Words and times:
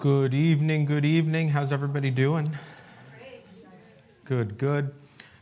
Good 0.00 0.32
evening, 0.32 0.86
good 0.86 1.04
evening. 1.04 1.50
How's 1.50 1.72
everybody 1.72 2.08
doing? 2.08 2.52
Good, 4.24 4.56
good. 4.56 4.94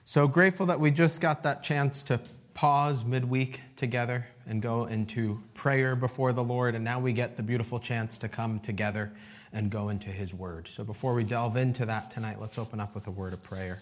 So 0.05 0.27
grateful 0.27 0.67
that 0.67 0.81
we 0.81 0.91
just 0.91 1.21
got 1.21 1.45
that 1.45 1.63
chance 1.63 2.03
to 2.03 2.19
pause 2.55 3.05
midweek 3.05 3.61
together 3.77 4.27
and 4.49 4.61
go 4.61 4.87
into 4.87 5.41
prayer 5.55 5.95
before 5.95 6.33
the 6.33 6.43
Lord, 6.43 6.75
and 6.75 6.83
now 6.83 6.99
we 6.99 7.13
get 7.13 7.37
the 7.37 7.43
beautiful 7.45 7.79
chance 7.79 8.19
to 8.19 8.29
come 8.29 8.59
together 8.59 9.13
and 9.53 9.71
go 9.71 9.91
into 9.91 10.09
His 10.09 10.35
Word. 10.35 10.67
So 10.67 10.83
before 10.83 11.15
we 11.15 11.23
delve 11.23 11.57
into 11.57 11.87
that 11.87 12.11
tonight, 12.11 12.41
let's 12.41 12.59
open 12.59 12.81
up 12.81 12.97
with 12.97 13.07
a 13.07 13.13
word 13.13 13.35
of 13.35 13.41
prayer. 13.45 13.79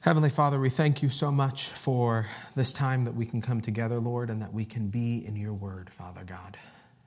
Heavenly 0.00 0.30
Father, 0.30 0.58
we 0.58 0.68
thank 0.68 1.00
you 1.00 1.08
so 1.08 1.30
much 1.30 1.68
for 1.68 2.26
this 2.56 2.72
time 2.72 3.04
that 3.04 3.14
we 3.14 3.24
can 3.24 3.40
come 3.40 3.60
together, 3.60 4.00
Lord, 4.00 4.30
and 4.30 4.42
that 4.42 4.52
we 4.52 4.64
can 4.64 4.88
be 4.88 5.24
in 5.24 5.36
your 5.36 5.54
Word, 5.54 5.90
Father 5.90 6.24
God. 6.24 6.56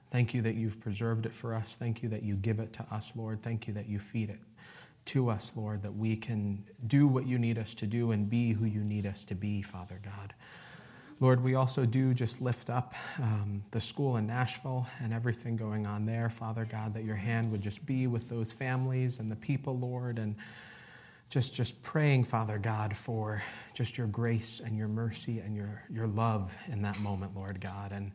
Thank 0.10 0.34
you 0.34 0.42
that 0.44 0.56
you've 0.56 0.80
preserved 0.80 1.26
it 1.26 1.34
for 1.34 1.54
us. 1.54 1.76
Thank 1.76 2.02
you 2.02 2.10
that 2.10 2.24
you 2.24 2.36
give 2.36 2.60
it 2.60 2.74
to 2.74 2.86
us, 2.92 3.16
Lord. 3.16 3.42
Thank 3.42 3.68
you 3.68 3.74
that 3.74 3.88
you 3.88 4.00
feed 4.00 4.30
it 4.30 4.40
to 5.08 5.30
us, 5.30 5.56
Lord, 5.56 5.84
that 5.84 5.96
we 5.96 6.16
can 6.16 6.64
do 6.86 7.08
what 7.08 7.26
you 7.26 7.38
need 7.38 7.58
us 7.58 7.74
to 7.76 7.88
do 7.88 8.12
and 8.12 8.30
be 8.30 8.52
who 8.52 8.66
you 8.66 8.84
need 8.84 9.06
us 9.06 9.24
to 9.26 9.36
be, 9.36 9.62
Father 9.62 10.00
God. 10.04 10.34
Lord, 11.20 11.44
we 11.44 11.56
also 11.56 11.86
do 11.86 12.14
just 12.14 12.42
lift 12.42 12.70
up 12.70 12.94
um, 13.20 13.64
the 13.72 13.80
school 13.80 14.18
in 14.18 14.28
Nashville 14.28 14.86
and 15.02 15.12
everything 15.12 15.56
going 15.56 15.88
on 15.88 16.06
there, 16.06 16.30
Father 16.30 16.64
God, 16.64 16.94
that 16.94 17.06
your 17.06 17.16
hand 17.16 17.52
would 17.52 17.62
just 17.62 17.86
be 17.88 18.06
with 18.06 18.30
those 18.30 18.54
families 18.54 19.20
and 19.20 19.32
the 19.32 19.36
people, 19.36 19.78
Lord, 19.78 20.20
and 20.20 20.36
just, 21.30 21.56
just 21.56 21.82
praying, 21.82 22.26
Father 22.26 22.60
God, 22.60 22.96
for 22.96 23.42
just 23.74 23.98
your 23.98 24.08
grace 24.08 24.62
and 24.64 24.78
your 24.78 24.88
mercy 24.88 25.40
and 25.40 25.56
your, 25.56 25.84
your 25.90 26.08
love 26.08 26.56
in 26.68 26.84
that 26.84 27.00
moment, 27.00 27.36
Lord 27.36 27.60
God. 27.60 27.92
And 27.92 28.12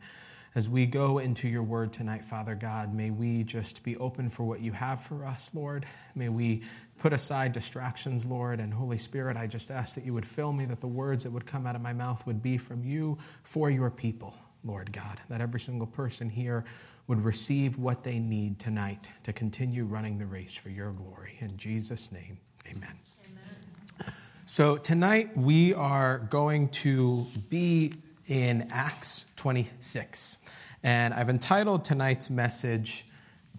as 0.55 0.69
we 0.69 0.85
go 0.85 1.17
into 1.17 1.47
your 1.47 1.63
word 1.63 1.91
tonight, 1.91 2.23
Father 2.23 2.53
God, 2.53 2.93
may 2.93 3.09
we 3.09 3.43
just 3.43 3.83
be 3.83 3.97
open 3.97 4.29
for 4.29 4.43
what 4.43 4.59
you 4.59 4.71
have 4.71 5.01
for 5.01 5.25
us, 5.25 5.51
Lord. 5.53 5.85
May 6.13 6.29
we 6.29 6.61
put 6.99 7.11
aside 7.11 7.53
distractions, 7.53 8.25
Lord. 8.25 8.59
And 8.59 8.71
Holy 8.71 8.97
Spirit, 8.97 9.35
I 9.35 9.47
just 9.47 9.71
ask 9.71 9.95
that 9.95 10.05
you 10.05 10.13
would 10.13 10.27
fill 10.27 10.53
me, 10.53 10.65
that 10.65 10.79
the 10.79 10.87
words 10.87 11.23
that 11.23 11.31
would 11.31 11.47
come 11.47 11.65
out 11.65 11.75
of 11.75 11.81
my 11.81 11.93
mouth 11.93 12.25
would 12.27 12.43
be 12.43 12.57
from 12.57 12.83
you 12.83 13.17
for 13.41 13.71
your 13.71 13.89
people, 13.89 14.35
Lord 14.63 14.93
God. 14.93 15.19
That 15.27 15.41
every 15.41 15.59
single 15.59 15.87
person 15.87 16.29
here 16.29 16.65
would 17.07 17.23
receive 17.25 17.79
what 17.79 18.03
they 18.03 18.19
need 18.19 18.59
tonight 18.59 19.09
to 19.23 19.33
continue 19.33 19.85
running 19.85 20.19
the 20.19 20.27
race 20.27 20.55
for 20.55 20.69
your 20.69 20.91
glory. 20.91 21.35
In 21.39 21.57
Jesus' 21.57 22.11
name, 22.11 22.37
amen. 22.69 22.93
amen. 23.25 24.13
So, 24.45 24.77
tonight 24.77 25.35
we 25.35 25.73
are 25.73 26.19
going 26.19 26.69
to 26.69 27.25
be 27.49 27.95
in 28.27 28.67
Acts 28.71 29.31
26. 29.35 30.37
And 30.83 31.13
I've 31.13 31.29
entitled 31.29 31.85
tonight's 31.85 32.29
message, 32.29 33.05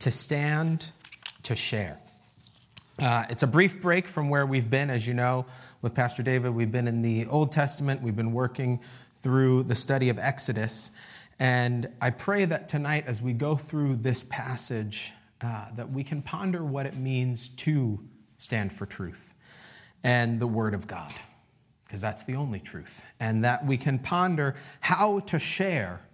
To 0.00 0.10
Stand, 0.10 0.90
to 1.44 1.56
Share. 1.56 1.98
Uh, 3.00 3.24
it's 3.28 3.42
a 3.42 3.46
brief 3.46 3.80
break 3.80 4.06
from 4.06 4.28
where 4.28 4.46
we've 4.46 4.70
been. 4.70 4.88
As 4.88 5.06
you 5.06 5.14
know, 5.14 5.46
with 5.82 5.94
Pastor 5.94 6.22
David, 6.22 6.54
we've 6.54 6.70
been 6.70 6.86
in 6.86 7.02
the 7.02 7.26
Old 7.26 7.50
Testament, 7.50 8.02
we've 8.02 8.16
been 8.16 8.32
working 8.32 8.80
through 9.16 9.64
the 9.64 9.74
study 9.74 10.08
of 10.08 10.18
Exodus. 10.18 10.92
And 11.38 11.88
I 12.00 12.10
pray 12.10 12.44
that 12.44 12.68
tonight, 12.68 13.04
as 13.06 13.20
we 13.20 13.32
go 13.32 13.56
through 13.56 13.96
this 13.96 14.22
passage, 14.24 15.12
uh, 15.40 15.66
that 15.74 15.90
we 15.90 16.04
can 16.04 16.22
ponder 16.22 16.64
what 16.64 16.86
it 16.86 16.96
means 16.96 17.48
to 17.48 17.98
stand 18.36 18.72
for 18.72 18.86
truth 18.86 19.34
and 20.04 20.38
the 20.38 20.46
Word 20.46 20.74
of 20.74 20.86
God 20.86 21.12
because 21.94 22.02
that's 22.02 22.24
the 22.24 22.34
only 22.34 22.58
truth, 22.58 23.06
and 23.20 23.44
that 23.44 23.64
we 23.64 23.76
can 23.76 24.00
ponder 24.00 24.56
how 24.80 25.20
to 25.20 25.38
share 25.38 26.04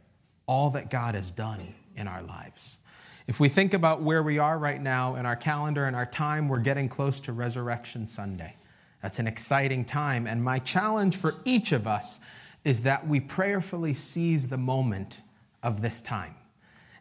all 0.45 0.69
that 0.69 0.91
God 0.91 1.15
has 1.15 1.31
done 1.31 1.73
in 1.97 2.07
our 2.07 2.21
lives. 2.21 2.81
If 3.27 3.41
we 3.41 3.49
think 3.49 3.73
about 3.73 4.03
where 4.03 4.23
we 4.23 4.39
are 4.39 4.59
right 4.59 4.79
now 4.79 5.15
in 5.15 5.25
our 5.25 5.37
calendar 5.37 5.87
and 5.87 5.97
our 5.97 6.05
time, 6.05 6.51
we're 6.51 6.59
getting 6.59 6.87
close 6.87 7.19
to 7.21 7.33
Resurrection 7.33 8.07
Sunday. 8.07 8.57
That's 9.01 9.21
an 9.21 9.27
exciting 9.27 9.87
time, 9.87 10.27
and 10.27 10.45
my 10.45 10.59
challenge 10.59 11.17
for 11.17 11.37
each 11.47 11.73
of 11.73 11.87
us 11.87 12.21
is 12.63 12.83
that 12.83 13.07
we 13.07 13.19
prayerfully 13.19 13.95
seize 13.95 14.51
the 14.51 14.59
moment 14.59 15.23
of 15.63 15.81
this 15.81 16.03
time. 16.03 16.35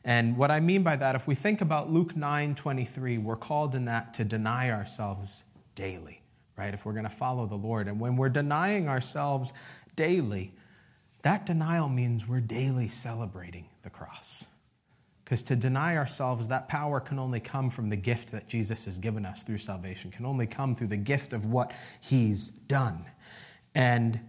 And 0.06 0.38
what 0.38 0.52
I 0.52 0.62
mean 0.62 0.84
by 0.84 0.96
that, 0.96 1.18
if 1.18 1.28
we 1.28 1.36
think 1.36 1.60
about 1.60 1.92
Luke 1.92 2.16
9 2.16 2.56
23, 2.56 3.18
we're 3.18 3.36
called 3.36 3.76
in 3.76 3.84
that 3.84 4.14
to 4.14 4.24
deny 4.24 4.72
ourselves 4.72 5.44
daily 5.76 6.22
right? 6.60 6.74
If 6.74 6.86
we're 6.86 6.92
going 6.92 7.06
to 7.06 7.10
follow 7.10 7.46
the 7.46 7.56
Lord. 7.56 7.88
And 7.88 8.02
when 8.02 8.18
we're 8.18 8.28
denying 8.28 8.90
ourselves 8.90 9.54
daily, 9.96 10.54
that 11.22 11.46
denial 11.46 11.88
means 11.88 12.28
we're 12.28 12.42
daily 12.42 12.90
celebrating 12.90 13.70
the 13.82 13.90
cross. 13.90 14.46
Because 15.24 15.42
to 15.44 15.56
deny 15.56 15.96
ourselves, 15.96 16.50
that 16.50 16.68
power 16.68 17.00
can 17.00 17.18
only 17.18 17.40
come 17.40 17.70
from 17.70 17.90
the 17.90 17.96
gift 17.96 18.34
that 18.34 18.50
Jesus 18.50 18.84
has 18.86 19.00
given 19.00 19.26
us 19.26 19.44
through 19.44 19.60
salvation, 19.60 20.12
can 20.12 20.26
only 20.26 20.48
come 20.48 20.76
through 20.76 20.88
the 20.88 20.98
gift 20.98 21.32
of 21.32 21.46
what 21.46 21.72
he's 22.02 22.50
done. 22.50 23.06
And 23.74 24.20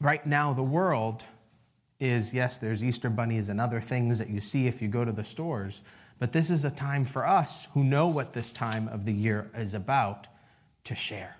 right 0.00 0.26
now, 0.26 0.54
the 0.54 0.62
world 0.62 1.24
is 2.00 2.34
yes, 2.34 2.58
there's 2.58 2.84
Easter 2.84 3.10
bunnies 3.10 3.48
and 3.48 3.60
other 3.60 3.80
things 3.80 4.18
that 4.18 4.28
you 4.28 4.40
see 4.40 4.66
if 4.66 4.82
you 4.82 4.88
go 4.88 5.04
to 5.04 5.12
the 5.12 5.22
stores, 5.22 5.84
but 6.18 6.32
this 6.32 6.50
is 6.50 6.64
a 6.64 6.70
time 6.70 7.04
for 7.04 7.24
us 7.24 7.68
who 7.74 7.84
know 7.84 8.08
what 8.08 8.32
this 8.32 8.50
time 8.50 8.88
of 8.88 9.04
the 9.04 9.12
year 9.12 9.50
is 9.54 9.74
about 9.74 10.26
to 10.84 10.96
share 10.96 11.36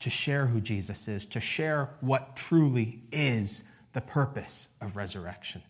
to 0.00 0.10
share 0.10 0.46
who 0.46 0.60
Jesus 0.60 1.08
is, 1.08 1.26
to 1.26 1.40
share 1.40 1.90
what 2.00 2.36
truly 2.36 3.00
is 3.12 3.64
the 3.92 4.00
purpose 4.00 4.68
of 4.80 4.96
resurrection. 4.96 5.62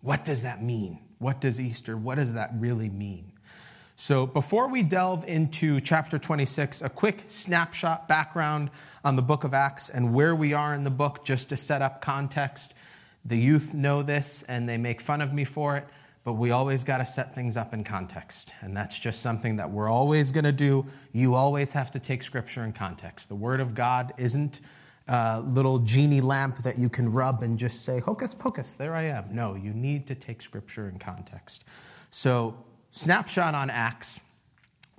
What 0.00 0.24
does 0.24 0.42
that 0.42 0.62
mean? 0.62 1.00
What 1.18 1.40
does 1.40 1.60
Easter, 1.60 1.96
what 1.96 2.16
does 2.16 2.34
that 2.34 2.50
really 2.56 2.88
mean? 2.88 3.32
So, 3.98 4.26
before 4.26 4.68
we 4.68 4.82
delve 4.82 5.24
into 5.26 5.80
chapter 5.80 6.18
26, 6.18 6.82
a 6.82 6.90
quick 6.90 7.24
snapshot 7.28 8.06
background 8.06 8.70
on 9.02 9.16
the 9.16 9.22
book 9.22 9.44
of 9.44 9.54
Acts 9.54 9.88
and 9.88 10.12
where 10.12 10.34
we 10.34 10.52
are 10.52 10.74
in 10.74 10.84
the 10.84 10.90
book, 10.90 11.24
just 11.24 11.48
to 11.48 11.56
set 11.56 11.80
up 11.80 12.02
context. 12.02 12.74
The 13.24 13.38
youth 13.38 13.72
know 13.72 14.02
this 14.02 14.42
and 14.42 14.68
they 14.68 14.76
make 14.76 15.00
fun 15.00 15.22
of 15.22 15.32
me 15.32 15.44
for 15.44 15.78
it 15.78 15.88
but 16.26 16.32
we 16.32 16.50
always 16.50 16.82
got 16.82 16.98
to 16.98 17.06
set 17.06 17.36
things 17.36 17.56
up 17.56 17.72
in 17.72 17.84
context. 17.84 18.52
And 18.60 18.76
that's 18.76 18.98
just 18.98 19.22
something 19.22 19.54
that 19.56 19.70
we're 19.70 19.88
always 19.88 20.32
going 20.32 20.42
to 20.42 20.50
do. 20.50 20.84
You 21.12 21.36
always 21.36 21.72
have 21.74 21.92
to 21.92 22.00
take 22.00 22.24
scripture 22.24 22.64
in 22.64 22.72
context. 22.72 23.28
The 23.28 23.36
word 23.36 23.60
of 23.60 23.76
God 23.76 24.12
isn't 24.18 24.60
a 25.06 25.40
little 25.46 25.78
genie 25.78 26.20
lamp 26.20 26.64
that 26.64 26.78
you 26.78 26.88
can 26.88 27.12
rub 27.12 27.44
and 27.44 27.56
just 27.56 27.84
say, 27.84 28.00
hocus 28.00 28.34
pocus, 28.34 28.74
there 28.74 28.92
I 28.96 29.04
am. 29.04 29.26
No, 29.30 29.54
you 29.54 29.72
need 29.72 30.08
to 30.08 30.16
take 30.16 30.42
scripture 30.42 30.88
in 30.88 30.98
context. 30.98 31.64
So, 32.10 32.56
snapshot 32.90 33.54
on 33.54 33.70
Acts, 33.70 34.24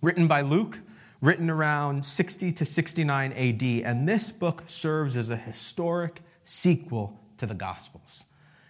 written 0.02 0.30
by 0.30 0.40
Luke, 0.40 0.80
written 1.20 1.50
around 1.50 2.06
60 2.06 2.54
to 2.54 2.64
69 2.64 3.34
AD. 3.34 3.64
And 3.86 4.08
this 4.08 4.32
book 4.32 4.64
serves 4.68 5.18
as 5.18 5.30
a 5.30 5.36
historic 5.36 6.22
sequel 6.46 7.20
to 7.36 7.46
the 7.46 7.54
Gospels. 7.54 8.24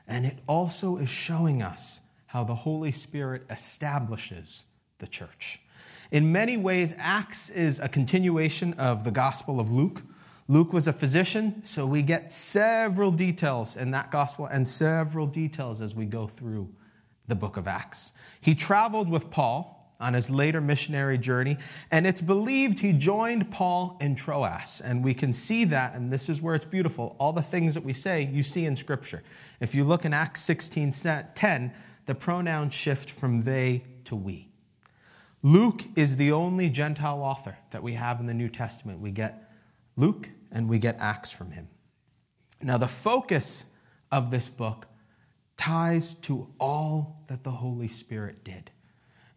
And 0.07 0.25
it 0.25 0.39
also 0.47 0.97
is 0.97 1.09
showing 1.09 1.61
us 1.61 2.01
how 2.27 2.43
the 2.43 2.55
Holy 2.55 2.91
Spirit 2.91 3.43
establishes 3.49 4.65
the 4.99 5.07
church. 5.07 5.59
In 6.11 6.31
many 6.31 6.55
ways, 6.55 6.95
Acts 6.97 7.49
is 7.49 7.79
a 7.79 7.89
continuation 7.89 8.73
of 8.73 9.03
the 9.03 9.11
Gospel 9.11 9.59
of 9.59 9.71
Luke. 9.71 10.03
Luke 10.47 10.71
was 10.71 10.87
a 10.87 10.93
physician, 10.93 11.61
so 11.65 11.85
we 11.85 12.01
get 12.01 12.31
several 12.31 13.11
details 13.11 13.75
in 13.75 13.91
that 13.91 14.11
gospel 14.11 14.45
and 14.45 14.65
several 14.65 15.27
details 15.27 15.81
as 15.81 15.93
we 15.93 16.05
go 16.05 16.25
through 16.25 16.69
the 17.27 17.35
book 17.35 17.57
of 17.57 17.67
Acts. 17.67 18.13
He 18.39 18.55
traveled 18.55 19.09
with 19.09 19.29
Paul 19.29 19.73
on 19.99 20.13
his 20.13 20.29
later 20.29 20.61
missionary 20.61 21.17
journey, 21.17 21.57
and 21.91 22.07
it's 22.07 22.21
believed 22.21 22.79
he 22.79 22.93
joined 22.93 23.51
Paul 23.51 23.97
in 23.99 24.15
Troas. 24.15 24.81
And 24.81 25.03
we 25.03 25.13
can 25.13 25.33
see 25.33 25.65
that, 25.65 25.95
and 25.95 26.09
this 26.09 26.29
is 26.29 26.41
where 26.41 26.55
it's 26.55 26.65
beautiful. 26.65 27.17
All 27.19 27.33
the 27.33 27.41
things 27.41 27.73
that 27.73 27.83
we 27.83 27.93
say, 27.93 28.23
you 28.23 28.43
see 28.43 28.65
in 28.65 28.75
Scripture. 28.75 29.23
If 29.59 29.75
you 29.75 29.83
look 29.83 30.05
in 30.05 30.13
Acts 30.13 30.41
16 30.43 30.93
10, 31.35 31.73
the 32.07 32.15
pronouns 32.15 32.73
shift 32.73 33.11
from 33.11 33.43
they 33.43 33.83
to 34.05 34.15
we. 34.15 34.49
Luke 35.43 35.83
is 35.95 36.17
the 36.17 36.31
only 36.31 36.69
Gentile 36.69 37.21
author 37.21 37.57
that 37.69 37.83
we 37.83 37.93
have 37.93 38.19
in 38.19 38.25
the 38.25 38.33
New 38.33 38.49
Testament. 38.49 38.99
We 38.99 39.11
get 39.11 39.51
Luke 39.95 40.31
and 40.51 40.67
we 40.67 40.79
get 40.79 40.97
Acts 40.99 41.31
from 41.31 41.51
him. 41.51 41.67
Now, 42.63 42.77
the 42.77 42.87
focus 42.87 43.71
of 44.11 44.31
this 44.31 44.49
book 44.49 44.87
ties 45.57 46.15
to 46.15 46.47
all 46.59 47.21
that 47.27 47.43
the 47.43 47.51
Holy 47.51 47.87
Spirit 47.87 48.43
did. 48.43 48.71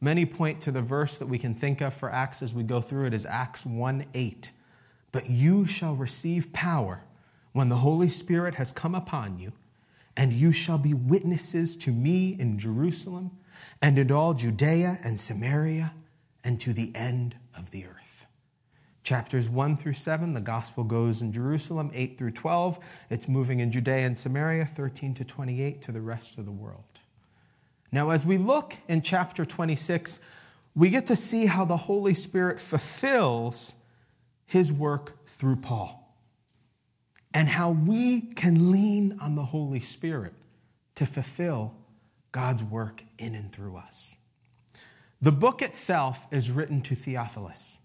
Many 0.01 0.25
point 0.25 0.61
to 0.63 0.71
the 0.71 0.81
verse 0.81 1.19
that 1.19 1.27
we 1.27 1.39
can 1.39 1.55
think 1.55 1.83
of 1.83 1.93
for 1.93 2.11
Acts 2.11 2.41
as 2.41 2.55
we 2.55 2.63
go 2.63 2.81
through 2.81 3.07
it 3.07 3.15
as 3.15 3.27
Acts 3.27 3.67
1 3.67 4.07
8. 4.15 4.51
But 5.13 5.29
you 5.29 5.67
shall 5.67 5.95
receive 5.95 6.53
power 6.53 7.03
when 7.53 7.69
the 7.69 7.77
Holy 7.77 8.09
Spirit 8.09 8.55
has 8.55 8.71
come 8.71 8.95
upon 8.95 9.39
you 9.39 9.53
and 10.21 10.35
you 10.35 10.53
shall 10.53 10.77
be 10.77 10.93
witnesses 10.93 11.75
to 11.75 11.91
me 11.91 12.37
in 12.39 12.59
Jerusalem 12.59 13.31
and 13.81 13.99
in 13.99 14.13
all 14.13 14.35
Judea 14.35 14.99
and 15.03 15.19
Samaria 15.19 15.95
and 16.45 16.61
to 16.61 16.75
the 16.75 16.95
end 16.95 17.37
of 17.57 17.71
the 17.71 17.87
earth. 17.87 18.27
Chapters 19.03 19.49
1 19.49 19.79
through 19.79 19.95
7, 19.95 20.35
the 20.35 20.43
gospel 20.43 20.85
goes 20.85 21.23
in 21.23 21.33
Jerusalem, 21.33 21.91
8 21.95 22.19
through 22.19 22.33
12, 22.33 22.79
it's 23.09 23.29
moving 23.29 23.61
in 23.61 23.73
Judea 23.73 24.05
and 24.05 24.17
Samaria, 24.17 24.67
13 24.67 25.15
to 25.15 25.25
28 25.25 25.81
to 25.81 25.91
the 25.91 26.03
rest 26.03 26.37
of 26.37 26.45
the 26.45 26.53
world. 26.53 27.01
Now, 27.91 28.11
as 28.11 28.27
we 28.27 28.37
look 28.37 28.77
in 28.89 29.01
chapter 29.01 29.47
26, 29.47 30.21
we 30.75 30.91
get 30.91 31.07
to 31.07 31.17
see 31.17 31.47
how 31.47 31.65
the 31.65 31.79
Holy 31.79 32.13
Spirit 32.13 32.61
fulfills 32.61 33.77
his 34.45 34.71
work 34.71 35.25
through 35.25 35.57
Paul 35.57 36.00
and 37.33 37.49
how 37.49 37.71
we 37.71 38.21
can 38.21 38.73
lean 38.73 39.19
on 39.21 39.37
the 39.37 39.45
Holy 39.45 39.81
Spirit 39.81 40.35
to 40.97 41.07
fulfill 41.07 41.75
God's 42.33 42.63
work 42.63 43.03
in 43.19 43.35
and 43.35 43.53
through 43.53 43.77
us. 43.77 44.17
The 45.21 45.33
book 45.33 45.63
itself 45.63 46.27
is 46.31 46.51
written 46.51 46.81
to 46.83 46.95
Theophilus. 46.95 47.79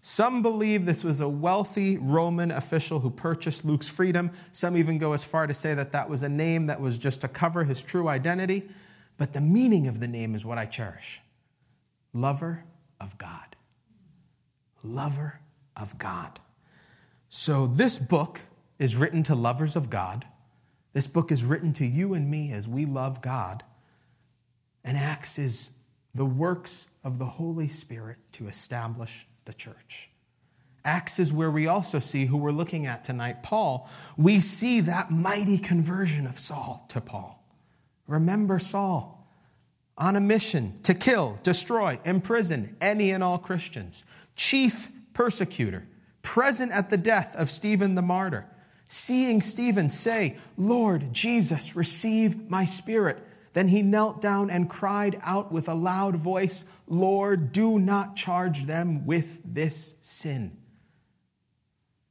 Some 0.00 0.42
believe 0.42 0.86
this 0.86 1.04
was 1.04 1.20
a 1.20 1.28
wealthy 1.28 1.98
Roman 1.98 2.50
official 2.50 3.00
who 3.00 3.10
purchased 3.10 3.64
Luke's 3.64 3.88
freedom. 3.88 4.30
Some 4.52 4.76
even 4.76 4.98
go 4.98 5.12
as 5.12 5.24
far 5.24 5.46
to 5.46 5.52
say 5.52 5.74
that 5.74 5.92
that 5.92 6.08
was 6.08 6.22
a 6.22 6.28
name 6.28 6.66
that 6.66 6.80
was 6.80 6.96
just 6.96 7.20
to 7.22 7.28
cover 7.28 7.64
his 7.64 7.82
true 7.82 8.08
identity. 8.08 8.68
But 9.18 9.32
the 9.32 9.40
meaning 9.40 9.88
of 9.88 10.00
the 10.00 10.08
name 10.08 10.34
is 10.34 10.44
what 10.44 10.56
I 10.58 10.64
cherish 10.64 11.20
lover 12.14 12.64
of 13.00 13.18
God. 13.18 13.56
Lover 14.82 15.40
of 15.76 15.98
God. 15.98 16.40
So 17.28 17.66
this 17.66 17.98
book 17.98 18.40
is 18.78 18.96
written 18.96 19.22
to 19.24 19.34
lovers 19.34 19.76
of 19.76 19.90
God. 19.90 20.24
This 20.92 21.06
book 21.06 21.30
is 21.30 21.44
written 21.44 21.72
to 21.74 21.86
you 21.86 22.14
and 22.14 22.30
me 22.30 22.52
as 22.52 22.66
we 22.66 22.86
love 22.86 23.20
God. 23.20 23.62
And 24.84 24.96
Acts 24.96 25.38
is 25.38 25.72
the 26.14 26.24
works 26.24 26.90
of 27.04 27.18
the 27.18 27.26
Holy 27.26 27.68
Spirit 27.68 28.16
to 28.32 28.48
establish 28.48 29.26
the 29.44 29.54
church. 29.54 30.10
Acts 30.84 31.18
is 31.18 31.32
where 31.32 31.50
we 31.50 31.66
also 31.66 31.98
see 31.98 32.24
who 32.24 32.38
we're 32.38 32.50
looking 32.50 32.86
at 32.86 33.04
tonight, 33.04 33.42
Paul. 33.42 33.90
We 34.16 34.40
see 34.40 34.80
that 34.82 35.10
mighty 35.10 35.58
conversion 35.58 36.26
of 36.26 36.38
Saul 36.38 36.86
to 36.88 37.00
Paul. 37.00 37.44
Remember 38.06 38.58
Saul 38.58 39.28
on 39.98 40.16
a 40.16 40.20
mission 40.20 40.80
to 40.84 40.94
kill, 40.94 41.36
destroy, 41.42 41.98
imprison 42.04 42.76
any 42.80 43.10
and 43.10 43.22
all 43.22 43.36
Christians, 43.36 44.04
chief 44.36 44.90
persecutor, 45.12 45.86
present 46.22 46.72
at 46.72 46.88
the 46.88 46.96
death 46.96 47.34
of 47.36 47.50
Stephen 47.50 47.94
the 47.94 48.02
martyr, 48.02 48.46
seeing 48.88 49.40
Stephen 49.40 49.90
say, 49.90 50.36
Lord 50.56 51.12
Jesus, 51.12 51.76
receive 51.76 52.50
my 52.50 52.64
spirit. 52.64 53.22
Then 53.52 53.68
he 53.68 53.82
knelt 53.82 54.20
down 54.20 54.50
and 54.50 54.68
cried 54.68 55.18
out 55.22 55.52
with 55.52 55.68
a 55.68 55.74
loud 55.74 56.16
voice, 56.16 56.64
Lord, 56.86 57.52
do 57.52 57.78
not 57.78 58.16
charge 58.16 58.64
them 58.64 59.06
with 59.06 59.40
this 59.44 59.96
sin. 60.00 60.56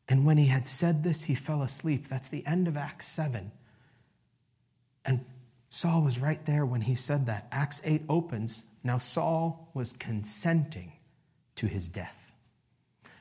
And 0.10 0.26
when 0.26 0.38
he 0.38 0.46
had 0.46 0.68
said 0.68 1.04
this, 1.04 1.26
he 1.26 1.36
fell 1.36 1.62
asleep. 1.62 2.08
That's 2.08 2.30
the 2.30 2.46
end 2.46 2.68
of 2.68 2.78
Acts 2.78 3.08
7. 3.08 3.52
And 5.06 5.26
Saul 5.70 6.02
was 6.02 6.20
right 6.20 6.44
there 6.46 6.66
when 6.66 6.82
he 6.82 6.96
said 6.96 7.26
that. 7.26 7.48
Acts 7.52 7.82
8 7.84 8.04
opens. 8.08 8.66
Now 8.84 8.98
Saul 8.98 9.70
was 9.74 9.94
consenting 9.94 10.94
to 11.56 11.68
his 11.68 11.88
death. 11.88 12.32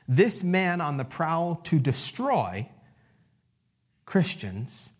This 0.07 0.43
man 0.43 0.79
on 0.79 0.97
the 0.97 1.05
prowl 1.05 1.55
to 1.65 1.79
destroy 1.79 2.69
Christians 4.07 4.93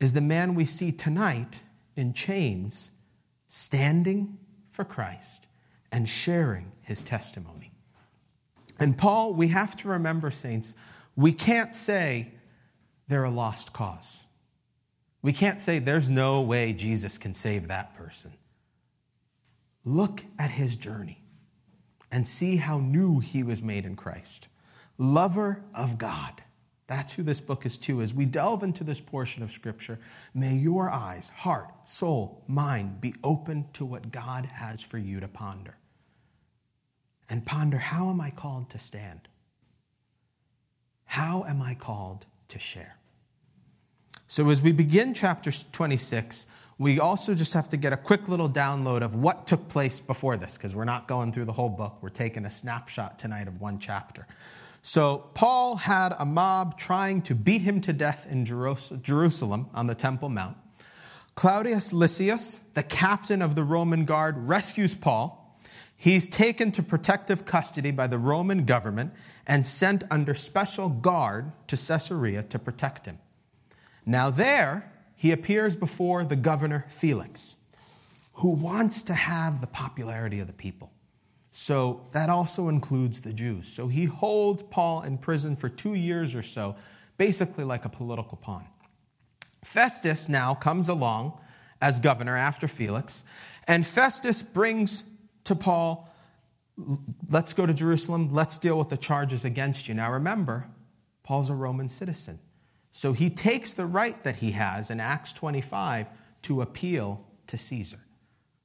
is 0.00 0.14
the 0.14 0.22
man 0.22 0.54
we 0.54 0.64
see 0.64 0.90
tonight 0.90 1.60
in 1.96 2.14
chains, 2.14 2.92
standing 3.46 4.38
for 4.70 4.84
Christ 4.84 5.46
and 5.92 6.08
sharing 6.08 6.72
his 6.80 7.02
testimony. 7.02 7.72
And 8.80 8.96
Paul, 8.96 9.34
we 9.34 9.48
have 9.48 9.76
to 9.76 9.88
remember, 9.88 10.30
saints, 10.30 10.74
we 11.14 11.30
can't 11.30 11.76
say 11.76 12.32
they're 13.06 13.24
a 13.24 13.30
lost 13.30 13.74
cause. 13.74 14.26
We 15.20 15.34
can't 15.34 15.60
say 15.60 15.78
there's 15.78 16.08
no 16.08 16.40
way 16.40 16.72
Jesus 16.72 17.18
can 17.18 17.34
save 17.34 17.68
that 17.68 17.94
person. 17.96 18.32
Look 19.84 20.24
at 20.38 20.52
his 20.52 20.74
journey 20.74 21.22
and 22.10 22.26
see 22.26 22.56
how 22.56 22.78
new 22.78 23.18
he 23.18 23.42
was 23.42 23.62
made 23.62 23.84
in 23.84 23.94
Christ. 23.94 24.48
Lover 24.96 25.62
of 25.74 25.98
God 25.98 26.42
that's 26.88 27.12
who 27.12 27.22
this 27.22 27.40
book 27.40 27.66
is 27.66 27.76
to. 27.78 28.00
As 28.00 28.14
we 28.14 28.24
delve 28.24 28.62
into 28.62 28.82
this 28.82 28.98
portion 28.98 29.42
of 29.42 29.52
Scripture, 29.52 29.98
may 30.34 30.56
your 30.56 30.88
eyes, 30.88 31.28
heart, 31.28 31.68
soul, 31.84 32.42
mind 32.48 33.00
be 33.00 33.14
open 33.22 33.66
to 33.74 33.84
what 33.84 34.10
God 34.10 34.46
has 34.46 34.82
for 34.82 34.96
you 34.96 35.20
to 35.20 35.28
ponder. 35.28 35.76
And 37.28 37.44
ponder 37.44 37.76
how 37.76 38.08
am 38.08 38.22
I 38.22 38.30
called 38.30 38.70
to 38.70 38.78
stand? 38.78 39.28
How 41.04 41.44
am 41.46 41.60
I 41.60 41.74
called 41.74 42.24
to 42.48 42.58
share? 42.58 42.96
So, 44.26 44.48
as 44.48 44.62
we 44.62 44.72
begin 44.72 45.12
chapter 45.12 45.50
26, 45.50 46.46
we 46.78 47.00
also 47.00 47.34
just 47.34 47.52
have 47.52 47.68
to 47.70 47.76
get 47.76 47.92
a 47.92 47.96
quick 47.98 48.28
little 48.28 48.48
download 48.48 49.02
of 49.02 49.14
what 49.14 49.46
took 49.46 49.68
place 49.68 50.00
before 50.00 50.38
this, 50.38 50.56
because 50.56 50.74
we're 50.74 50.84
not 50.84 51.06
going 51.06 51.32
through 51.32 51.46
the 51.46 51.52
whole 51.52 51.68
book. 51.68 51.98
We're 52.00 52.08
taking 52.08 52.46
a 52.46 52.50
snapshot 52.50 53.18
tonight 53.18 53.46
of 53.46 53.60
one 53.60 53.78
chapter. 53.78 54.26
So, 54.88 55.28
Paul 55.34 55.76
had 55.76 56.14
a 56.18 56.24
mob 56.24 56.78
trying 56.78 57.20
to 57.24 57.34
beat 57.34 57.60
him 57.60 57.78
to 57.82 57.92
death 57.92 58.26
in 58.26 58.46
Jerusalem 58.46 59.68
on 59.74 59.86
the 59.86 59.94
Temple 59.94 60.30
Mount. 60.30 60.56
Claudius 61.34 61.92
Lysias, 61.92 62.60
the 62.72 62.82
captain 62.82 63.42
of 63.42 63.54
the 63.54 63.64
Roman 63.64 64.06
guard, 64.06 64.48
rescues 64.48 64.94
Paul. 64.94 65.60
He's 65.94 66.26
taken 66.26 66.72
to 66.72 66.82
protective 66.82 67.44
custody 67.44 67.90
by 67.90 68.06
the 68.06 68.16
Roman 68.16 68.64
government 68.64 69.12
and 69.46 69.66
sent 69.66 70.04
under 70.10 70.32
special 70.32 70.88
guard 70.88 71.52
to 71.66 71.76
Caesarea 71.76 72.42
to 72.44 72.58
protect 72.58 73.04
him. 73.04 73.18
Now, 74.06 74.30
there, 74.30 74.90
he 75.14 75.32
appears 75.32 75.76
before 75.76 76.24
the 76.24 76.34
governor 76.34 76.86
Felix, 76.88 77.56
who 78.36 78.52
wants 78.52 79.02
to 79.02 79.12
have 79.12 79.60
the 79.60 79.66
popularity 79.66 80.40
of 80.40 80.46
the 80.46 80.54
people. 80.54 80.90
So 81.50 82.06
that 82.12 82.28
also 82.30 82.68
includes 82.68 83.20
the 83.20 83.32
Jews. 83.32 83.68
So 83.68 83.88
he 83.88 84.04
holds 84.04 84.62
Paul 84.62 85.02
in 85.02 85.18
prison 85.18 85.56
for 85.56 85.68
two 85.68 85.94
years 85.94 86.34
or 86.34 86.42
so, 86.42 86.76
basically 87.16 87.64
like 87.64 87.84
a 87.84 87.88
political 87.88 88.36
pawn. 88.36 88.66
Festus 89.64 90.28
now 90.28 90.54
comes 90.54 90.88
along 90.88 91.38
as 91.80 92.00
governor 92.00 92.36
after 92.36 92.68
Felix, 92.68 93.24
and 93.66 93.86
Festus 93.86 94.42
brings 94.42 95.04
to 95.44 95.54
Paul, 95.54 96.08
let's 97.30 97.52
go 97.52 97.66
to 97.66 97.74
Jerusalem, 97.74 98.32
let's 98.32 98.58
deal 98.58 98.78
with 98.78 98.88
the 98.88 98.96
charges 98.96 99.44
against 99.44 99.88
you. 99.88 99.94
Now 99.94 100.12
remember, 100.12 100.66
Paul's 101.22 101.50
a 101.50 101.54
Roman 101.54 101.88
citizen. 101.88 102.38
So 102.92 103.12
he 103.12 103.30
takes 103.30 103.74
the 103.74 103.86
right 103.86 104.20
that 104.24 104.36
he 104.36 104.52
has 104.52 104.90
in 104.90 105.00
Acts 105.00 105.32
25 105.32 106.08
to 106.42 106.62
appeal 106.62 107.24
to 107.46 107.58
Caesar. 107.58 107.98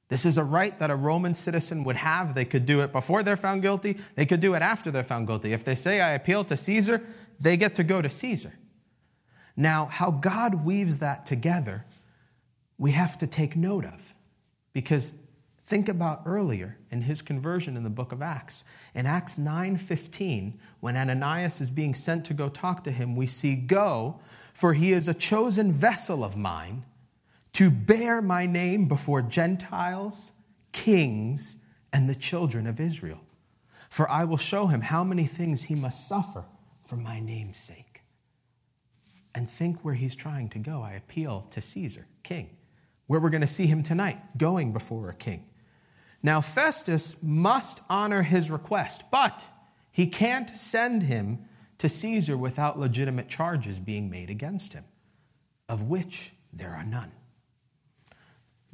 This 0.08 0.26
is 0.26 0.36
a 0.36 0.44
right 0.44 0.78
that 0.78 0.90
a 0.90 0.96
Roman 0.96 1.34
citizen 1.34 1.84
would 1.84 1.96
have. 1.96 2.34
They 2.34 2.44
could 2.44 2.66
do 2.66 2.82
it 2.82 2.92
before 2.92 3.22
they're 3.22 3.36
found 3.36 3.62
guilty, 3.62 3.98
they 4.14 4.26
could 4.26 4.40
do 4.40 4.54
it 4.54 4.62
after 4.62 4.90
they're 4.90 5.02
found 5.02 5.26
guilty. 5.26 5.52
If 5.52 5.64
they 5.64 5.74
say, 5.74 6.00
I 6.00 6.12
appeal 6.12 6.44
to 6.44 6.56
Caesar, 6.56 7.02
they 7.40 7.56
get 7.56 7.74
to 7.76 7.84
go 7.84 8.02
to 8.02 8.10
Caesar. 8.10 8.52
Now, 9.56 9.86
how 9.86 10.10
God 10.10 10.64
weaves 10.64 10.98
that 10.98 11.24
together, 11.24 11.84
we 12.76 12.90
have 12.90 13.16
to 13.18 13.26
take 13.26 13.56
note 13.56 13.84
of. 13.84 14.14
Because 14.72 15.20
think 15.64 15.88
about 15.88 16.22
earlier 16.26 16.76
in 16.90 17.02
his 17.02 17.22
conversion 17.22 17.76
in 17.76 17.84
the 17.84 17.90
book 17.90 18.12
of 18.12 18.20
Acts. 18.20 18.64
In 18.94 19.06
Acts 19.06 19.38
9:15, 19.38 20.58
when 20.80 20.96
Ananias 20.96 21.60
is 21.60 21.70
being 21.70 21.94
sent 21.94 22.24
to 22.26 22.34
go 22.34 22.48
talk 22.48 22.84
to 22.84 22.90
him, 22.90 23.16
we 23.16 23.26
see, 23.26 23.54
Go, 23.54 24.20
for 24.52 24.74
he 24.74 24.92
is 24.92 25.08
a 25.08 25.14
chosen 25.14 25.72
vessel 25.72 26.24
of 26.24 26.36
mine 26.36 26.84
to 27.54 27.70
bear 27.70 28.20
my 28.20 28.46
name 28.46 28.86
before 28.86 29.22
Gentiles, 29.22 30.32
kings, 30.72 31.62
and 31.92 32.08
the 32.08 32.14
children 32.14 32.66
of 32.66 32.80
Israel. 32.80 33.20
For 33.88 34.10
I 34.10 34.24
will 34.24 34.36
show 34.36 34.66
him 34.66 34.80
how 34.80 35.04
many 35.04 35.24
things 35.24 35.64
he 35.64 35.76
must 35.76 36.08
suffer 36.08 36.44
for 36.82 36.96
my 36.96 37.20
name's 37.20 37.58
sake. 37.58 38.02
And 39.34 39.48
think 39.48 39.84
where 39.84 39.94
he's 39.94 40.14
trying 40.14 40.48
to 40.50 40.58
go. 40.58 40.82
I 40.82 40.92
appeal 40.92 41.46
to 41.50 41.60
Caesar, 41.60 42.06
king, 42.22 42.56
where 43.06 43.20
we're 43.20 43.30
going 43.30 43.40
to 43.40 43.46
see 43.46 43.66
him 43.66 43.82
tonight, 43.82 44.18
going 44.36 44.72
before 44.72 45.08
a 45.08 45.14
king. 45.14 45.44
Now, 46.22 46.40
Festus 46.40 47.22
must 47.22 47.82
honor 47.88 48.22
his 48.22 48.50
request, 48.50 49.04
but 49.10 49.44
he 49.92 50.06
can't 50.06 50.50
send 50.56 51.04
him 51.04 51.44
to 51.78 51.88
Caesar 51.88 52.36
without 52.36 52.78
legitimate 52.78 53.28
charges 53.28 53.78
being 53.78 54.10
made 54.10 54.30
against 54.30 54.72
him, 54.72 54.84
of 55.68 55.82
which 55.82 56.32
there 56.52 56.70
are 56.70 56.84
none. 56.84 57.12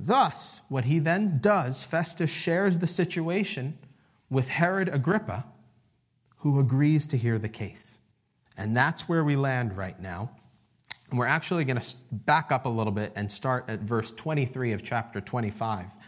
Thus, 0.02 0.62
what 0.71 0.87
he 0.87 0.99
then 0.99 1.40
does, 1.42 1.85
Festus 1.85 2.33
shares 2.33 2.78
the 2.78 2.87
situation 2.87 3.78
with 4.30 4.49
Herod 4.49 4.88
Agrippa, 4.88 5.45
who 6.38 6.59
agrees 6.59 7.07
to 7.09 7.19
hear 7.19 7.38
the 7.38 7.50
case. 7.50 7.99
And 8.57 8.75
that's 8.75 9.09
where 9.09 9.23
we 9.23 9.37
land 9.37 9.76
right 9.76 10.00
now. 10.00 10.30
And 11.11 11.19
we're 11.19 11.26
actually 11.26 11.66
going 11.66 11.78
to 11.78 11.97
back 12.12 12.50
up 12.50 12.64
a 12.64 12.69
little 12.69 12.92
bit 12.92 13.12
and 13.14 13.30
start 13.30 13.69
at 13.69 13.80
verse 13.80 14.11
23 14.12 14.73
of 14.73 14.83
chapter 14.83 15.21
25, 15.21 15.99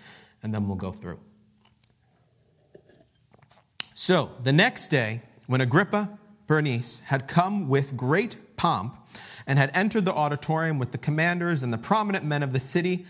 and 0.42 0.54
then 0.54 0.66
we'll 0.66 0.76
go 0.76 0.92
through. 0.92 1.20
So, 3.92 4.30
the 4.42 4.52
next 4.52 4.88
day, 4.88 5.20
when 5.48 5.60
Agrippa, 5.60 6.18
Bernice, 6.46 7.00
had 7.00 7.28
come 7.28 7.68
with 7.68 7.94
great 7.94 8.56
pomp 8.56 8.96
and 9.46 9.58
had 9.58 9.70
entered 9.76 10.06
the 10.06 10.14
auditorium 10.14 10.78
with 10.78 10.92
the 10.92 10.98
commanders 10.98 11.62
and 11.62 11.72
the 11.72 11.78
prominent 11.78 12.24
men 12.24 12.42
of 12.42 12.52
the 12.52 12.60
city, 12.60 13.04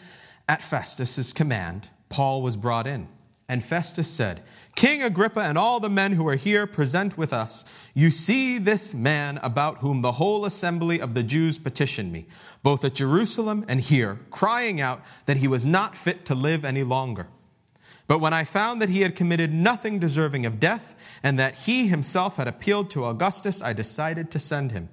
at 0.53 0.63
Festus's 0.63 1.33
command, 1.33 1.89
Paul 2.11 2.43
was 2.43 2.59
brought 2.59 2.87
in, 2.87 3.09
And 3.49 3.65
Festus 3.65 4.07
said, 4.07 4.43
King 4.77 5.03
Agrippa 5.03 5.41
and 5.41 5.57
all 5.57 5.81
the 5.81 5.89
men 5.89 6.13
who 6.13 6.29
are 6.29 6.37
here 6.37 6.67
present 6.67 7.17
with 7.17 7.33
us, 7.33 7.65
you 7.95 8.11
see 8.11 8.59
this 8.59 8.95
man 8.95 9.41
about 9.43 9.79
whom 9.79 10.03
the 10.03 10.13
whole 10.13 10.45
assembly 10.45 11.01
of 11.01 11.15
the 11.15 11.23
Jews 11.23 11.59
petitioned 11.59 12.13
me, 12.13 12.27
both 12.63 12.85
at 12.85 12.93
Jerusalem 12.93 13.65
and 13.67 13.81
here, 13.81 14.21
crying 14.31 14.79
out 14.79 15.03
that 15.25 15.39
he 15.39 15.49
was 15.49 15.65
not 15.65 15.97
fit 15.97 16.27
to 16.27 16.35
live 16.35 16.67
any 16.67 16.83
longer. 16.83 17.29
But 18.07 18.21
when 18.21 18.35
I 18.35 18.45
found 18.45 18.83
that 18.83 18.91
he 18.91 19.01
had 19.01 19.17
committed 19.17 19.55
nothing 19.55 19.99
deserving 19.99 20.45
of 20.45 20.61
death, 20.61 21.19
and 21.23 21.39
that 21.39 21.61
he 21.61 21.89
himself 21.89 22.37
had 22.37 22.47
appealed 22.47 22.91
to 22.91 23.07
Augustus, 23.07 23.63
I 23.63 23.73
decided 23.73 24.31
to 24.33 24.39
send 24.39 24.73
him. 24.73 24.91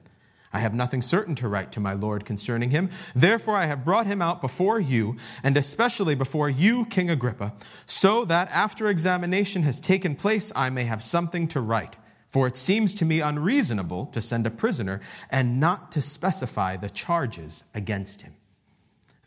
I 0.51 0.59
have 0.59 0.73
nothing 0.73 1.01
certain 1.01 1.35
to 1.35 1.47
write 1.47 1.71
to 1.73 1.79
my 1.79 1.93
Lord 1.93 2.25
concerning 2.25 2.71
him. 2.71 2.89
Therefore, 3.13 3.55
I 3.55 3.65
have 3.65 3.85
brought 3.85 4.07
him 4.07 4.21
out 4.21 4.41
before 4.41 4.79
you, 4.79 5.15
and 5.43 5.55
especially 5.55 6.15
before 6.15 6.49
you, 6.49 6.85
King 6.85 7.09
Agrippa, 7.09 7.53
so 7.85 8.25
that 8.25 8.49
after 8.51 8.87
examination 8.87 9.63
has 9.63 9.79
taken 9.79 10.15
place, 10.15 10.51
I 10.55 10.69
may 10.69 10.85
have 10.85 11.03
something 11.03 11.47
to 11.49 11.61
write. 11.61 11.97
For 12.27 12.45
it 12.47 12.55
seems 12.55 12.93
to 12.95 13.05
me 13.05 13.21
unreasonable 13.21 14.07
to 14.07 14.21
send 14.21 14.45
a 14.45 14.51
prisoner 14.51 15.01
and 15.31 15.59
not 15.59 15.91
to 15.93 16.01
specify 16.01 16.77
the 16.77 16.89
charges 16.89 17.65
against 17.73 18.21
him. 18.21 18.33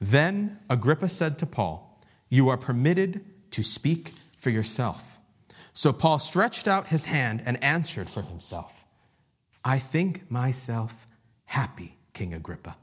Then 0.00 0.58
Agrippa 0.68 1.08
said 1.08 1.38
to 1.38 1.46
Paul, 1.46 2.00
You 2.28 2.48
are 2.48 2.56
permitted 2.56 3.24
to 3.52 3.62
speak 3.62 4.12
for 4.36 4.50
yourself. 4.50 5.20
So 5.72 5.92
Paul 5.92 6.18
stretched 6.18 6.68
out 6.68 6.88
his 6.88 7.06
hand 7.06 7.42
and 7.46 7.62
answered 7.62 8.08
for 8.08 8.22
himself 8.22 8.84
I 9.64 9.78
think 9.78 10.28
myself 10.30 11.06
happy, 11.52 11.94
King 12.14 12.32
Agrippa, 12.32 12.74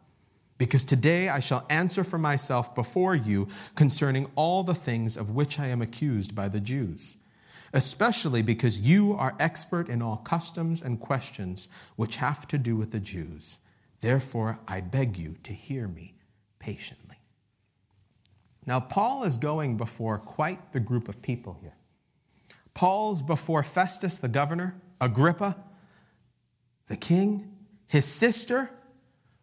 because 0.60 0.86
today 0.86 1.28
I 1.28 1.40
shall 1.40 1.66
answer 1.72 2.04
for 2.04 2.20
myself 2.20 2.76
before 2.76 3.16
you 3.16 3.48
concerning 3.74 4.30
all 4.36 4.64
the 4.64 4.76
things 4.76 5.18
of 5.18 5.32
which 5.32 5.60
I 5.60 5.66
am 5.68 5.82
accused 5.82 6.36
by 6.36 6.50
the 6.50 6.60
Jews, 6.60 7.18
especially 7.74 8.44
because 8.44 8.80
you 8.80 9.16
are 9.16 9.36
expert 9.40 9.90
in 9.90 10.04
all 10.04 10.18
customs 10.18 10.84
and 10.84 11.00
questions 11.00 11.68
which 11.96 12.18
have 12.18 12.48
to 12.50 12.60
do 12.60 12.76
with 12.76 12.92
the 12.92 13.00
Jews. 13.00 13.58
Therefore, 14.02 14.60
I 14.68 14.82
beg 14.82 15.18
you 15.18 15.38
to 15.42 15.52
hear 15.52 15.88
me 15.88 16.14
patiently. 16.60 17.18
Now, 18.68 18.80
Paul 18.80 19.24
is 19.24 19.40
going 19.40 19.78
before 19.78 20.20
quite 20.20 20.74
the 20.74 20.80
group 20.80 21.10
of 21.10 21.24
people 21.24 21.58
here. 21.60 21.76
Paul's 22.76 23.24
before 23.24 23.64
Festus, 23.64 24.20
the 24.20 24.28
governor, 24.28 24.80
Agrippa, 25.02 25.58
the 26.86 26.98
king, 26.98 27.56
his 27.90 28.06
sister, 28.06 28.70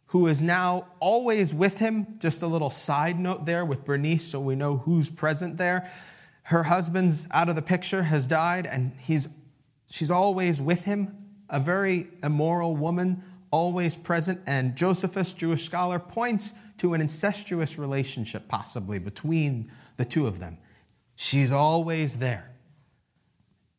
who 0.06 0.28
is 0.28 0.40
now 0.40 0.86
always 1.00 1.52
with 1.52 1.78
him. 1.78 2.06
Just 2.20 2.42
a 2.42 2.46
little 2.46 2.70
side 2.70 3.18
note 3.18 3.44
there 3.44 3.64
with 3.64 3.84
Bernice, 3.84 4.24
so 4.24 4.40
we 4.40 4.54
know 4.54 4.76
who's 4.76 5.10
present 5.10 5.58
there. 5.58 5.90
Her 6.44 6.62
husband's 6.62 7.26
out 7.32 7.48
of 7.48 7.56
the 7.56 7.62
picture, 7.62 8.04
has 8.04 8.28
died, 8.28 8.64
and 8.64 8.92
he's, 9.00 9.28
she's 9.90 10.12
always 10.12 10.62
with 10.62 10.84
him. 10.84 11.26
A 11.50 11.58
very 11.58 12.06
immoral 12.22 12.76
woman, 12.76 13.24
always 13.50 13.96
present. 13.96 14.40
And 14.46 14.76
Josephus, 14.76 15.32
Jewish 15.32 15.64
scholar, 15.64 15.98
points 15.98 16.52
to 16.78 16.94
an 16.94 17.00
incestuous 17.00 17.78
relationship 17.78 18.46
possibly 18.46 19.00
between 19.00 19.66
the 19.96 20.04
two 20.04 20.28
of 20.28 20.38
them. 20.38 20.58
She's 21.16 21.50
always 21.50 22.18
there. 22.18 22.52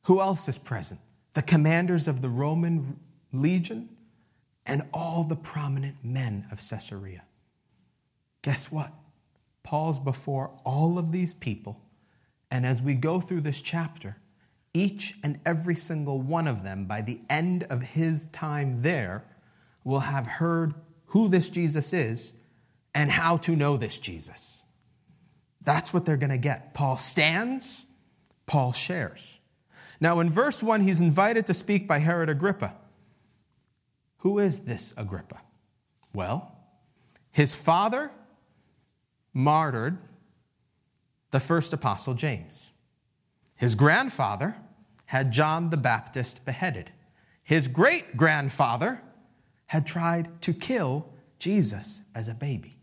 Who 0.04 0.20
else 0.20 0.50
is 0.50 0.58
present? 0.58 1.00
The 1.36 1.42
commanders 1.42 2.10
of 2.10 2.22
the 2.22 2.30
Roman 2.30 3.00
legion, 3.32 3.88
and 4.68 4.84
all 4.94 5.24
the 5.24 5.36
prominent 5.36 5.96
men 6.04 6.46
of 6.52 6.60
Caesarea. 6.60 7.24
Guess 8.42 8.72
what? 8.72 8.92
Paul's 9.64 10.00
before 10.00 10.52
all 10.64 11.00
of 11.00 11.12
these 11.12 11.34
people, 11.34 11.82
and 12.52 12.66
as 12.66 12.82
we 12.82 12.94
go 12.94 13.20
through 13.20 13.42
this 13.42 13.62
chapter, 13.62 14.18
each 14.74 15.16
and 15.24 15.40
every 15.46 15.76
single 15.76 16.22
one 16.22 16.48
of 16.48 16.64
them, 16.64 16.86
by 16.86 17.02
the 17.02 17.20
end 17.30 17.64
of 17.64 17.82
his 17.82 18.28
time 18.28 18.82
there, 18.82 19.26
will 19.84 20.02
have 20.02 20.28
heard 20.28 20.74
who 21.08 21.28
this 21.28 21.50
Jesus 21.50 21.94
is 21.94 22.34
and 22.94 23.10
how 23.10 23.38
to 23.38 23.56
know 23.56 23.78
this 23.78 23.98
Jesus. 24.00 24.62
That's 25.62 25.94
what 25.94 26.06
they're 26.06 26.18
going 26.18 26.30
to 26.30 26.38
get. 26.38 26.74
Paul 26.74 26.96
stands, 26.96 27.86
Paul 28.46 28.72
shares. 28.72 29.40
Now, 30.00 30.20
in 30.20 30.30
verse 30.30 30.62
1, 30.62 30.82
he's 30.82 31.02
invited 31.02 31.46
to 31.48 31.54
speak 31.54 31.88
by 31.88 32.00
Herod 32.00 32.30
Agrippa. 32.30 32.76
Who 34.27 34.39
is 34.39 34.60
this 34.65 34.93
Agrippa? 34.98 35.39
Well, 36.13 36.53
his 37.31 37.55
father 37.55 38.12
martyred 39.34 40.00
the 41.31 41.39
first 41.39 41.72
apostle 41.72 42.13
James. 42.13 42.74
His 43.55 43.74
grandfather 43.74 44.57
had 45.05 45.31
John 45.31 45.69
the 45.69 45.77
Baptist 45.77 46.46
beheaded. 46.46 46.91
His 47.41 47.69
great 47.69 48.17
grandfather 48.17 49.01
had 49.67 49.88
tried 49.88 50.41
to 50.41 50.51
kill 50.51 51.07
Jesus 51.39 52.01
as 52.13 52.27
a 52.27 52.34
baby. 52.34 52.75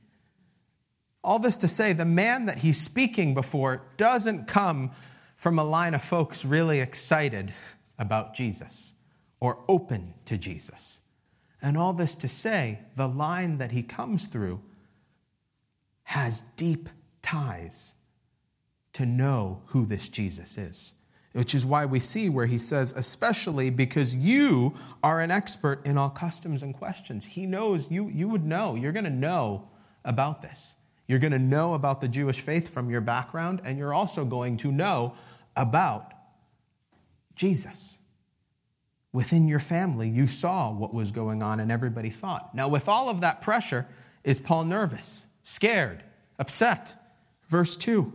All 1.23 1.39
this 1.39 1.59
to 1.59 1.69
say, 1.69 1.93
the 1.93 2.07
man 2.07 2.47
that 2.47 2.57
he's 2.57 2.81
speaking 2.81 3.35
before 3.35 3.83
doesn't 3.99 4.49
come 4.49 4.93
from 5.37 5.59
a 5.59 5.65
line 5.65 5.93
of 5.93 6.03
folks 6.03 6.43
really 6.43 6.81
excited 6.81 7.53
about 7.99 8.33
Jesus 8.33 8.95
or 9.41 9.63
open 9.69 10.15
to 10.25 10.39
Jesus. 10.39 11.01
And 11.65 11.79
all 11.79 11.95
this 11.95 12.15
to 12.17 12.29
say, 12.29 12.81
the 12.95 13.09
line 13.09 13.57
that 13.57 13.71
he 13.71 13.83
comes 13.83 14.27
through 14.27 14.61
has 16.03 16.43
deep 16.43 16.91
ties 17.23 17.95
to 18.93 19.07
know 19.07 19.63
who 19.69 19.87
this 19.87 20.11
Jesus 20.11 20.59
is. 20.59 20.93
Which 21.33 21.55
is 21.55 21.65
why 21.65 21.87
we 21.87 22.01
see 22.01 22.29
where 22.29 22.45
he 22.45 22.59
says, 22.59 22.93
especially 22.93 23.71
because 23.71 24.15
you 24.15 24.75
are 25.03 25.23
an 25.23 25.31
expert 25.31 25.87
in 25.87 25.97
all 25.97 26.11
customs 26.11 26.63
and 26.63 26.75
questions. 26.75 27.25
He 27.25 27.47
knows, 27.47 27.91
you, 27.91 28.09
you 28.09 28.29
would 28.29 28.45
know, 28.45 28.75
you're 28.75 28.93
going 28.93 29.05
to 29.05 29.11
know 29.11 29.67
about 30.05 30.43
this. 30.43 30.77
You're 31.07 31.19
going 31.19 31.33
to 31.33 31.39
know 31.39 31.73
about 31.73 31.99
the 31.99 32.09
Jewish 32.09 32.41
faith 32.41 32.69
from 32.69 32.91
your 32.91 33.01
background, 33.01 33.63
and 33.65 33.79
you're 33.79 33.95
also 33.95 34.27
going 34.27 34.59
to 34.59 34.71
know 34.71 35.15
about 35.57 36.13
Jesus 37.35 37.97
within 39.15 39.47
your 39.47 39.61
family, 39.61 40.09
you 40.09 40.27
saw 40.27 40.73
what 40.73 40.93
was 40.93 41.13
going 41.13 41.41
on 41.41 41.61
and 41.61 41.71
everybody 41.71 42.11
thought. 42.11 42.53
Now, 42.53 42.69
with 42.69 42.89
all 42.89 43.09
of 43.09 43.21
that 43.21 43.41
pressure, 43.41 43.87
is 44.25 44.41
Paul 44.41 44.65
nervous, 44.65 45.27
scared, 45.45 46.03
upset? 46.39 46.97
Verse 47.49 47.77
2 47.77 48.13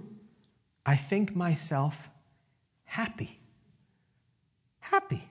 I 0.85 0.95
think 0.95 1.35
myself 1.35 2.11
happy. 2.83 3.39
Happy. 4.79 5.23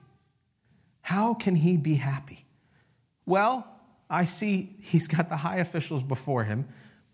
How 1.01 1.33
can 1.33 1.55
he 1.55 1.77
be 1.77 1.95
happy? 1.95 2.45
Well, 3.25 3.67
I 4.09 4.25
see 4.25 4.75
he's 4.81 5.07
got 5.07 5.29
the 5.29 5.37
high 5.37 5.57
officials 5.57 6.01
before 6.01 6.45
him 6.45 6.67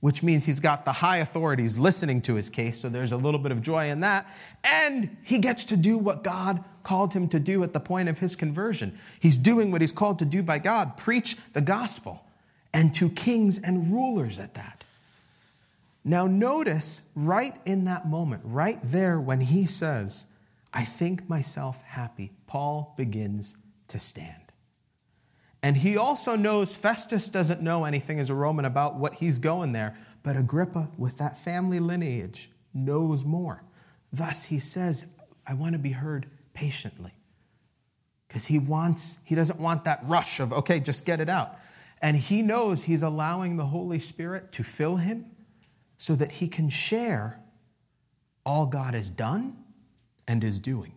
which 0.05 0.21
means 0.21 0.45
he's 0.45 0.59
got 0.59 0.85
the 0.85 0.91
high 0.91 1.17
authorities 1.17 1.79
listening 1.79 2.21
to 2.21 2.35
his 2.35 2.47
case, 2.47 2.79
so 2.79 2.89
there's 2.89 3.11
a 3.11 3.17
little 3.17 3.39
bit 3.39 3.51
of 3.51 3.59
joy 3.59 3.89
in 3.89 4.01
that. 4.01 4.31
And 4.63 5.17
he 5.23 5.39
gets 5.39 5.65
to 5.65 5.75
do 5.75 5.97
what 5.97 6.23
God 6.23 6.63
called 6.83 7.15
him 7.15 7.27
to 7.29 7.39
do 7.39 7.63
at 7.63 7.73
the 7.73 7.79
point 7.79 8.07
of 8.07 8.19
his 8.19 8.35
conversion. 8.35 8.99
He's 9.19 9.35
doing 9.35 9.71
what 9.71 9.81
he's 9.81 9.91
called 9.91 10.19
to 10.19 10.25
do 10.25 10.43
by 10.43 10.59
God 10.59 10.95
preach 10.95 11.37
the 11.53 11.61
gospel, 11.61 12.23
and 12.71 12.93
to 12.93 13.09
kings 13.09 13.57
and 13.57 13.91
rulers 13.91 14.39
at 14.39 14.53
that. 14.53 14.83
Now, 16.03 16.27
notice 16.27 17.01
right 17.15 17.55
in 17.65 17.85
that 17.85 18.07
moment, 18.07 18.43
right 18.45 18.77
there 18.83 19.19
when 19.19 19.41
he 19.41 19.65
says, 19.65 20.27
I 20.71 20.85
think 20.85 21.27
myself 21.27 21.81
happy, 21.81 22.31
Paul 22.45 22.93
begins 22.95 23.57
to 23.87 23.97
stand. 23.97 24.44
And 25.65 25.75
he 25.75 25.97
also 25.97 26.35
knows 26.35 26.75
Festus 26.75 27.27
doesn't 27.27 27.59
know 27.59 27.85
anything 27.85 28.19
as 28.19 28.29
a 28.29 28.35
Roman 28.35 28.65
about 28.65 28.97
what 28.97 29.15
he's 29.15 29.39
going 29.39 29.71
there, 29.71 29.97
but 30.21 30.37
Agrippa, 30.37 30.91
with 30.95 31.17
that 31.17 31.39
family 31.39 31.79
lineage, 31.79 32.51
knows 32.75 33.25
more. 33.25 33.63
Thus, 34.13 34.45
he 34.45 34.59
says, 34.59 35.07
I 35.47 35.55
want 35.55 35.73
to 35.73 35.79
be 35.79 35.89
heard 35.89 36.29
patiently. 36.53 37.13
Because 38.27 38.45
he 38.45 38.59
wants, 38.59 39.17
he 39.25 39.33
doesn't 39.33 39.59
want 39.59 39.85
that 39.85 40.01
rush 40.03 40.39
of, 40.39 40.53
okay, 40.53 40.79
just 40.79 41.03
get 41.03 41.19
it 41.19 41.29
out. 41.29 41.57
And 41.99 42.15
he 42.15 42.43
knows 42.43 42.83
he's 42.83 43.01
allowing 43.01 43.57
the 43.57 43.65
Holy 43.65 43.97
Spirit 43.97 44.51
to 44.51 44.63
fill 44.63 44.97
him 44.97 45.31
so 45.97 46.13
that 46.13 46.33
he 46.33 46.47
can 46.47 46.69
share 46.69 47.41
all 48.45 48.67
God 48.67 48.93
has 48.93 49.09
done 49.09 49.57
and 50.27 50.43
is 50.43 50.59
doing. 50.59 50.93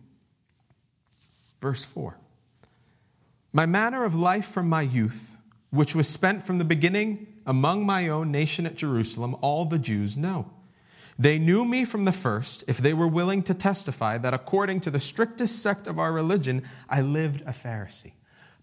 Verse 1.59 1.83
4. 1.83 2.19
My 3.51 3.65
manner 3.65 4.03
of 4.03 4.15
life 4.15 4.45
from 4.45 4.69
my 4.69 4.81
youth, 4.83 5.35
which 5.71 5.95
was 5.95 6.07
spent 6.07 6.43
from 6.43 6.57
the 6.57 6.65
beginning 6.65 7.27
among 7.45 7.85
my 7.85 8.07
own 8.07 8.31
nation 8.31 8.65
at 8.65 8.75
Jerusalem, 8.75 9.35
all 9.41 9.65
the 9.65 9.79
Jews 9.79 10.15
know. 10.15 10.51
They 11.17 11.37
knew 11.37 11.65
me 11.65 11.83
from 11.83 12.05
the 12.05 12.13
first, 12.13 12.63
if 12.67 12.77
they 12.77 12.93
were 12.93 13.07
willing 13.07 13.43
to 13.43 13.53
testify 13.53 14.17
that 14.19 14.33
according 14.33 14.81
to 14.81 14.91
the 14.91 14.99
strictest 14.99 15.61
sect 15.61 15.87
of 15.87 15.99
our 15.99 16.13
religion, 16.13 16.63
I 16.89 17.01
lived 17.01 17.41
a 17.41 17.51
Pharisee. 17.51 18.13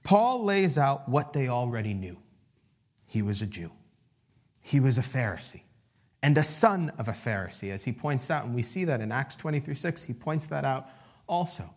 Paul 0.04 0.44
lays 0.44 0.78
out 0.78 1.08
what 1.08 1.32
they 1.32 1.48
already 1.48 1.92
knew. 1.92 2.16
He 3.06 3.22
was 3.22 3.42
a 3.42 3.46
Jew, 3.46 3.72
he 4.64 4.80
was 4.80 4.98
a 4.98 5.02
Pharisee. 5.02 5.62
and 6.22 6.38
a 6.38 6.44
son 6.44 6.90
of 6.98 7.08
a 7.08 7.12
Pharisee, 7.12 7.70
as 7.70 7.84
he 7.84 7.92
points 7.92 8.30
out. 8.30 8.46
And 8.46 8.54
we 8.54 8.62
see 8.62 8.84
that 8.86 9.00
in 9.00 9.12
Acts 9.12 9.36
23 9.36 9.74
6. 9.74 10.04
He 10.04 10.14
points 10.14 10.46
that 10.46 10.64
out 10.64 10.88
also. 11.28 11.72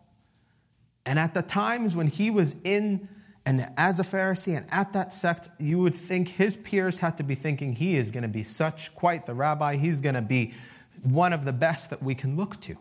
And 1.10 1.18
at 1.18 1.34
the 1.34 1.42
times 1.42 1.96
when 1.96 2.06
he 2.06 2.30
was 2.30 2.54
in 2.62 3.08
and 3.44 3.68
as 3.76 3.98
a 3.98 4.04
Pharisee 4.04 4.56
and 4.56 4.64
at 4.70 4.92
that 4.92 5.12
sect, 5.12 5.48
you 5.58 5.80
would 5.80 5.94
think 5.94 6.28
his 6.28 6.56
peers 6.56 7.00
had 7.00 7.16
to 7.16 7.24
be 7.24 7.34
thinking 7.34 7.72
he 7.72 7.96
is 7.96 8.12
going 8.12 8.22
to 8.22 8.28
be 8.28 8.44
such 8.44 8.94
quite 8.94 9.26
the 9.26 9.34
rabbi. 9.34 9.74
He's 9.74 10.00
going 10.00 10.14
to 10.14 10.22
be 10.22 10.54
one 11.02 11.32
of 11.32 11.44
the 11.44 11.52
best 11.52 11.90
that 11.90 12.00
we 12.00 12.14
can 12.14 12.36
look 12.36 12.60
to. 12.60 12.76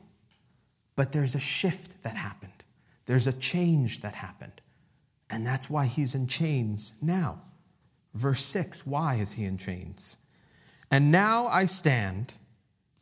But 0.96 1.12
there's 1.12 1.34
a 1.34 1.40
shift 1.40 2.04
that 2.04 2.16
happened, 2.16 2.64
there's 3.08 3.26
a 3.26 3.34
change 3.34 4.02
that 4.02 4.14
happened. 4.14 4.62
And 5.32 5.44
that's 5.44 5.68
why 5.68 5.88
he's 5.88 6.14
in 6.14 6.28
chains 6.28 7.00
now. 7.02 7.42
Verse 8.14 8.46
6 8.46 8.86
why 8.86 9.16
is 9.16 9.34
he 9.34 9.46
in 9.46 9.58
chains? 9.58 10.20
And 10.92 11.12
now 11.12 11.48
I 11.48 11.66
stand 11.66 12.36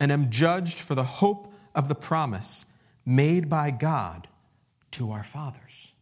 and 0.00 0.10
am 0.10 0.30
judged 0.30 0.78
for 0.78 0.94
the 0.94 1.04
hope 1.04 1.52
of 1.74 1.88
the 1.88 1.94
promise 1.94 2.64
made 3.04 3.50
by 3.50 3.70
God 3.72 4.26
to 4.92 5.12
our 5.12 5.24
fathers. 5.24 5.92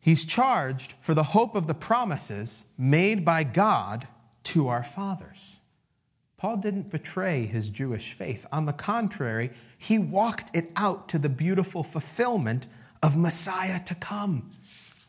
He's 0.00 0.24
charged 0.24 0.94
for 1.00 1.14
the 1.14 1.22
hope 1.22 1.54
of 1.54 1.66
the 1.66 1.74
promises 1.74 2.66
made 2.78 3.24
by 3.24 3.42
God 3.42 4.06
to 4.44 4.68
our 4.68 4.82
fathers. 4.82 5.58
Paul 6.36 6.58
didn't 6.58 6.90
betray 6.90 7.46
his 7.46 7.70
Jewish 7.70 8.12
faith. 8.12 8.46
On 8.52 8.66
the 8.66 8.72
contrary, 8.72 9.50
he 9.78 9.98
walked 9.98 10.54
it 10.54 10.70
out 10.76 11.08
to 11.08 11.18
the 11.18 11.28
beautiful 11.28 11.82
fulfillment 11.82 12.66
of 13.02 13.16
Messiah 13.16 13.82
to 13.84 13.94
come, 13.94 14.50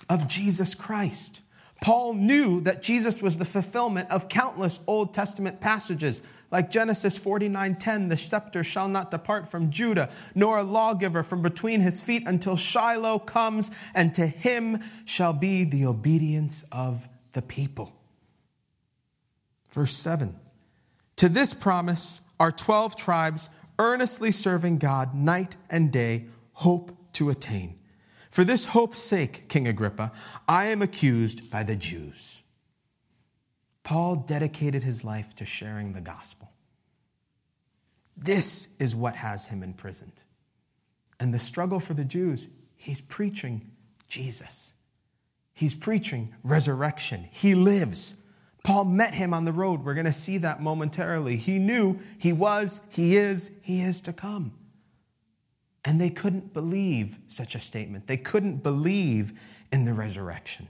of 0.10 0.28
Jesus 0.28 0.74
Christ. 0.74 1.42
Paul 1.82 2.14
knew 2.14 2.62
that 2.62 2.82
Jesus 2.82 3.22
was 3.22 3.38
the 3.38 3.46
fulfillment 3.46 4.10
of 4.10 4.30
countless 4.30 4.80
Old 4.88 5.14
Testament 5.14 5.62
passages, 5.62 6.24
like 6.52 6.72
Genesis 6.72 7.18
49:10, 7.18 8.10
the 8.10 8.18
scepter 8.18 8.64
shall 8.64 8.88
not 8.88 9.12
depart 9.12 9.50
from 9.50 9.72
Judah, 9.72 10.10
nor 10.34 10.60
a 10.60 10.64
lawgiver 10.64 11.24
from 11.24 11.42
between 11.42 11.82
his 11.82 12.02
feet 12.02 12.24
until 12.28 12.56
Shiloh 12.56 13.20
comes, 13.20 13.72
and 13.94 14.14
to 14.14 14.28
him 14.28 14.84
shall 15.06 15.34
be 15.34 15.64
the 15.64 15.86
obedience 15.86 16.64
of 16.72 17.08
the 17.34 17.42
people. 17.42 17.96
Verse 19.72 19.96
7. 19.96 20.40
To 21.18 21.30
this 21.30 21.54
promise 21.54 22.22
are 22.40 22.52
12 22.52 22.96
tribes 22.96 23.50
earnestly 23.80 24.32
serving 24.32 24.78
God 24.78 25.14
night 25.14 25.58
and 25.70 25.92
day, 25.92 26.26
hope 26.54 26.92
to 27.14 27.30
attain. 27.30 27.78
For 28.30 28.44
this 28.44 28.66
hope's 28.68 29.00
sake, 29.00 29.50
King 29.50 29.68
Agrippa, 29.68 30.12
I 30.48 30.66
am 30.66 30.82
accused 30.82 31.50
by 31.50 31.64
the 31.64 31.76
Jews. 31.76 32.44
Paul 33.88 34.18
dedicated 34.18 34.84
his 34.84 35.06
life 35.06 35.34
to 35.36 35.46
sharing 35.46 35.94
the 35.94 36.02
gospel. 36.02 36.52
This 38.18 38.76
is 38.82 38.94
what 38.94 39.16
has 39.16 39.48
him 39.48 39.64
imprisoned. 39.64 40.24
And 41.22 41.34
the 41.34 41.40
struggle 41.40 41.80
for 41.80 41.94
the 41.94 42.04
Jews, 42.04 42.50
he's 42.76 43.00
preaching 43.00 43.72
Jesus. 44.10 44.74
He's 45.54 45.74
preaching 45.74 46.36
resurrection. 46.44 47.30
He 47.32 47.56
lives. 47.56 48.22
Paul 48.66 48.84
met 48.84 49.14
him 49.14 49.34
on 49.34 49.46
the 49.46 49.54
road. 49.54 49.86
We're 49.86 49.94
going 49.94 50.06
to 50.06 50.12
see 50.12 50.38
that 50.40 50.62
momentarily. 50.62 51.38
He 51.38 51.58
knew 51.58 51.98
he 52.18 52.34
was, 52.34 52.82
he 52.92 53.16
is, 53.16 53.54
he 53.62 53.80
is 53.80 54.02
to 54.02 54.12
come. 54.12 54.52
And 55.86 56.02
they 56.02 56.10
couldn't 56.10 56.54
believe 56.54 57.20
such 57.30 57.56
a 57.56 57.60
statement. 57.62 58.08
They 58.08 58.18
couldn't 58.18 58.64
believe 58.64 59.32
in 59.72 59.86
the 59.86 59.94
resurrection. 59.94 60.68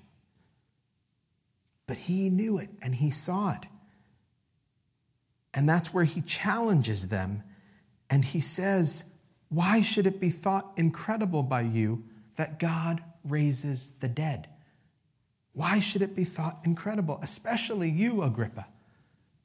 But 1.88 1.98
he 1.98 2.30
knew 2.30 2.58
it 2.58 2.70
and 2.82 2.94
he 2.94 3.10
saw 3.10 3.54
it. 3.54 3.66
And 5.54 5.68
that's 5.68 5.94
where 5.94 6.04
he 6.04 6.22
challenges 6.22 7.08
them. 7.08 7.44
And 8.10 8.24
he 8.24 8.42
says, 8.42 9.12
Why 9.50 9.82
should 9.82 10.06
it 10.06 10.20
be 10.20 10.30
thought 10.30 10.74
incredible 10.76 11.44
by 11.44 11.62
you 11.62 12.04
that 12.36 12.60
God 12.60 13.04
raises 13.24 13.92
the 14.00 14.08
dead? 14.08 14.48
Why 15.54 15.80
should 15.80 16.04
it 16.04 16.16
be 16.16 16.24
thought 16.24 16.60
incredible? 16.64 17.20
Especially 17.24 17.90
you, 17.90 18.22
Agrippa. 18.22 18.68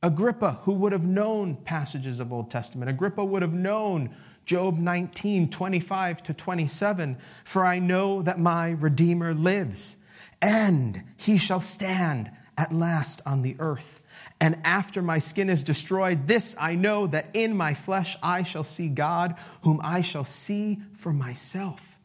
Agrippa, 0.03 0.59
who 0.63 0.73
would 0.73 0.93
have 0.93 1.07
known 1.07 1.55
passages 1.55 2.21
of 2.21 2.33
Old 2.33 2.51
Testament. 2.51 2.91
Agrippa 2.91 3.25
would 3.25 3.41
have 3.41 3.55
known 3.55 4.15
Job 4.45 4.79
19, 4.79 5.49
25 5.49 6.23
to 6.25 6.35
27. 6.35 7.17
For 7.45 7.65
I 7.65 7.79
know 7.79 8.21
that 8.23 8.39
my 8.39 8.73
Redeemer 8.73 9.33
lives, 9.33 10.02
and 10.43 11.05
he 11.17 11.39
shall 11.39 11.61
stand 11.61 12.31
at 12.59 12.75
last 12.75 13.23
on 13.25 13.43
the 13.43 13.57
earth. 13.61 14.03
And 14.41 14.59
after 14.65 15.01
my 15.01 15.19
skin 15.19 15.49
is 15.49 15.63
destroyed, 15.63 16.27
this 16.27 16.57
I 16.61 16.75
know 16.75 17.07
that 17.07 17.29
in 17.33 17.57
my 17.57 17.75
flesh 17.75 18.17
I 18.23 18.43
shall 18.43 18.65
see 18.65 18.89
God, 18.89 19.37
whom 19.63 19.81
I 19.83 20.01
shall 20.01 20.25
see 20.25 20.81
for 20.95 21.13
myself. 21.13 21.99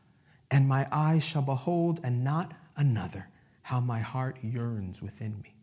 And 0.49 0.67
my 0.67 0.87
eyes 0.91 1.25
shall 1.25 1.41
behold, 1.41 1.99
and 2.03 2.23
not 2.23 2.53
another 2.77 3.27
how 3.63 3.81
my 3.81 3.99
heart 3.99 4.37
yearns 4.41 5.01
within 5.01 5.41
me. 5.41 5.55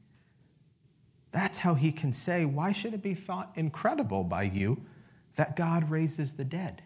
That's 1.32 1.58
how 1.58 1.74
he 1.74 1.90
can 1.90 2.12
say, 2.12 2.44
Why 2.44 2.72
should 2.72 2.92
it 2.92 3.02
be 3.02 3.14
thought 3.14 3.52
incredible 3.54 4.24
by 4.24 4.42
you 4.42 4.82
that 5.36 5.56
God 5.56 5.90
raises 5.90 6.34
the 6.34 6.44
dead? 6.44 6.82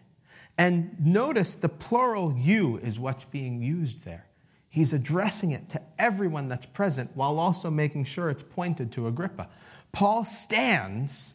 And 0.57 0.95
notice 0.99 1.55
the 1.55 1.69
plural 1.69 2.35
you 2.37 2.77
is 2.77 2.99
what's 2.99 3.25
being 3.25 3.61
used 3.61 4.05
there. 4.05 4.28
He's 4.69 4.93
addressing 4.93 5.51
it 5.51 5.69
to 5.71 5.81
everyone 5.97 6.47
that's 6.47 6.65
present 6.65 7.11
while 7.15 7.39
also 7.39 7.71
making 7.71 8.05
sure 8.05 8.29
it's 8.29 8.43
pointed 8.43 8.91
to 8.93 9.07
Agrippa. 9.07 9.49
Paul 9.91 10.23
stands 10.25 11.33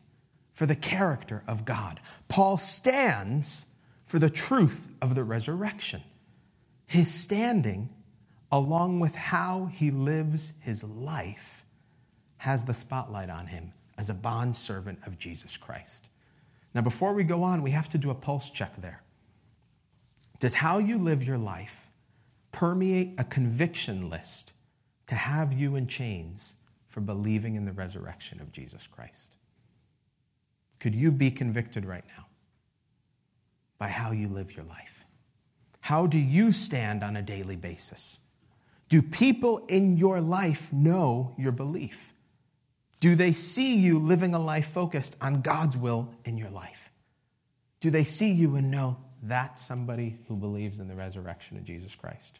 for 0.52 0.66
the 0.66 0.76
character 0.76 1.42
of 1.48 1.64
God, 1.64 2.00
Paul 2.28 2.58
stands 2.58 3.66
for 4.04 4.18
the 4.18 4.30
truth 4.30 4.88
of 5.02 5.14
the 5.14 5.24
resurrection. 5.24 6.02
His 6.86 7.12
standing 7.12 7.88
along 8.54 9.00
with 9.00 9.16
how 9.16 9.66
he 9.66 9.90
lives 9.90 10.52
his 10.60 10.84
life, 10.84 11.64
has 12.36 12.64
the 12.64 12.72
spotlight 12.72 13.28
on 13.28 13.48
him 13.48 13.72
as 13.98 14.08
a 14.08 14.14
bond 14.14 14.56
servant 14.56 14.96
of 15.06 15.18
Jesus 15.18 15.56
Christ. 15.56 16.08
Now, 16.72 16.80
before 16.80 17.14
we 17.14 17.24
go 17.24 17.42
on, 17.42 17.62
we 17.62 17.72
have 17.72 17.88
to 17.88 17.98
do 17.98 18.10
a 18.10 18.14
pulse 18.14 18.50
check 18.50 18.76
there. 18.76 19.02
Does 20.38 20.54
how 20.54 20.78
you 20.78 20.98
live 20.98 21.24
your 21.24 21.36
life 21.36 21.83
permeate 22.54 23.14
a 23.18 23.24
conviction 23.24 24.08
list 24.08 24.52
to 25.08 25.16
have 25.16 25.52
you 25.52 25.74
in 25.74 25.88
chains 25.88 26.54
for 26.86 27.00
believing 27.00 27.56
in 27.56 27.64
the 27.64 27.72
resurrection 27.72 28.40
of 28.40 28.52
Jesus 28.52 28.86
Christ? 28.86 29.34
Could 30.78 30.94
you 30.94 31.10
be 31.10 31.32
convicted 31.32 31.84
right 31.84 32.04
now 32.16 32.26
by 33.76 33.88
how 33.88 34.12
you 34.12 34.28
live 34.28 34.56
your 34.56 34.64
life? 34.66 35.04
How 35.80 36.06
do 36.06 36.16
you 36.16 36.52
stand 36.52 37.02
on 37.02 37.16
a 37.16 37.22
daily 37.22 37.56
basis? 37.56 38.20
Do 38.88 39.02
people 39.02 39.66
in 39.66 39.96
your 39.96 40.20
life 40.20 40.72
know 40.72 41.34
your 41.36 41.50
belief? 41.50 42.14
Do 43.00 43.16
they 43.16 43.32
see 43.32 43.74
you 43.74 43.98
living 43.98 44.32
a 44.32 44.38
life 44.38 44.66
focused 44.66 45.16
on 45.20 45.40
God's 45.40 45.76
will 45.76 46.14
in 46.24 46.38
your 46.38 46.50
life? 46.50 46.92
Do 47.80 47.90
they 47.90 48.04
see 48.04 48.30
you 48.30 48.54
and 48.54 48.70
know 48.70 48.98
that's 49.24 49.60
somebody 49.60 50.20
who 50.28 50.36
believes 50.36 50.78
in 50.78 50.86
the 50.86 50.94
resurrection 50.94 51.56
of 51.56 51.64
Jesus 51.64 51.96
Christ? 51.96 52.38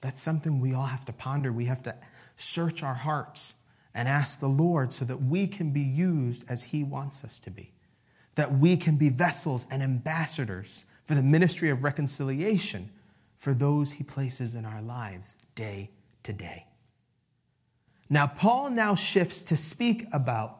That's 0.00 0.20
something 0.20 0.60
we 0.60 0.74
all 0.74 0.86
have 0.86 1.04
to 1.06 1.12
ponder. 1.12 1.52
We 1.52 1.64
have 1.66 1.82
to 1.84 1.94
search 2.36 2.82
our 2.82 2.94
hearts 2.94 3.54
and 3.94 4.08
ask 4.08 4.40
the 4.40 4.48
Lord 4.48 4.92
so 4.92 5.04
that 5.06 5.22
we 5.22 5.46
can 5.46 5.72
be 5.72 5.80
used 5.80 6.44
as 6.50 6.64
He 6.64 6.84
wants 6.84 7.24
us 7.24 7.40
to 7.40 7.50
be, 7.50 7.72
that 8.34 8.52
we 8.52 8.76
can 8.76 8.96
be 8.96 9.08
vessels 9.08 9.66
and 9.70 9.82
ambassadors 9.82 10.84
for 11.04 11.14
the 11.14 11.22
ministry 11.22 11.70
of 11.70 11.84
reconciliation 11.84 12.90
for 13.38 13.54
those 13.54 13.92
he 13.92 14.04
places 14.04 14.54
in 14.54 14.64
our 14.64 14.82
lives 14.82 15.36
day 15.54 15.90
to 16.24 16.32
day. 16.32 16.66
Now, 18.08 18.26
Paul 18.26 18.70
now 18.70 18.94
shifts 18.94 19.42
to 19.44 19.56
speak 19.56 20.06
about 20.12 20.58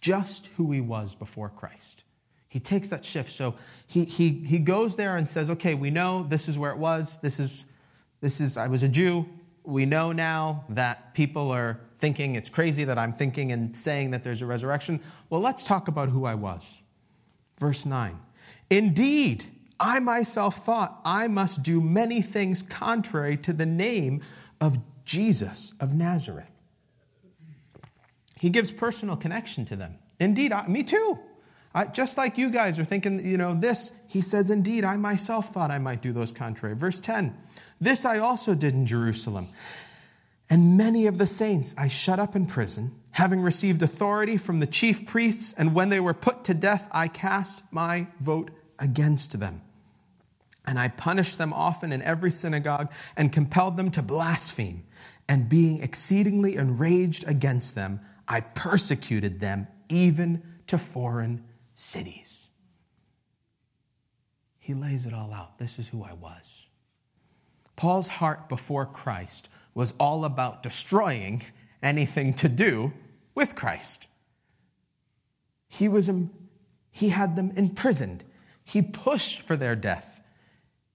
just 0.00 0.48
who 0.56 0.70
he 0.72 0.80
was 0.80 1.14
before 1.14 1.48
Christ. 1.48 2.04
He 2.48 2.58
takes 2.58 2.88
that 2.88 3.04
shift. 3.04 3.30
So 3.30 3.54
he, 3.86 4.04
he, 4.04 4.30
he 4.30 4.58
goes 4.58 4.96
there 4.96 5.16
and 5.16 5.28
says, 5.28 5.50
okay, 5.50 5.74
we 5.74 5.90
know 5.90 6.24
this 6.24 6.48
is 6.48 6.58
where 6.58 6.72
it 6.72 6.78
was. 6.78 7.18
This 7.20 7.38
is, 7.38 7.66
this 8.20 8.40
is, 8.40 8.56
I 8.56 8.68
was 8.68 8.82
a 8.82 8.88
Jew. 8.88 9.26
We 9.64 9.86
know 9.86 10.12
now 10.12 10.64
that 10.70 11.14
people 11.14 11.50
are 11.50 11.80
thinking 11.98 12.34
it's 12.34 12.48
crazy 12.48 12.84
that 12.84 12.98
I'm 12.98 13.12
thinking 13.12 13.52
and 13.52 13.76
saying 13.76 14.10
that 14.12 14.24
there's 14.24 14.42
a 14.42 14.46
resurrection. 14.46 15.00
Well, 15.28 15.40
let's 15.40 15.62
talk 15.64 15.88
about 15.88 16.08
who 16.08 16.24
I 16.24 16.34
was. 16.34 16.82
Verse 17.58 17.84
9. 17.84 18.18
Indeed, 18.70 19.44
I 19.78 20.00
myself 20.00 20.56
thought 20.64 21.00
I 21.04 21.28
must 21.28 21.62
do 21.62 21.80
many 21.80 22.22
things 22.22 22.62
contrary 22.62 23.36
to 23.38 23.52
the 23.52 23.66
name 23.66 24.22
of 24.60 24.78
Jesus 25.04 25.74
of 25.80 25.94
Nazareth. 25.94 26.50
He 28.38 28.48
gives 28.48 28.70
personal 28.70 29.16
connection 29.16 29.64
to 29.66 29.76
them. 29.76 29.98
Indeed, 30.18 30.52
I, 30.52 30.66
me 30.66 30.82
too. 30.82 31.18
I, 31.74 31.84
just 31.84 32.18
like 32.18 32.36
you 32.36 32.50
guys 32.50 32.78
are 32.78 32.84
thinking, 32.84 33.24
you 33.24 33.36
know, 33.36 33.54
this, 33.54 33.92
he 34.08 34.20
says, 34.20 34.50
Indeed, 34.50 34.84
I 34.84 34.96
myself 34.96 35.52
thought 35.52 35.70
I 35.70 35.78
might 35.78 36.02
do 36.02 36.12
those 36.12 36.32
contrary. 36.32 36.74
Verse 36.74 37.00
10 37.00 37.36
This 37.80 38.04
I 38.04 38.18
also 38.18 38.54
did 38.54 38.74
in 38.74 38.86
Jerusalem. 38.86 39.48
And 40.52 40.76
many 40.76 41.06
of 41.06 41.18
the 41.18 41.28
saints 41.28 41.76
I 41.78 41.86
shut 41.86 42.18
up 42.18 42.34
in 42.34 42.46
prison, 42.46 42.90
having 43.12 43.40
received 43.40 43.82
authority 43.82 44.36
from 44.36 44.58
the 44.58 44.66
chief 44.66 45.06
priests, 45.06 45.52
and 45.52 45.74
when 45.74 45.90
they 45.90 46.00
were 46.00 46.14
put 46.14 46.42
to 46.44 46.54
death, 46.54 46.88
I 46.90 47.06
cast 47.06 47.72
my 47.72 48.08
vote 48.18 48.50
against 48.80 49.38
them. 49.38 49.62
And 50.66 50.76
I 50.76 50.88
punished 50.88 51.38
them 51.38 51.52
often 51.52 51.92
in 51.92 52.02
every 52.02 52.32
synagogue 52.32 52.92
and 53.16 53.32
compelled 53.32 53.76
them 53.76 53.92
to 53.92 54.02
blaspheme. 54.02 54.84
And 55.28 55.48
being 55.48 55.82
exceedingly 55.82 56.56
enraged 56.56 57.24
against 57.28 57.76
them, 57.76 58.00
I 58.26 58.40
persecuted 58.40 59.38
them 59.38 59.68
even 59.88 60.42
to 60.66 60.78
foreign 60.78 61.44
cities. 61.74 62.50
He 64.58 64.74
lays 64.74 65.06
it 65.06 65.14
all 65.14 65.32
out. 65.32 65.58
This 65.58 65.78
is 65.78 65.88
who 65.88 66.02
I 66.04 66.12
was. 66.12 66.68
Paul's 67.76 68.08
heart 68.08 68.48
before 68.48 68.86
Christ 68.86 69.48
was 69.74 69.94
all 69.98 70.24
about 70.24 70.62
destroying 70.62 71.42
anything 71.82 72.34
to 72.34 72.48
do 72.48 72.92
with 73.34 73.56
Christ. 73.56 74.08
He, 75.68 75.88
was, 75.88 76.10
he 76.90 77.08
had 77.08 77.36
them 77.36 77.52
imprisoned. 77.56 78.24
He 78.64 78.82
pushed 78.82 79.40
for 79.40 79.56
their 79.56 79.76
death. 79.76 80.20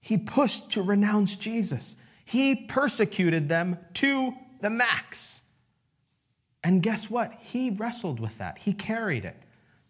He 0.00 0.16
pushed 0.16 0.70
to 0.72 0.82
renounce 0.82 1.34
Jesus. 1.34 1.96
He 2.24 2.54
persecuted 2.54 3.48
them 3.48 3.78
to 3.94 4.34
the 4.60 4.70
max. 4.70 5.48
And 6.62 6.82
guess 6.82 7.10
what? 7.10 7.32
He 7.40 7.70
wrestled 7.70 8.20
with 8.20 8.38
that. 8.38 8.58
He 8.58 8.72
carried 8.72 9.24
it. 9.24 9.36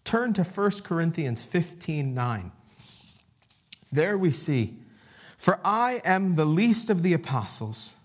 Turn 0.07 0.33
to 0.35 0.45
1 0.45 0.71
Corinthians 0.85 1.43
15 1.43 2.15
9. 2.15 2.53
There 3.91 4.17
we 4.17 4.31
see, 4.31 4.79
For 5.37 5.59
I 5.65 6.01
am 6.05 6.37
the 6.37 6.45
least 6.45 6.91
of 6.91 7.03
the 7.03 7.13
apostles, 7.13 7.97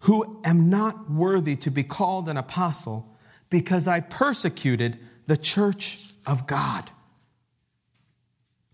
who 0.00 0.40
am 0.44 0.70
not 0.70 1.10
worthy 1.10 1.56
to 1.56 1.70
be 1.70 1.82
called 1.82 2.28
an 2.28 2.36
apostle, 2.36 3.16
because 3.50 3.88
I 3.88 3.98
persecuted 3.98 4.98
the 5.26 5.36
church 5.36 6.12
of 6.24 6.46
God. 6.46 6.88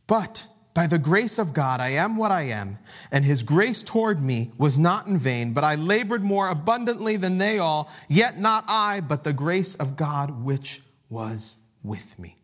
But 0.06 0.46
by 0.74 0.86
the 0.86 0.98
grace 0.98 1.38
of 1.38 1.54
God, 1.54 1.80
I 1.80 1.92
am 1.92 2.18
what 2.18 2.30
I 2.30 2.42
am, 2.42 2.78
and 3.10 3.24
his 3.24 3.42
grace 3.42 3.82
toward 3.82 4.20
me 4.20 4.52
was 4.58 4.78
not 4.78 5.06
in 5.06 5.18
vain, 5.18 5.54
but 5.54 5.64
I 5.64 5.76
labored 5.76 6.22
more 6.22 6.50
abundantly 6.50 7.16
than 7.16 7.38
they 7.38 7.58
all, 7.58 7.90
yet 8.06 8.38
not 8.38 8.64
I, 8.68 9.00
but 9.00 9.24
the 9.24 9.32
grace 9.32 9.76
of 9.76 9.96
God 9.96 10.44
which 10.44 10.82
was 11.08 11.56
with 11.82 12.18
me. 12.18 12.36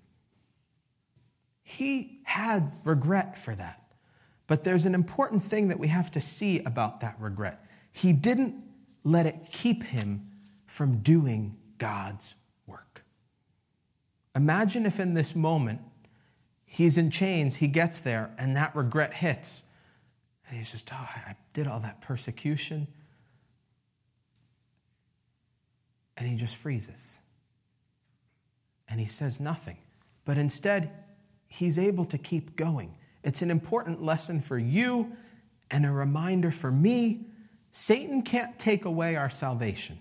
He 1.78 2.20
had 2.24 2.72
regret 2.85 3.38
for 3.38 3.54
that. 3.54 3.82
But 4.46 4.64
there's 4.64 4.85
an 4.85 4.94
important 4.94 5.42
thing 5.42 5.68
that 5.68 5.78
we 5.78 5.88
have 5.88 6.11
to 6.11 6.20
see 6.20 6.61
about 6.61 7.00
that 7.00 7.16
regret. 7.18 7.64
He 7.92 8.12
didn't 8.12 8.56
let 9.04 9.24
it 9.24 9.37
keep 9.52 9.85
him 9.85 10.28
from 10.66 10.98
doing 10.98 11.56
God's 11.78 12.35
work. 12.66 13.04
Imagine 14.37 14.85
if 14.85 15.00
in 15.00 15.14
this 15.14 15.35
moment 15.35 15.80
he's 16.66 16.98
in 16.98 17.11
chains, 17.11 17.56
he 17.56 17.68
gets 17.68 17.98
there, 17.98 18.30
and 18.37 18.56
that 18.56 18.76
regret 18.76 19.14
hits. 19.14 19.64
And 20.46 20.56
he's 20.56 20.72
just, 20.72 20.92
oh, 20.92 21.08
I 21.26 21.37
did 21.54 21.66
all 21.66 21.80
that 21.80 22.02
persecution. 22.02 22.87
And 26.18 26.28
he 26.28 26.37
just 26.37 26.56
freezes. 26.56 27.18
And 28.88 29.00
he 29.00 29.06
says 29.06 29.40
nothing. 29.40 29.78
But 30.26 30.37
instead, 30.37 30.90
he's 31.52 31.78
able 31.78 32.04
to 32.06 32.18
keep 32.18 32.56
going. 32.56 32.94
It's 33.22 33.42
an 33.42 33.50
important 33.50 34.02
lesson 34.02 34.40
for 34.40 34.58
you 34.58 35.12
and 35.70 35.84
a 35.84 35.90
reminder 35.90 36.50
for 36.50 36.70
me. 36.70 37.26
Satan 37.70 38.22
can't 38.22 38.58
take 38.58 38.84
away 38.84 39.16
our 39.16 39.30
salvation, 39.30 39.98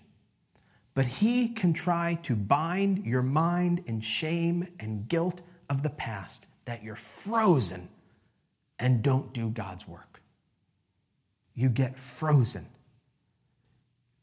but 0.93 1.05
he 1.05 1.49
can 1.49 1.73
try 1.73 2.19
to 2.23 2.35
bind 2.35 3.05
your 3.05 3.21
mind 3.21 3.83
in 3.85 4.01
shame 4.01 4.67
and 4.79 5.07
guilt 5.07 5.41
of 5.69 5.83
the 5.83 5.89
past 5.89 6.47
that 6.65 6.83
you're 6.83 6.95
frozen 6.95 7.89
and 8.79 9.03
don't 9.03 9.33
do 9.33 9.49
God's 9.49 9.87
work. 9.87 10.21
You 11.53 11.69
get 11.69 11.99
frozen. 11.99 12.65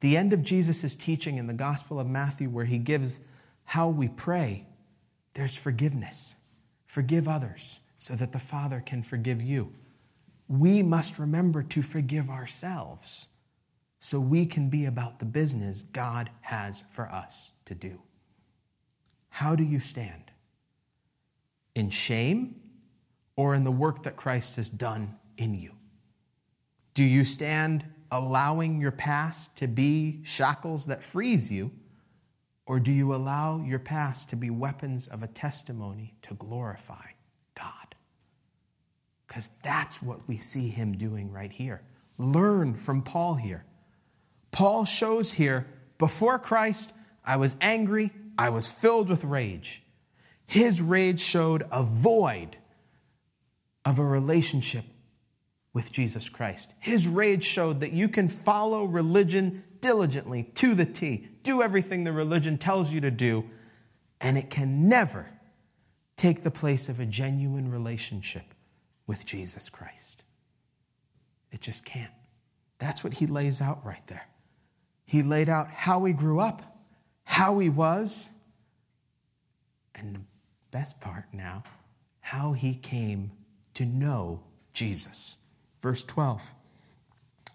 The 0.01 0.17
end 0.17 0.33
of 0.33 0.43
Jesus' 0.43 0.97
teaching 0.97 1.37
in 1.37 1.47
the 1.47 1.55
Gospel 1.55 2.01
of 2.01 2.07
Matthew, 2.07 2.49
where 2.49 2.65
he 2.65 2.79
gives 2.79 3.21
how 3.65 3.89
we 3.89 4.09
pray, 4.09 4.67
there's 5.35 5.57
forgiveness. 5.57 6.37
Forgive 6.89 7.29
others 7.29 7.81
so 7.99 8.15
that 8.15 8.33
the 8.33 8.39
Father 8.39 8.83
can 8.85 9.03
forgive 9.03 9.43
you. 9.43 9.75
We 10.49 10.83
must 10.83 11.19
remember 11.19 11.63
to 11.63 11.83
forgive 11.83 12.31
ourselves 12.31 13.29
so 14.01 14.19
we 14.19 14.47
can 14.47 14.71
be 14.71 14.87
about 14.87 15.19
the 15.19 15.27
business 15.27 15.83
God 15.83 16.31
has 16.41 16.85
for 16.91 17.07
us 17.13 17.53
to 17.67 17.75
do. 17.75 18.01
How 19.29 19.55
do 19.55 19.65
you 19.65 19.79
stand? 19.79 20.33
In 21.75 21.91
shame 21.91 22.57
or 23.37 23.55
in 23.55 23.65
the 23.65 23.71
work 23.71 24.05
that 24.05 24.17
Christ 24.17 24.57
has 24.57 24.71
done 24.71 25.15
in 25.37 25.55
you? 25.55 25.73
Do 26.95 27.05
you 27.05 27.23
stand 27.23 27.85
allowing 28.11 28.81
your 28.81 28.93
past 28.93 29.59
to 29.59 29.69
be 29.69 30.21
shackles 30.25 30.87
that 30.87 31.05
freeze 31.05 31.53
you? 31.53 31.71
Or 32.69 32.79
do 32.79 32.93
you 32.93 33.15
allow 33.15 33.63
your 33.65 33.79
past 33.79 34.29
to 34.29 34.37
be 34.37 34.51
weapons 34.51 35.07
of 35.07 35.23
a 35.23 35.27
testimony 35.27 36.15
to 36.21 36.35
glorify 36.35 37.07
God? 37.55 37.95
Because 39.27 39.49
that's 39.63 40.03
what 40.03 40.29
we 40.29 40.37
see 40.37 40.69
him 40.69 40.93
doing 40.93 41.33
right 41.33 41.51
here. 41.51 41.81
Learn 42.19 42.75
from 42.75 43.01
Paul 43.01 43.37
here. 43.37 43.65
Paul 44.51 44.85
shows 44.85 45.33
here 45.33 45.67
before 45.97 46.39
Christ, 46.39 46.95
I 47.25 47.37
was 47.37 47.57
angry, 47.63 48.11
I 48.37 48.51
was 48.51 48.71
filled 48.71 49.09
with 49.09 49.25
rage. 49.25 49.83
His 50.47 50.83
rage 50.83 51.21
showed 51.21 51.63
a 51.73 51.83
void 51.83 52.59
of 53.87 53.99
a 53.99 54.05
relationship 54.05 54.85
with 55.73 55.93
Jesus 55.93 56.29
Christ. 56.29 56.75
His 56.81 57.07
rage 57.07 57.45
showed 57.45 57.81
that 57.81 57.93
you 57.93 58.09
can 58.09 58.29
follow 58.29 58.85
religion 58.85 59.65
diligently 59.81 60.45
to 60.55 60.75
the 60.75 60.87
T, 60.87 61.29
do 61.43 61.63
everything 61.63 62.05
the 62.05 62.13
religion 62.13 62.59
tells 62.59 62.93
you 62.93 63.01
to 63.03 63.11
do, 63.11 63.49
and 64.21 64.37
it 64.37 64.51
can 64.51 64.89
never 64.89 65.31
take 66.17 66.43
the 66.43 66.51
place 66.51 66.89
of 66.89 66.99
a 66.99 67.07
genuine 67.07 67.71
relationship 67.71 68.43
with 69.07 69.25
Jesus 69.25 69.69
Christ. 69.69 70.25
It 71.53 71.61
just 71.61 71.85
can't. 71.85 72.11
That's 72.79 73.03
what 73.03 73.15
he 73.15 73.27
lays 73.27 73.61
out 73.61 73.85
right 73.85 74.05
there. 74.07 74.27
He 75.05 75.23
laid 75.23 75.49
out 75.49 75.69
how 75.71 76.05
he 76.05 76.13
grew 76.13 76.41
up, 76.41 76.63
how 77.25 77.59
he 77.59 77.71
was, 77.71 78.31
and 79.95 80.17
the 80.17 80.21
best 80.71 81.01
part 81.01 81.25
now, 81.33 81.63
how 82.21 82.53
he 82.53 82.75
came 82.75 83.33
to 83.75 83.87
know 83.87 84.43
Jesus. 84.75 85.39
Verse 85.81 86.05
12. 86.05 86.43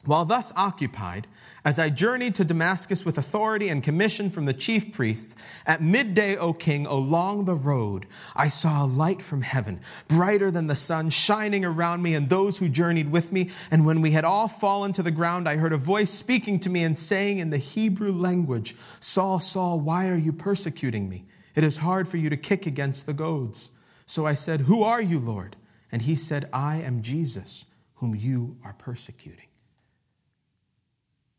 While 0.06 0.26
thus 0.26 0.52
occupied, 0.58 1.28
as 1.64 1.80
I 1.80 1.90
journeyed 1.90 2.36
to 2.36 2.44
Damascus 2.44 3.06
with 3.06 3.18
authority 3.18 3.70
and 3.70 3.82
commission 3.82 4.30
from 4.30 4.44
the 4.44 4.54
chief 4.54 4.92
priests, 4.92 5.38
at 5.66 5.82
midday, 5.82 6.36
O 6.36 6.52
king, 6.52 6.86
along 6.86 7.46
the 7.46 7.56
road, 7.56 8.06
I 8.36 8.50
saw 8.50 8.84
a 8.84 8.86
light 8.86 9.22
from 9.22 9.44
heaven, 9.44 9.80
brighter 10.10 10.52
than 10.52 10.68
the 10.68 10.76
sun, 10.76 11.10
shining 11.10 11.64
around 11.64 12.02
me 12.02 12.16
and 12.16 12.28
those 12.28 12.60
who 12.60 12.68
journeyed 12.68 13.12
with 13.12 13.32
me. 13.32 13.50
And 13.72 13.86
when 13.86 14.02
we 14.02 14.12
had 14.12 14.26
all 14.26 14.50
fallen 14.50 14.92
to 14.94 15.04
the 15.04 15.12
ground, 15.12 15.48
I 15.48 15.56
heard 15.56 15.72
a 15.72 15.78
voice 15.78 16.12
speaking 16.12 16.60
to 16.62 16.70
me 16.70 16.84
and 16.84 17.00
saying 17.00 17.40
in 17.40 17.50
the 17.50 17.58
Hebrew 17.58 18.12
language, 18.12 18.76
Saul, 19.00 19.40
Saul, 19.40 19.80
why 19.80 20.10
are 20.10 20.18
you 20.18 20.34
persecuting 20.34 21.08
me? 21.08 21.24
It 21.56 21.64
is 21.64 21.78
hard 21.78 22.10
for 22.10 22.18
you 22.18 22.30
to 22.30 22.36
kick 22.36 22.66
against 22.66 23.06
the 23.06 23.14
goads. 23.14 23.72
So 24.06 24.26
I 24.26 24.34
said, 24.34 24.62
Who 24.62 24.84
are 24.84 25.02
you, 25.02 25.20
Lord? 25.20 25.56
And 25.94 26.02
he 26.02 26.16
said, 26.16 26.50
I 26.52 26.78
am 26.78 27.02
Jesus, 27.02 27.68
whom 28.04 28.14
you 28.14 28.58
are 28.66 28.74
persecuting. 28.74 29.48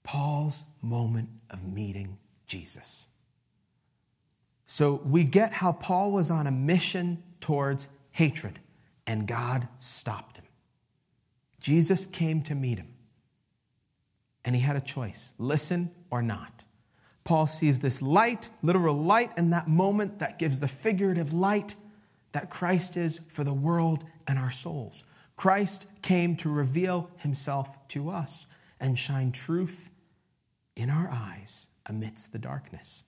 Paul's 0.02 0.64
moment 0.80 1.28
of 1.50 1.62
meeting 1.62 2.16
Jesus. 2.46 3.08
So 4.64 5.02
we 5.04 5.24
get 5.24 5.52
how 5.52 5.72
Paul 5.72 6.10
was 6.10 6.30
on 6.30 6.46
a 6.46 6.50
mission 6.50 7.22
towards 7.42 7.88
hatred, 8.12 8.60
and 9.06 9.28
God 9.28 9.68
stopped 9.78 10.38
him. 10.38 10.46
Jesus 11.60 12.06
came 12.06 12.40
to 12.44 12.54
meet 12.54 12.78
him, 12.78 12.94
and 14.46 14.54
he 14.54 14.62
had 14.62 14.76
a 14.76 14.80
choice 14.80 15.34
listen 15.38 15.90
or 16.10 16.22
not. 16.22 16.64
Paul 17.24 17.46
sees 17.46 17.80
this 17.80 18.00
light, 18.00 18.48
literal 18.62 18.96
light, 18.96 19.32
in 19.36 19.50
that 19.50 19.68
moment 19.68 20.20
that 20.20 20.38
gives 20.38 20.60
the 20.60 20.68
figurative 20.68 21.34
light 21.34 21.76
that 22.32 22.48
Christ 22.48 22.96
is 22.96 23.20
for 23.28 23.44
the 23.44 23.52
world 23.52 24.06
and 24.26 24.38
our 24.38 24.50
souls. 24.50 25.04
Christ 25.36 25.88
came 26.02 26.36
to 26.36 26.50
reveal 26.50 27.10
himself 27.18 27.86
to 27.88 28.10
us 28.10 28.46
and 28.80 28.98
shine 28.98 29.32
truth 29.32 29.90
in 30.76 30.90
our 30.90 31.08
eyes 31.10 31.68
amidst 31.86 32.32
the 32.32 32.38
darkness. 32.38 33.04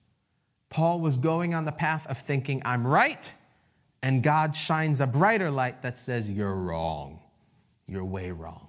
Paul 0.69 0.99
was 0.99 1.17
going 1.17 1.53
on 1.53 1.65
the 1.65 1.71
path 1.71 2.05
of 2.07 2.17
thinking, 2.17 2.61
I'm 2.65 2.85
right, 2.85 3.33
and 4.03 4.21
God 4.21 4.55
shines 4.55 4.99
a 4.99 5.07
brighter 5.07 5.49
light 5.49 5.81
that 5.81 5.97
says, 5.97 6.29
You're 6.29 6.55
wrong. 6.55 7.19
You're 7.87 8.05
way 8.05 8.31
wrong. 8.31 8.67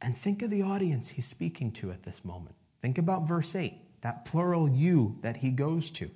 And 0.00 0.16
think 0.16 0.42
of 0.42 0.50
the 0.50 0.62
audience 0.62 1.08
he's 1.08 1.26
speaking 1.26 1.70
to 1.72 1.92
at 1.92 2.02
this 2.02 2.24
moment. 2.24 2.56
Think 2.80 2.98
about 2.98 3.28
verse 3.28 3.54
8. 3.54 3.74
that 4.00 4.24
plural 4.24 4.68
you 4.68 5.16
that 5.22 5.36
he 5.36 5.50
goes 5.50 5.88
to, 5.92 6.10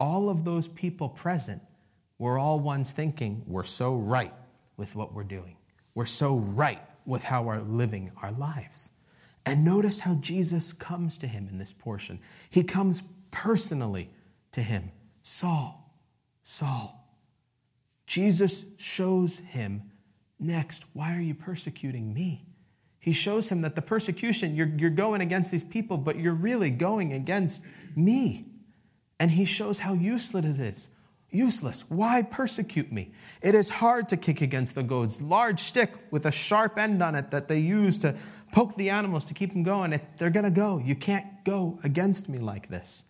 all 0.00 0.28
of 0.28 0.44
those 0.44 0.66
people 0.66 1.08
present 1.08 1.62
were 2.18 2.36
all 2.36 2.58
ones 2.58 2.90
thinking, 2.90 3.44
we're 3.46 3.62
so 3.62 3.94
right 3.94 4.32
with 4.82 4.96
what 4.96 5.14
we're 5.14 5.22
doing. 5.22 5.56
We're 5.94 6.06
so 6.06 6.38
right 6.38 6.80
with 7.06 7.22
how 7.22 7.44
we're 7.44 7.60
living 7.60 8.10
our 8.20 8.32
lives. 8.32 8.90
And 9.46 9.64
notice 9.64 10.00
how 10.00 10.16
Jesus 10.16 10.72
comes 10.72 11.16
to 11.18 11.28
him 11.28 11.46
in 11.48 11.56
this 11.56 11.72
portion. 11.72 12.18
He 12.50 12.64
comes 12.64 13.04
personally 13.30 14.10
to 14.50 14.60
him 14.60 14.90
Saul, 15.22 15.88
Saul. 16.42 16.98
Jesus 18.08 18.64
shows 18.76 19.38
him 19.38 19.84
next, 20.40 20.84
Why 20.94 21.16
are 21.16 21.20
you 21.20 21.36
persecuting 21.36 22.12
me? 22.12 22.44
He 22.98 23.12
shows 23.12 23.48
him 23.48 23.62
that 23.62 23.76
the 23.76 23.82
persecution, 23.82 24.56
you're, 24.56 24.72
you're 24.76 24.90
going 24.90 25.20
against 25.20 25.52
these 25.52 25.62
people, 25.62 25.96
but 25.96 26.18
you're 26.18 26.34
really 26.34 26.70
going 26.70 27.12
against 27.12 27.62
me. 27.94 28.46
And 29.20 29.30
he 29.30 29.44
shows 29.44 29.78
how 29.78 29.92
useless 29.92 30.58
it 30.58 30.60
is. 30.60 30.90
Useless. 31.32 31.86
Why 31.88 32.22
persecute 32.22 32.92
me? 32.92 33.12
It 33.40 33.54
is 33.54 33.70
hard 33.70 34.08
to 34.10 34.18
kick 34.18 34.42
against 34.42 34.74
the 34.74 34.82
goads. 34.82 35.22
Large 35.22 35.60
stick 35.60 35.94
with 36.10 36.26
a 36.26 36.30
sharp 36.30 36.78
end 36.78 37.02
on 37.02 37.14
it 37.14 37.30
that 37.30 37.48
they 37.48 37.58
use 37.58 37.96
to 37.98 38.14
poke 38.52 38.76
the 38.76 38.90
animals 38.90 39.24
to 39.24 39.34
keep 39.34 39.52
them 39.52 39.62
going. 39.62 39.98
They're 40.18 40.30
going 40.30 40.44
to 40.44 40.50
go. 40.50 40.78
You 40.78 40.94
can't 40.94 41.26
go 41.44 41.80
against 41.82 42.28
me 42.28 42.38
like 42.38 42.68
this. 42.68 43.04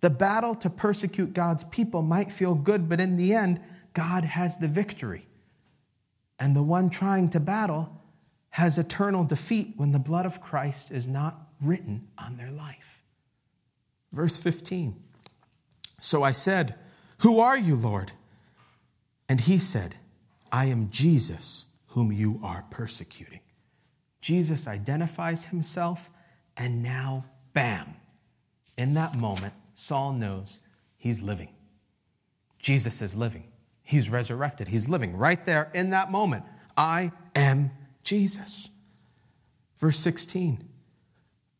The 0.00 0.10
battle 0.10 0.54
to 0.56 0.70
persecute 0.70 1.34
God's 1.34 1.64
people 1.64 2.02
might 2.02 2.32
feel 2.32 2.54
good, 2.54 2.88
but 2.88 2.98
in 2.98 3.16
the 3.16 3.34
end, 3.34 3.60
God 3.92 4.24
has 4.24 4.56
the 4.56 4.68
victory. 4.68 5.26
And 6.38 6.56
the 6.56 6.62
one 6.62 6.88
trying 6.88 7.28
to 7.30 7.40
battle 7.40 8.00
has 8.50 8.78
eternal 8.78 9.24
defeat 9.24 9.74
when 9.76 9.92
the 9.92 9.98
blood 9.98 10.24
of 10.24 10.40
Christ 10.40 10.90
is 10.90 11.06
not 11.06 11.36
written 11.60 12.08
on 12.16 12.36
their 12.36 12.50
life. 12.50 13.02
Verse 14.12 14.38
15 14.38 14.96
So 16.00 16.22
I 16.22 16.32
said, 16.32 16.76
Who 17.18 17.40
are 17.40 17.58
you, 17.58 17.74
Lord? 17.74 18.12
And 19.28 19.40
he 19.40 19.58
said, 19.58 19.96
I 20.50 20.66
am 20.66 20.90
Jesus, 20.90 21.66
whom 21.88 22.12
you 22.12 22.40
are 22.42 22.64
persecuting. 22.70 23.40
Jesus 24.20 24.66
identifies 24.66 25.46
himself, 25.46 26.10
and 26.56 26.82
now, 26.82 27.24
bam, 27.52 27.96
in 28.76 28.94
that 28.94 29.14
moment, 29.14 29.54
Saul 29.74 30.12
knows 30.12 30.60
he's 30.96 31.20
living. 31.20 31.54
Jesus 32.58 33.02
is 33.02 33.16
living. 33.16 33.44
He's 33.82 34.10
resurrected. 34.10 34.68
He's 34.68 34.88
living 34.88 35.16
right 35.16 35.44
there 35.44 35.70
in 35.74 35.90
that 35.90 36.10
moment. 36.10 36.44
I 36.76 37.12
am 37.34 37.70
Jesus. 38.02 38.70
Verse 39.76 39.98
16 39.98 40.62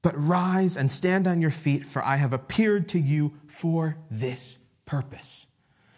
But 0.02 0.14
rise 0.16 0.76
and 0.76 0.90
stand 0.90 1.26
on 1.26 1.40
your 1.40 1.50
feet, 1.50 1.86
for 1.86 2.04
I 2.04 2.16
have 2.16 2.32
appeared 2.32 2.88
to 2.88 2.98
you 2.98 3.34
for 3.46 3.96
this 4.10 4.58
purpose. 4.88 5.46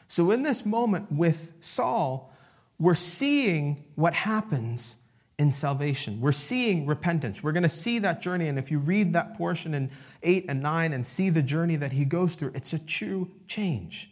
So, 0.09 0.33
in 0.33 0.43
this 0.43 0.67
moment 0.67 1.11
with 1.13 1.53
Saul, 1.61 2.33
we're 2.79 2.97
seeing 2.97 3.85
what 3.95 4.13
happens 4.13 5.03
in 5.39 5.53
salvation. 5.53 6.21
We're 6.21 6.33
seeing 6.33 6.85
repentance. 6.85 7.43
We're 7.43 7.53
going 7.53 7.63
to 7.63 7.69
see 7.69 8.01
that 8.01 8.21
journey. 8.21 8.49
And 8.49 8.59
if 8.59 8.71
you 8.71 8.79
read 8.79 9.13
that 9.13 9.39
portion 9.39 9.73
in 9.73 9.91
8 10.23 10.47
and 10.49 10.61
9 10.61 10.93
and 10.93 11.07
see 11.07 11.31
the 11.31 11.43
journey 11.43 11.77
that 11.77 11.93
he 11.93 12.05
goes 12.05 12.35
through, 12.35 12.53
it's 12.55 12.73
a 12.73 12.79
true 12.79 13.31
change. 13.47 14.11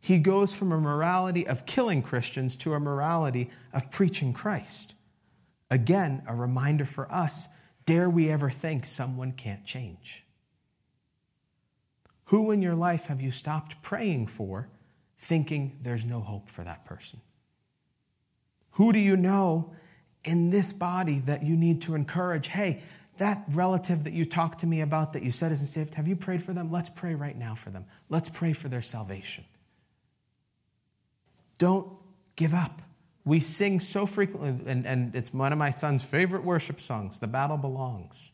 He 0.00 0.18
goes 0.18 0.54
from 0.54 0.72
a 0.72 0.80
morality 0.80 1.46
of 1.46 1.66
killing 1.66 2.02
Christians 2.02 2.56
to 2.58 2.74
a 2.74 2.80
morality 2.80 3.50
of 3.72 3.90
preaching 3.90 4.32
Christ. 4.32 4.94
Again, 5.70 6.22
a 6.26 6.34
reminder 6.34 6.84
for 6.84 7.10
us 7.12 7.48
dare 7.84 8.10
we 8.10 8.30
ever 8.30 8.50
think 8.50 8.86
someone 8.86 9.32
can't 9.32 9.64
change? 9.64 10.25
Who 12.26 12.50
in 12.50 12.62
your 12.62 12.74
life 12.74 13.06
have 13.06 13.20
you 13.20 13.30
stopped 13.30 13.82
praying 13.82 14.26
for, 14.28 14.68
thinking 15.16 15.78
there's 15.82 16.04
no 16.04 16.20
hope 16.20 16.48
for 16.48 16.64
that 16.64 16.84
person? 16.84 17.20
Who 18.72 18.92
do 18.92 18.98
you 18.98 19.16
know 19.16 19.72
in 20.24 20.50
this 20.50 20.72
body 20.72 21.20
that 21.20 21.42
you 21.42 21.56
need 21.56 21.82
to 21.82 21.94
encourage? 21.94 22.48
Hey, 22.48 22.82
that 23.18 23.44
relative 23.50 24.04
that 24.04 24.12
you 24.12 24.26
talked 24.26 24.58
to 24.60 24.66
me 24.66 24.80
about 24.80 25.12
that 25.14 25.22
you 25.22 25.30
said 25.30 25.52
isn't 25.52 25.68
saved, 25.68 25.94
have 25.94 26.06
you 26.06 26.16
prayed 26.16 26.42
for 26.42 26.52
them? 26.52 26.70
Let's 26.70 26.90
pray 26.90 27.14
right 27.14 27.36
now 27.36 27.54
for 27.54 27.70
them. 27.70 27.86
Let's 28.08 28.28
pray 28.28 28.52
for 28.52 28.68
their 28.68 28.82
salvation. 28.82 29.44
Don't 31.58 31.90
give 32.34 32.52
up. 32.52 32.82
We 33.24 33.40
sing 33.40 33.80
so 33.80 34.04
frequently, 34.04 34.70
and, 34.70 34.86
and 34.86 35.14
it's 35.14 35.32
one 35.32 35.52
of 35.52 35.58
my 35.58 35.70
son's 35.70 36.04
favorite 36.04 36.44
worship 36.44 36.80
songs, 36.80 37.18
The 37.18 37.26
Battle 37.26 37.56
Belongs. 37.56 38.32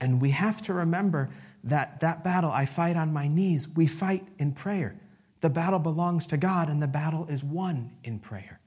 And 0.00 0.20
we 0.20 0.30
have 0.30 0.62
to 0.62 0.74
remember 0.74 1.30
that 1.64 2.00
that 2.00 2.24
battle 2.24 2.50
I 2.50 2.64
fight 2.66 2.96
on 2.96 3.12
my 3.12 3.28
knees, 3.28 3.68
we 3.68 3.86
fight 3.86 4.26
in 4.38 4.52
prayer. 4.52 4.98
The 5.40 5.50
battle 5.50 5.78
belongs 5.78 6.26
to 6.28 6.36
God, 6.36 6.68
and 6.68 6.80
the 6.80 6.88
battle 6.88 7.26
is 7.26 7.42
won 7.42 7.92
in 8.04 8.18
prayer. 8.18 8.60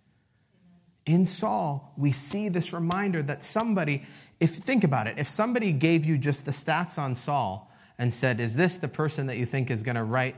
In 1.05 1.25
Saul, 1.25 1.93
we 1.97 2.11
see 2.11 2.49
this 2.49 2.73
reminder 2.73 3.21
that 3.21 3.43
somebody, 3.43 4.03
if 4.39 4.51
think 4.51 4.83
about 4.83 5.07
it, 5.07 5.19
if 5.19 5.29
somebody 5.29 5.71
gave 5.71 6.03
you 6.03 6.17
just 6.17 6.45
the 6.45 6.51
stats 6.51 6.97
on 6.97 7.15
Saul 7.15 7.71
and 7.97 8.13
said, 8.13 8.39
Is 8.39 8.55
this 8.55 8.77
the 8.77 8.87
person 8.87 9.27
that 9.27 9.37
you 9.37 9.45
think 9.45 9.69
is 9.69 9.83
going 9.83 9.95
to 9.95 10.03
write 10.03 10.35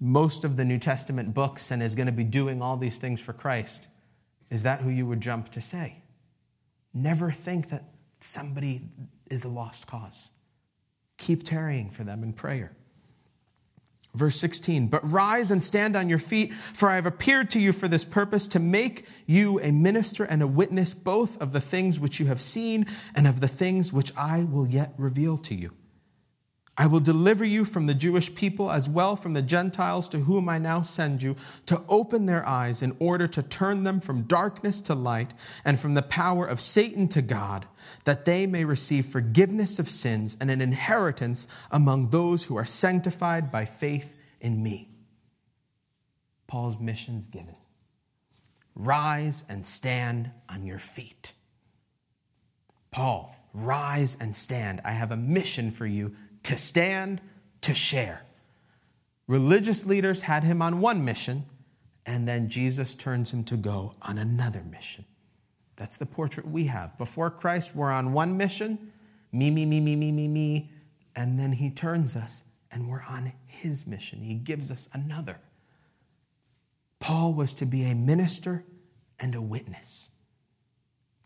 most 0.00 0.44
of 0.44 0.56
the 0.56 0.64
New 0.64 0.78
Testament 0.78 1.32
books 1.32 1.70
and 1.70 1.82
is 1.82 1.94
going 1.94 2.06
to 2.06 2.12
be 2.12 2.24
doing 2.24 2.60
all 2.60 2.76
these 2.76 2.98
things 2.98 3.20
for 3.20 3.32
Christ? 3.32 3.88
Is 4.50 4.64
that 4.64 4.82
who 4.82 4.90
you 4.90 5.06
would 5.06 5.20
jump 5.20 5.48
to 5.50 5.60
say? 5.60 6.02
Never 6.92 7.30
think 7.30 7.70
that 7.70 7.84
somebody 8.20 8.82
is 9.30 9.44
a 9.44 9.48
lost 9.48 9.86
cause. 9.86 10.30
Keep 11.22 11.44
tarrying 11.44 11.88
for 11.88 12.02
them 12.02 12.24
in 12.24 12.32
prayer. 12.32 12.72
Verse 14.12 14.34
16, 14.40 14.88
but 14.88 15.08
rise 15.08 15.52
and 15.52 15.62
stand 15.62 15.94
on 15.94 16.08
your 16.08 16.18
feet, 16.18 16.52
for 16.52 16.90
I 16.90 16.96
have 16.96 17.06
appeared 17.06 17.48
to 17.50 17.60
you 17.60 17.72
for 17.72 17.86
this 17.86 18.02
purpose, 18.02 18.48
to 18.48 18.58
make 18.58 19.06
you 19.24 19.60
a 19.60 19.70
minister 19.70 20.24
and 20.24 20.42
a 20.42 20.48
witness 20.48 20.94
both 20.94 21.40
of 21.40 21.52
the 21.52 21.60
things 21.60 22.00
which 22.00 22.18
you 22.18 22.26
have 22.26 22.40
seen 22.40 22.86
and 23.14 23.28
of 23.28 23.40
the 23.40 23.46
things 23.46 23.92
which 23.92 24.10
I 24.16 24.42
will 24.42 24.66
yet 24.66 24.94
reveal 24.98 25.38
to 25.38 25.54
you. 25.54 25.70
I 26.78 26.86
will 26.86 27.00
deliver 27.00 27.44
you 27.44 27.66
from 27.66 27.86
the 27.86 27.94
Jewish 27.94 28.34
people 28.34 28.70
as 28.70 28.88
well 28.88 29.14
from 29.14 29.34
the 29.34 29.42
Gentiles 29.42 30.08
to 30.08 30.20
whom 30.20 30.48
I 30.48 30.56
now 30.56 30.80
send 30.80 31.22
you 31.22 31.36
to 31.66 31.82
open 31.86 32.24
their 32.24 32.46
eyes 32.48 32.80
in 32.80 32.96
order 32.98 33.28
to 33.28 33.42
turn 33.42 33.84
them 33.84 34.00
from 34.00 34.22
darkness 34.22 34.80
to 34.82 34.94
light 34.94 35.32
and 35.66 35.78
from 35.78 35.92
the 35.92 36.02
power 36.02 36.46
of 36.46 36.62
Satan 36.62 37.08
to 37.08 37.20
God, 37.20 37.66
that 38.04 38.24
they 38.24 38.46
may 38.46 38.64
receive 38.64 39.04
forgiveness 39.04 39.78
of 39.78 39.88
sins 39.88 40.38
and 40.40 40.50
an 40.50 40.62
inheritance 40.62 41.46
among 41.70 42.08
those 42.08 42.44
who 42.44 42.56
are 42.56 42.64
sanctified 42.64 43.52
by 43.52 43.66
faith 43.66 44.16
in 44.40 44.62
me. 44.62 44.88
Paul's 46.46 46.80
mission's 46.80 47.26
given. 47.26 47.56
Rise 48.74 49.44
and 49.46 49.66
stand 49.66 50.30
on 50.48 50.64
your 50.64 50.78
feet. 50.78 51.34
Paul, 52.90 53.34
rise 53.52 54.16
and 54.18 54.34
stand. 54.34 54.80
I 54.86 54.92
have 54.92 55.12
a 55.12 55.16
mission 55.16 55.70
for 55.70 55.84
you 55.84 56.16
to 56.44 56.56
stand, 56.56 57.20
to 57.62 57.74
share. 57.74 58.22
Religious 59.26 59.86
leaders 59.86 60.22
had 60.22 60.44
him 60.44 60.60
on 60.60 60.80
one 60.80 61.04
mission, 61.04 61.44
and 62.06 62.26
then 62.26 62.48
Jesus 62.48 62.94
turns 62.94 63.32
him 63.32 63.44
to 63.44 63.56
go 63.56 63.94
on 64.02 64.18
another 64.18 64.62
mission. 64.62 65.04
That's 65.76 65.96
the 65.96 66.06
portrait 66.06 66.46
we 66.46 66.66
have. 66.66 66.98
Before 66.98 67.30
Christ, 67.30 67.74
we're 67.74 67.90
on 67.90 68.12
one 68.12 68.36
mission 68.36 68.92
me, 69.32 69.50
me, 69.50 69.64
me, 69.64 69.80
me, 69.80 69.96
me, 69.96 70.12
me, 70.12 70.28
me. 70.28 70.70
And 71.16 71.38
then 71.38 71.52
he 71.52 71.70
turns 71.70 72.16
us 72.16 72.44
and 72.70 72.88
we're 72.88 73.02
on 73.02 73.32
his 73.46 73.86
mission. 73.86 74.20
He 74.20 74.34
gives 74.34 74.70
us 74.70 74.88
another. 74.92 75.38
Paul 77.00 77.34
was 77.34 77.54
to 77.54 77.66
be 77.66 77.82
a 77.84 77.94
minister 77.94 78.64
and 79.18 79.34
a 79.34 79.42
witness. 79.42 80.10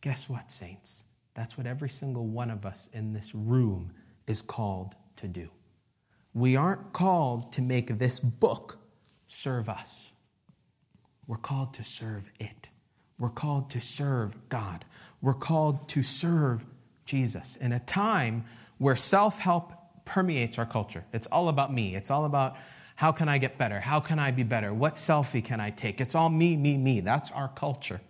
Guess 0.00 0.28
what, 0.28 0.50
saints? 0.50 1.04
That's 1.34 1.58
what 1.58 1.66
every 1.66 1.88
single 1.88 2.26
one 2.26 2.50
of 2.50 2.64
us 2.64 2.88
in 2.92 3.12
this 3.12 3.34
room 3.34 3.92
is 4.26 4.40
called 4.40 4.94
to 5.16 5.28
do. 5.28 5.50
We 6.34 6.56
aren't 6.56 6.92
called 6.92 7.52
to 7.54 7.62
make 7.62 7.98
this 7.98 8.20
book 8.20 8.78
serve 9.26 9.68
us. 9.68 10.12
We're 11.26 11.38
called 11.38 11.74
to 11.74 11.84
serve 11.84 12.30
it. 12.38 12.70
We're 13.18 13.30
called 13.30 13.70
to 13.70 13.80
serve 13.80 14.36
God. 14.48 14.84
We're 15.22 15.34
called 15.34 15.88
to 15.90 16.02
serve 16.02 16.66
Jesus 17.04 17.56
in 17.56 17.72
a 17.72 17.80
time 17.80 18.44
where 18.78 18.96
self 18.96 19.38
help 19.38 19.72
permeates 20.04 20.58
our 20.58 20.66
culture. 20.66 21.04
It's 21.12 21.26
all 21.28 21.48
about 21.48 21.72
me. 21.72 21.96
It's 21.96 22.10
all 22.10 22.24
about 22.24 22.56
how 22.96 23.12
can 23.12 23.28
I 23.28 23.38
get 23.38 23.58
better? 23.58 23.80
How 23.80 24.00
can 24.00 24.18
I 24.18 24.30
be 24.30 24.42
better? 24.42 24.72
What 24.72 24.94
selfie 24.94 25.44
can 25.44 25.60
I 25.60 25.70
take? 25.70 26.00
It's 26.00 26.14
all 26.14 26.30
me, 26.30 26.56
me, 26.56 26.78
me. 26.78 27.00
That's 27.00 27.30
our 27.30 27.48
culture. 27.48 28.00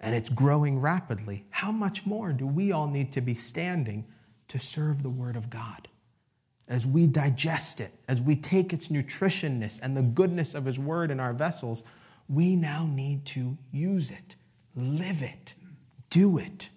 And 0.00 0.14
it's 0.14 0.28
growing 0.28 0.78
rapidly. 0.78 1.46
How 1.50 1.72
much 1.72 2.04
more 2.04 2.32
do 2.32 2.46
we 2.46 2.70
all 2.70 2.86
need 2.86 3.12
to 3.12 3.22
be 3.22 3.34
standing 3.34 4.04
to 4.48 4.58
serve 4.58 5.02
the 5.02 5.10
Word 5.10 5.36
of 5.36 5.50
God. 5.50 5.88
As 6.68 6.86
we 6.86 7.06
digest 7.06 7.80
it, 7.80 7.92
as 8.08 8.20
we 8.20 8.34
take 8.36 8.72
its 8.72 8.88
nutritionness 8.88 9.80
and 9.80 9.96
the 9.96 10.02
goodness 10.02 10.54
of 10.54 10.64
His 10.64 10.78
Word 10.78 11.10
in 11.10 11.20
our 11.20 11.32
vessels, 11.32 11.84
we 12.28 12.56
now 12.56 12.86
need 12.86 13.24
to 13.26 13.56
use 13.70 14.10
it, 14.10 14.36
live 14.74 15.22
it, 15.22 15.54
do 16.10 16.38
it. 16.38 16.70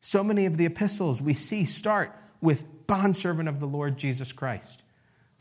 So 0.00 0.22
many 0.22 0.46
of 0.46 0.56
the 0.56 0.66
epistles 0.66 1.20
we 1.20 1.34
see 1.34 1.64
start 1.64 2.16
with 2.40 2.86
bondservant 2.86 3.48
of 3.48 3.58
the 3.58 3.66
Lord 3.66 3.96
Jesus 3.96 4.32
Christ. 4.32 4.82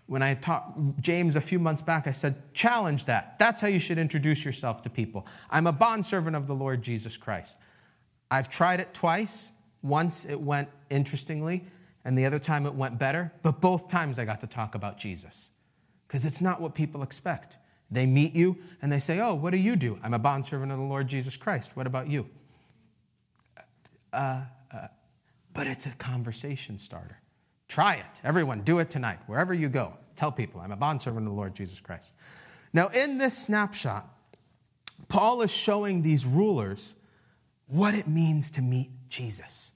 When 0.06 0.22
I 0.22 0.34
taught 0.34 1.02
James 1.02 1.36
a 1.36 1.42
few 1.42 1.60
months 1.60 1.82
back, 1.82 2.08
I 2.08 2.12
said, 2.12 2.54
challenge 2.54 3.06
that. 3.06 3.38
That's 3.40 3.62
how 3.62 3.68
you 3.68 3.80
should 3.80 3.98
introduce 3.98 4.44
yourself 4.44 4.82
to 4.84 4.90
people. 4.90 5.26
I'm 5.50 5.68
a 5.68 5.72
bondservant 5.72 6.36
of 6.36 6.48
the 6.48 6.56
Lord 6.56 6.82
Jesus 6.82 7.16
Christ. 7.16 7.58
I've 8.30 8.50
tried 8.50 8.80
it 8.80 8.94
twice. 8.94 9.52
Once 9.84 10.26
it 10.26 10.39
went 10.39 10.69
interestingly, 10.89 11.63
and 12.06 12.17
the 12.17 12.26
other 12.26 12.39
time 12.39 12.65
it 12.65 12.74
went 12.74 12.98
better, 12.98 13.32
but 13.41 13.62
both 13.62 13.88
times 13.88 14.17
I 14.19 14.26
got 14.26 14.41
to 14.41 14.48
talk 14.48 14.76
about 14.76 14.98
Jesus. 14.98 15.52
Because 16.08 16.26
it's 16.26 16.41
not 16.41 16.62
what 16.62 16.76
people 16.76 17.04
expect. 17.04 17.58
They 17.89 18.06
meet 18.06 18.36
you 18.36 18.58
and 18.82 18.91
they 18.91 19.00
say, 19.00 19.19
Oh, 19.19 19.36
what 19.36 19.52
do 19.52 19.58
you 19.58 19.76
do? 19.76 20.00
I'm 20.04 20.13
a 20.13 20.19
bondservant 20.19 20.72
of 20.72 20.78
the 20.78 20.84
Lord 20.84 21.08
Jesus 21.08 21.38
Christ. 21.38 21.78
What 21.78 21.88
about 21.88 22.08
you? 22.08 22.28
Uh, 24.12 24.41
uh, 24.72 24.88
but 25.54 25.67
it's 25.67 25.86
a 25.86 25.91
conversation 25.91 26.78
starter. 26.78 27.19
Try 27.67 27.96
it. 27.96 28.22
Everyone, 28.24 28.62
do 28.62 28.80
it 28.80 28.89
tonight. 28.89 29.19
Wherever 29.28 29.54
you 29.54 29.69
go, 29.69 29.93
tell 30.15 30.32
people, 30.32 30.62
I'm 30.62 30.72
a 30.72 30.76
bondservant 30.76 31.26
of 31.26 31.32
the 31.32 31.38
Lord 31.38 31.56
Jesus 31.56 31.82
Christ. 31.82 32.13
Now, 32.74 32.88
in 32.88 33.17
this 33.17 33.38
snapshot, 33.38 34.08
Paul 35.08 35.41
is 35.41 35.52
showing 35.52 36.02
these 36.02 36.26
rulers 36.26 36.96
what 37.67 37.96
it 37.96 38.08
means 38.08 38.52
to 38.52 38.62
meet 38.62 38.89
Jesus. 39.13 39.73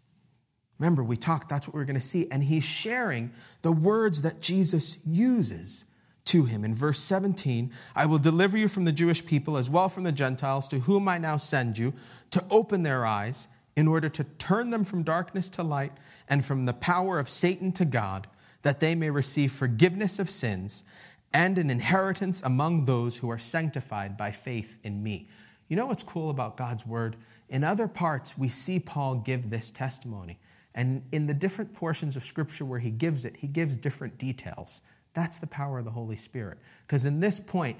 Remember, 0.80 1.04
we 1.04 1.16
talked, 1.16 1.48
that's 1.48 1.68
what 1.68 1.76
we're 1.76 1.86
going 1.86 1.96
to 1.96 2.02
see. 2.02 2.28
And 2.32 2.44
he's 2.44 2.64
sharing 2.64 3.32
the 3.62 3.72
words 3.72 4.24
that 4.24 4.42
Jesus 4.42 5.00
uses 5.06 5.86
to 6.26 6.46
him. 6.46 6.66
In 6.66 6.76
verse 6.76 7.00
17, 7.00 7.72
I 7.96 8.06
will 8.06 8.18
deliver 8.18 8.58
you 8.58 8.68
from 8.68 8.86
the 8.86 8.92
Jewish 8.92 9.26
people 9.26 9.58
as 9.58 9.70
well 9.70 9.90
from 9.90 10.04
the 10.04 10.12
Gentiles, 10.12 10.68
to 10.70 10.80
whom 10.80 11.08
I 11.08 11.20
now 11.20 11.38
send 11.38 11.78
you, 11.78 11.94
to 12.32 12.44
open 12.50 12.84
their 12.84 13.06
eyes 13.06 13.48
in 13.76 13.88
order 13.88 14.10
to 14.10 14.24
turn 14.24 14.72
them 14.72 14.84
from 14.84 15.04
darkness 15.04 15.50
to 15.50 15.64
light 15.64 15.94
and 16.28 16.44
from 16.44 16.66
the 16.66 16.74
power 16.74 17.20
of 17.20 17.30
Satan 17.30 17.72
to 17.74 17.86
God, 17.86 18.28
that 18.64 18.80
they 18.80 18.96
may 18.96 19.12
receive 19.12 19.52
forgiveness 19.52 20.20
of 20.20 20.30
sins 20.30 20.84
and 21.32 21.58
an 21.58 21.70
inheritance 21.70 22.42
among 22.42 22.86
those 22.86 23.20
who 23.20 23.30
are 23.30 23.38
sanctified 23.38 24.18
by 24.18 24.32
faith 24.32 24.80
in 24.84 25.04
me. 25.04 25.30
You 25.68 25.76
know 25.76 25.86
what's 25.86 26.04
cool 26.04 26.30
about 26.30 26.58
God's 26.58 26.86
word? 26.86 27.16
In 27.50 27.64
other 27.64 27.88
parts, 27.88 28.38
we 28.38 28.50
see 28.50 28.80
Paul 28.80 29.16
give 29.16 29.50
this 29.50 29.72
testimony. 29.72 30.40
And 30.76 31.04
in 31.12 31.28
the 31.28 31.34
different 31.34 31.74
portions 31.74 32.16
of 32.16 32.24
Scripture 32.24 32.66
where 32.66 32.80
he 32.80 32.90
gives 32.90 33.26
it, 33.26 33.38
he 33.38 33.48
gives 33.48 33.78
different 33.78 34.18
details. 34.18 34.82
That's 35.14 35.40
the 35.40 35.48
power 35.48 35.80
of 35.80 35.86
the 35.86 35.92
Holy 35.92 36.16
Spirit. 36.16 36.60
Because 36.86 37.06
in 37.06 37.20
this 37.20 37.40
point, 37.40 37.78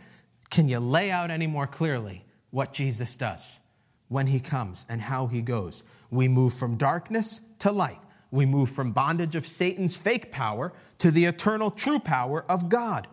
can 0.50 0.68
you 0.68 0.80
lay 0.80 1.12
out 1.12 1.30
any 1.30 1.48
more 1.48 1.68
clearly 1.68 2.26
what 2.50 2.74
Jesus 2.74 3.16
does 3.16 3.60
when 4.08 4.26
he 4.26 4.40
comes 4.40 4.86
and 4.90 5.02
how 5.02 5.28
he 5.28 5.42
goes? 5.42 5.84
We 6.10 6.28
move 6.28 6.54
from 6.54 6.78
darkness 6.78 7.42
to 7.60 7.72
light. 7.72 8.00
We 8.32 8.46
move 8.46 8.70
from 8.70 8.92
bondage 8.92 9.36
of 9.36 9.48
Satan's 9.48 9.96
fake 9.96 10.32
power 10.32 10.74
to 10.98 11.12
the 11.12 11.26
eternal 11.26 11.70
true 11.70 12.00
power 12.00 12.46
of 12.50 12.70
God. 12.70 13.08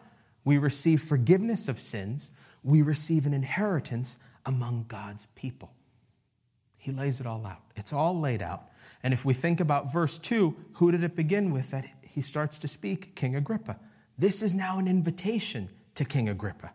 We 0.45 0.59
receive 0.59 1.03
forgiveness 1.03 1.69
of 1.69 1.79
sins. 1.79 2.33
We 2.63 2.83
receive 2.83 3.27
an 3.27 3.35
inheritance 3.35 4.19
among 4.47 4.87
God's 4.89 5.27
people. 5.27 5.73
He 6.85 6.93
lays 6.93 7.19
it 7.19 7.27
all 7.27 7.47
out. 7.47 7.63
It's 7.77 7.95
all 7.95 8.21
laid 8.21 8.43
out. 8.43 8.65
And 9.03 9.15
if 9.15 9.25
we 9.25 9.33
think 9.33 9.59
about 9.61 9.91
verse 9.91 10.19
2, 10.19 10.55
who 10.75 10.93
did 10.93 11.03
it 11.03 11.17
begin 11.17 11.51
with 11.51 11.71
that 11.71 11.87
he 12.07 12.21
starts 12.21 12.59
to 12.59 12.69
speak? 12.69 13.17
King 13.17 13.37
Agrippa. 13.37 13.79
This 14.19 14.43
is 14.43 14.55
now 14.55 14.79
an 14.79 14.87
invitation 14.87 15.71
to 15.95 16.05
King 16.05 16.29
Agrippa. 16.29 16.75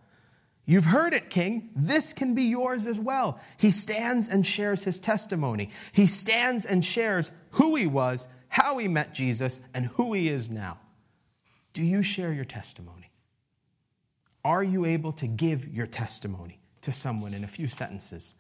You've 0.66 0.86
heard 0.86 1.14
it, 1.14 1.30
King. 1.30 1.70
This 1.76 2.12
can 2.12 2.34
be 2.34 2.46
yours 2.46 2.88
as 2.88 3.00
well. 3.00 3.40
He 3.60 3.70
stands 3.70 4.28
and 4.28 4.48
shares 4.48 4.84
his 4.84 5.00
testimony. 5.00 5.70
He 5.92 6.08
stands 6.08 6.66
and 6.66 6.84
shares 6.84 7.32
who 7.52 7.76
he 7.76 7.86
was, 7.86 8.28
how 8.48 8.80
he 8.80 8.88
met 8.88 9.14
Jesus, 9.14 9.62
and 9.76 9.86
who 9.86 10.14
he 10.14 10.28
is 10.28 10.50
now. 10.50 10.80
Do 11.74 11.84
you 11.84 12.02
share 12.02 12.34
your 12.34 12.46
testimony? 12.46 13.12
Are 14.44 14.64
you 14.64 14.86
able 14.86 15.12
to 15.12 15.28
give 15.28 15.68
your 15.68 15.86
testimony 15.86 16.60
to 16.82 16.92
someone 16.92 17.36
in 17.36 17.44
a 17.44 17.48
few 17.48 17.68
sentences? 17.68 18.34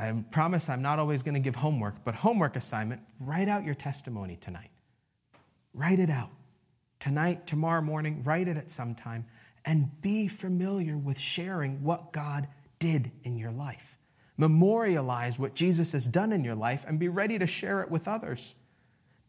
I 0.00 0.24
promise 0.30 0.70
I'm 0.70 0.80
not 0.80 0.98
always 0.98 1.22
going 1.22 1.34
to 1.34 1.40
give 1.40 1.56
homework, 1.56 2.02
but 2.04 2.14
homework 2.14 2.56
assignment 2.56 3.02
write 3.20 3.48
out 3.48 3.64
your 3.64 3.74
testimony 3.74 4.36
tonight. 4.40 4.70
Write 5.74 6.00
it 6.00 6.08
out. 6.08 6.30
Tonight, 7.00 7.46
tomorrow 7.46 7.82
morning, 7.82 8.22
write 8.24 8.48
it 8.48 8.56
at 8.56 8.70
some 8.70 8.94
time 8.94 9.26
and 9.66 9.90
be 10.00 10.26
familiar 10.26 10.96
with 10.96 11.18
sharing 11.18 11.82
what 11.82 12.12
God 12.12 12.48
did 12.78 13.12
in 13.24 13.36
your 13.36 13.50
life. 13.50 13.98
Memorialize 14.38 15.38
what 15.38 15.54
Jesus 15.54 15.92
has 15.92 16.08
done 16.08 16.32
in 16.32 16.44
your 16.44 16.54
life 16.54 16.86
and 16.88 16.98
be 16.98 17.08
ready 17.08 17.38
to 17.38 17.46
share 17.46 17.82
it 17.82 17.90
with 17.90 18.08
others. 18.08 18.56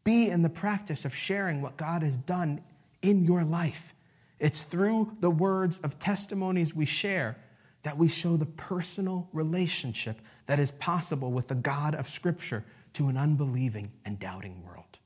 Be 0.05 0.29
in 0.29 0.41
the 0.41 0.49
practice 0.49 1.03
of 1.03 1.13
sharing 1.13 1.61
what 1.61 1.75
God 1.75 2.01
has 2.01 2.15
done 2.15 2.61
in 3.01 3.25
your 3.25 3.43
life. 3.43 3.93
It's 4.39 4.63
through 4.63 5.17
the 5.19 5.29
words 5.29 5.79
of 5.79 5.99
testimonies 5.99 6.73
we 6.73 6.85
share 6.85 7.37
that 7.83 7.97
we 7.97 8.07
show 8.07 8.37
the 8.37 8.45
personal 8.45 9.27
relationship 9.33 10.17
that 10.51 10.59
is 10.59 10.69
possible 10.69 11.31
with 11.31 11.47
the 11.47 11.55
God 11.55 11.95
of 11.95 12.09
Scripture 12.09 12.65
to 12.91 13.07
an 13.07 13.15
unbelieving 13.15 13.89
and 14.03 14.19
doubting 14.19 14.61
world. 14.65 14.99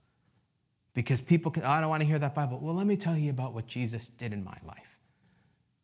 Because 0.95 1.21
people 1.21 1.51
can, 1.51 1.62
oh, 1.62 1.69
I 1.69 1.81
don't 1.81 1.89
want 1.91 2.01
to 2.01 2.08
hear 2.08 2.17
that 2.17 2.34
Bible. 2.34 2.58
Well, 2.60 2.73
let 2.73 2.88
me 2.88 2.97
tell 2.97 3.15
you 3.15 3.29
about 3.29 3.53
what 3.53 3.67
Jesus 3.67 4.10
did 4.10 4.34
in 4.34 4.43
my 4.43 4.58
life. 4.65 4.97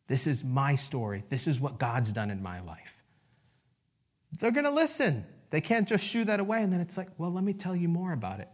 This 0.08 0.26
is 0.26 0.42
my 0.42 0.74
story. 0.74 1.22
This 1.28 1.46
is 1.46 1.60
what 1.60 1.78
God's 1.78 2.12
done 2.12 2.28
in 2.32 2.42
my 2.42 2.58
life. 2.58 3.04
They're 4.40 4.50
going 4.50 4.64
to 4.64 4.72
listen. 4.72 5.24
They 5.50 5.60
can't 5.60 5.86
just 5.86 6.04
shoo 6.04 6.24
that 6.24 6.40
away. 6.40 6.60
And 6.64 6.72
then 6.72 6.80
it's 6.80 6.96
like, 6.96 7.10
well, 7.16 7.30
let 7.30 7.44
me 7.44 7.52
tell 7.52 7.76
you 7.76 7.86
more 7.86 8.12
about 8.12 8.40
it. 8.40 8.48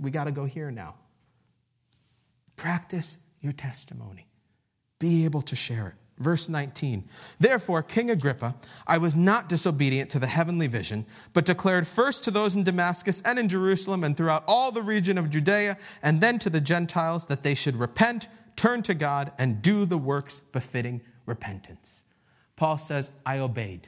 We 0.00 0.10
got 0.10 0.24
to 0.24 0.32
go 0.32 0.46
here 0.46 0.70
now. 0.70 0.94
Practice 2.56 3.18
your 3.42 3.52
testimony, 3.52 4.26
be 4.98 5.26
able 5.26 5.42
to 5.42 5.54
share 5.54 5.88
it. 5.88 6.07
Verse 6.18 6.48
19 6.48 7.04
Therefore, 7.38 7.82
King 7.82 8.10
Agrippa, 8.10 8.54
I 8.86 8.98
was 8.98 9.16
not 9.16 9.48
disobedient 9.48 10.10
to 10.10 10.18
the 10.18 10.26
heavenly 10.26 10.66
vision, 10.66 11.06
but 11.32 11.44
declared 11.44 11.86
first 11.86 12.24
to 12.24 12.30
those 12.30 12.56
in 12.56 12.64
Damascus 12.64 13.22
and 13.22 13.38
in 13.38 13.48
Jerusalem 13.48 14.04
and 14.04 14.16
throughout 14.16 14.44
all 14.48 14.72
the 14.72 14.82
region 14.82 15.18
of 15.18 15.30
Judea, 15.30 15.78
and 16.02 16.20
then 16.20 16.38
to 16.40 16.50
the 16.50 16.60
Gentiles, 16.60 17.26
that 17.26 17.42
they 17.42 17.54
should 17.54 17.76
repent 17.76 18.28
turn 18.58 18.82
to 18.82 18.92
God, 18.92 19.32
and 19.38 19.62
do 19.62 19.86
the 19.86 19.96
works 19.96 20.40
befitting 20.40 21.00
repentance. 21.24 22.04
Paul 22.56 22.76
says, 22.76 23.12
I 23.24 23.38
obeyed. 23.38 23.86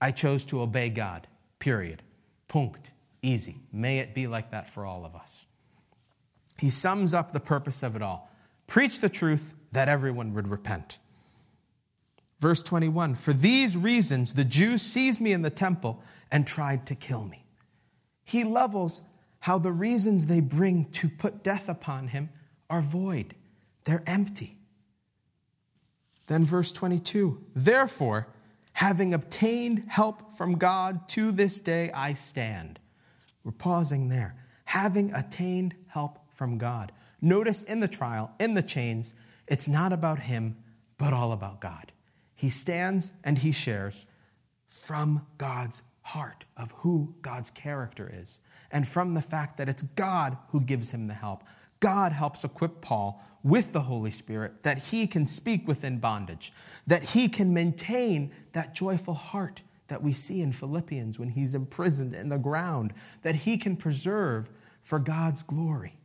I 0.00 0.12
chose 0.12 0.44
to 0.46 0.62
obey 0.62 0.88
God, 0.88 1.26
period. 1.58 2.02
Punct. 2.48 2.92
Easy. 3.20 3.56
May 3.72 3.98
it 3.98 4.14
be 4.14 4.26
like 4.26 4.52
that 4.52 4.70
for 4.70 4.86
all 4.86 5.04
of 5.04 5.14
us. 5.14 5.46
He 6.56 6.70
sums 6.70 7.12
up 7.12 7.32
the 7.32 7.40
purpose 7.40 7.82
of 7.82 7.96
it 7.96 8.02
all 8.02 8.30
preach 8.66 9.00
the 9.00 9.08
truth 9.08 9.54
that 9.72 9.88
everyone 9.88 10.32
would 10.32 10.46
repent. 10.46 11.00
Verse 12.40 12.62
21 12.62 13.14
For 13.14 13.32
these 13.32 13.76
reasons, 13.76 14.34
the 14.34 14.44
Jews 14.44 14.82
seized 14.82 15.20
me 15.20 15.32
in 15.32 15.42
the 15.42 15.50
temple 15.50 16.02
and 16.32 16.46
tried 16.46 16.86
to 16.86 16.94
kill 16.94 17.24
me. 17.24 17.44
He 18.24 18.44
levels 18.44 19.02
how 19.40 19.58
the 19.58 19.72
reasons 19.72 20.26
they 20.26 20.40
bring 20.40 20.86
to 20.86 21.08
put 21.08 21.42
death 21.42 21.68
upon 21.68 22.08
him 22.08 22.30
are 22.68 22.82
void. 22.82 23.34
They're 23.84 24.02
empty. 24.06 24.56
Then, 26.26 26.44
verse 26.44 26.72
22 26.72 27.42
Therefore, 27.54 28.28
having 28.72 29.12
obtained 29.12 29.84
help 29.88 30.32
from 30.34 30.56
God 30.56 31.08
to 31.10 31.32
this 31.32 31.60
day, 31.60 31.90
I 31.92 32.14
stand. 32.14 32.78
We're 33.44 33.52
pausing 33.52 34.08
there. 34.08 34.36
Having 34.66 35.12
attained 35.14 35.74
help 35.88 36.18
from 36.32 36.56
God. 36.56 36.92
Notice 37.20 37.62
in 37.62 37.80
the 37.80 37.88
trial, 37.88 38.30
in 38.38 38.54
the 38.54 38.62
chains, 38.62 39.14
it's 39.48 39.66
not 39.68 39.92
about 39.92 40.20
him, 40.20 40.56
but 40.96 41.12
all 41.12 41.32
about 41.32 41.60
God. 41.60 41.92
He 42.40 42.48
stands 42.48 43.12
and 43.22 43.36
he 43.36 43.52
shares 43.52 44.06
from 44.66 45.26
God's 45.36 45.82
heart 46.00 46.46
of 46.56 46.70
who 46.70 47.14
God's 47.20 47.50
character 47.50 48.10
is, 48.10 48.40
and 48.72 48.88
from 48.88 49.12
the 49.12 49.20
fact 49.20 49.58
that 49.58 49.68
it's 49.68 49.82
God 49.82 50.38
who 50.48 50.62
gives 50.62 50.90
him 50.90 51.06
the 51.06 51.12
help. 51.12 51.44
God 51.80 52.12
helps 52.12 52.42
equip 52.42 52.80
Paul 52.80 53.22
with 53.42 53.74
the 53.74 53.82
Holy 53.82 54.10
Spirit 54.10 54.62
that 54.62 54.78
he 54.78 55.06
can 55.06 55.26
speak 55.26 55.68
within 55.68 55.98
bondage, 55.98 56.54
that 56.86 57.02
he 57.02 57.28
can 57.28 57.52
maintain 57.52 58.32
that 58.52 58.74
joyful 58.74 59.12
heart 59.12 59.60
that 59.88 60.02
we 60.02 60.14
see 60.14 60.40
in 60.40 60.54
Philippians 60.54 61.18
when 61.18 61.28
he's 61.28 61.54
imprisoned 61.54 62.14
in 62.14 62.30
the 62.30 62.38
ground, 62.38 62.94
that 63.20 63.34
he 63.34 63.58
can 63.58 63.76
preserve 63.76 64.48
for 64.80 64.98
God's 64.98 65.42
glory. 65.42 65.99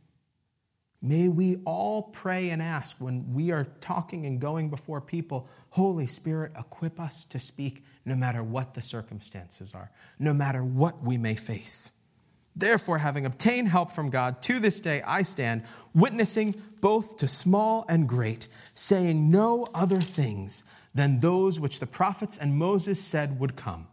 May 1.06 1.28
we 1.28 1.58
all 1.64 2.02
pray 2.02 2.50
and 2.50 2.60
ask 2.60 2.96
when 3.00 3.32
we 3.32 3.52
are 3.52 3.64
talking 3.80 4.26
and 4.26 4.40
going 4.40 4.70
before 4.70 5.00
people, 5.00 5.48
Holy 5.70 6.06
Spirit, 6.06 6.50
equip 6.58 6.98
us 6.98 7.24
to 7.26 7.38
speak 7.38 7.84
no 8.04 8.16
matter 8.16 8.42
what 8.42 8.74
the 8.74 8.82
circumstances 8.82 9.72
are, 9.72 9.92
no 10.18 10.34
matter 10.34 10.64
what 10.64 11.04
we 11.04 11.16
may 11.16 11.36
face. 11.36 11.92
Therefore, 12.56 12.98
having 12.98 13.24
obtained 13.24 13.68
help 13.68 13.92
from 13.92 14.10
God, 14.10 14.42
to 14.42 14.58
this 14.58 14.80
day 14.80 15.00
I 15.06 15.22
stand, 15.22 15.62
witnessing 15.94 16.60
both 16.80 17.18
to 17.18 17.28
small 17.28 17.84
and 17.88 18.08
great, 18.08 18.48
saying 18.74 19.30
no 19.30 19.68
other 19.74 20.00
things 20.00 20.64
than 20.92 21.20
those 21.20 21.60
which 21.60 21.78
the 21.78 21.86
prophets 21.86 22.36
and 22.36 22.58
Moses 22.58 23.00
said 23.00 23.38
would 23.38 23.54
come 23.54 23.86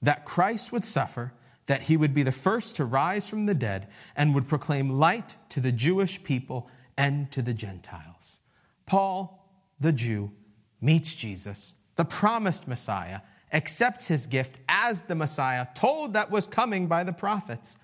that 0.00 0.24
Christ 0.24 0.72
would 0.72 0.84
suffer, 0.84 1.32
that 1.68 1.82
he 1.82 1.96
would 1.96 2.14
be 2.14 2.22
the 2.22 2.32
first 2.32 2.76
to 2.76 2.84
rise 2.84 3.28
from 3.28 3.44
the 3.46 3.54
dead 3.54 3.88
and 4.16 4.34
would 4.34 4.48
proclaim 4.48 4.88
light 4.88 5.36
to 5.50 5.60
the 5.60 5.70
Jewish 5.70 6.22
people 6.24 6.68
and 6.96 7.30
to 7.30 7.42
the 7.42 7.52
Gentiles. 7.52 8.40
Paul, 8.86 9.46
the 9.78 9.92
Jew, 9.92 10.32
meets 10.80 11.14
Jesus, 11.14 11.76
the 11.96 12.06
promised 12.06 12.66
Messiah, 12.68 13.20
accepts 13.52 14.08
his 14.08 14.26
gift 14.26 14.58
as 14.66 15.02
the 15.02 15.14
Messiah, 15.14 15.66
told 15.74 16.14
that 16.14 16.30
was 16.30 16.46
coming 16.46 16.86
by 16.86 17.04
the 17.04 17.12
prophets, 17.12 17.76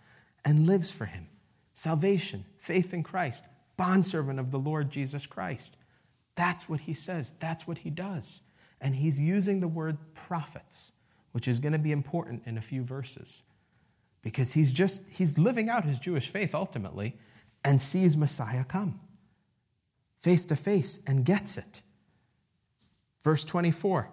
and 0.46 0.66
lives 0.66 0.90
for 0.90 1.04
him. 1.04 1.28
Salvation, 1.74 2.46
faith 2.56 2.94
in 2.94 3.02
Christ, 3.02 3.44
bondservant 3.76 4.38
of 4.38 4.50
the 4.50 4.58
Lord 4.58 4.90
Jesus 4.90 5.26
Christ. 5.26 5.76
That's 6.36 6.70
what 6.70 6.80
he 6.80 6.94
says. 6.94 7.32
That's 7.38 7.66
what 7.66 7.78
he 7.78 7.90
does. 7.90 8.40
And 8.80 8.96
he's 8.96 9.20
using 9.20 9.60
the 9.60 9.68
word 9.68 9.98
prophets, 10.14 10.92
which 11.32 11.48
is 11.48 11.60
going 11.60 11.72
to 11.72 11.78
be 11.78 11.92
important 11.92 12.42
in 12.46 12.56
a 12.56 12.62
few 12.62 12.82
verses. 12.82 13.42
Because 14.24 14.54
he's 14.54 14.72
just, 14.72 15.02
he's 15.10 15.38
living 15.38 15.68
out 15.68 15.84
his 15.84 16.00
Jewish 16.00 16.28
faith 16.28 16.54
ultimately 16.54 17.16
and 17.62 17.80
sees 17.80 18.16
Messiah 18.16 18.64
come 18.64 18.98
face 20.24 20.46
to 20.46 20.56
face 20.56 21.00
and 21.06 21.22
gets 21.26 21.58
it. 21.58 21.82
Verse 23.22 23.44
24. 23.44 24.08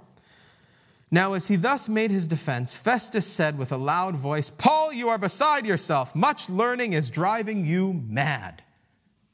Now, 1.10 1.34
as 1.34 1.48
he 1.48 1.56
thus 1.56 1.88
made 1.88 2.12
his 2.12 2.28
defense, 2.28 2.76
Festus 2.76 3.26
said 3.26 3.58
with 3.58 3.72
a 3.72 3.78
loud 3.78 4.16
voice, 4.16 4.50
Paul, 4.50 4.92
you 4.92 5.08
are 5.08 5.18
beside 5.18 5.66
yourself. 5.66 6.14
Much 6.14 6.50
learning 6.50 6.92
is 6.92 7.10
driving 7.10 7.66
you 7.66 7.94
mad. 7.94 8.62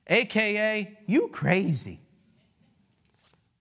AKA, 0.05 0.99
you 1.07 1.30
crazy. 1.30 1.99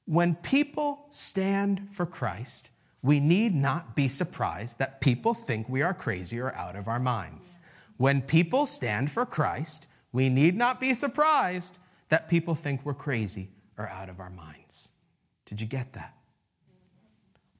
When 0.04 0.34
people 0.34 1.06
stand 1.08 1.88
for 1.92 2.04
Christ, 2.04 2.70
we 3.06 3.20
need 3.20 3.54
not 3.54 3.94
be 3.94 4.08
surprised 4.08 4.80
that 4.80 5.00
people 5.00 5.32
think 5.32 5.68
we 5.68 5.80
are 5.80 5.94
crazy 5.94 6.40
or 6.40 6.52
out 6.56 6.74
of 6.74 6.88
our 6.88 6.98
minds. 6.98 7.60
When 7.98 8.20
people 8.20 8.66
stand 8.66 9.12
for 9.12 9.24
Christ, 9.24 9.86
we 10.10 10.28
need 10.28 10.56
not 10.56 10.80
be 10.80 10.92
surprised 10.92 11.78
that 12.08 12.28
people 12.28 12.56
think 12.56 12.84
we're 12.84 12.94
crazy 12.94 13.50
or 13.78 13.88
out 13.88 14.08
of 14.08 14.18
our 14.18 14.28
minds. 14.28 14.90
Did 15.44 15.60
you 15.60 15.68
get 15.68 15.92
that? 15.92 16.16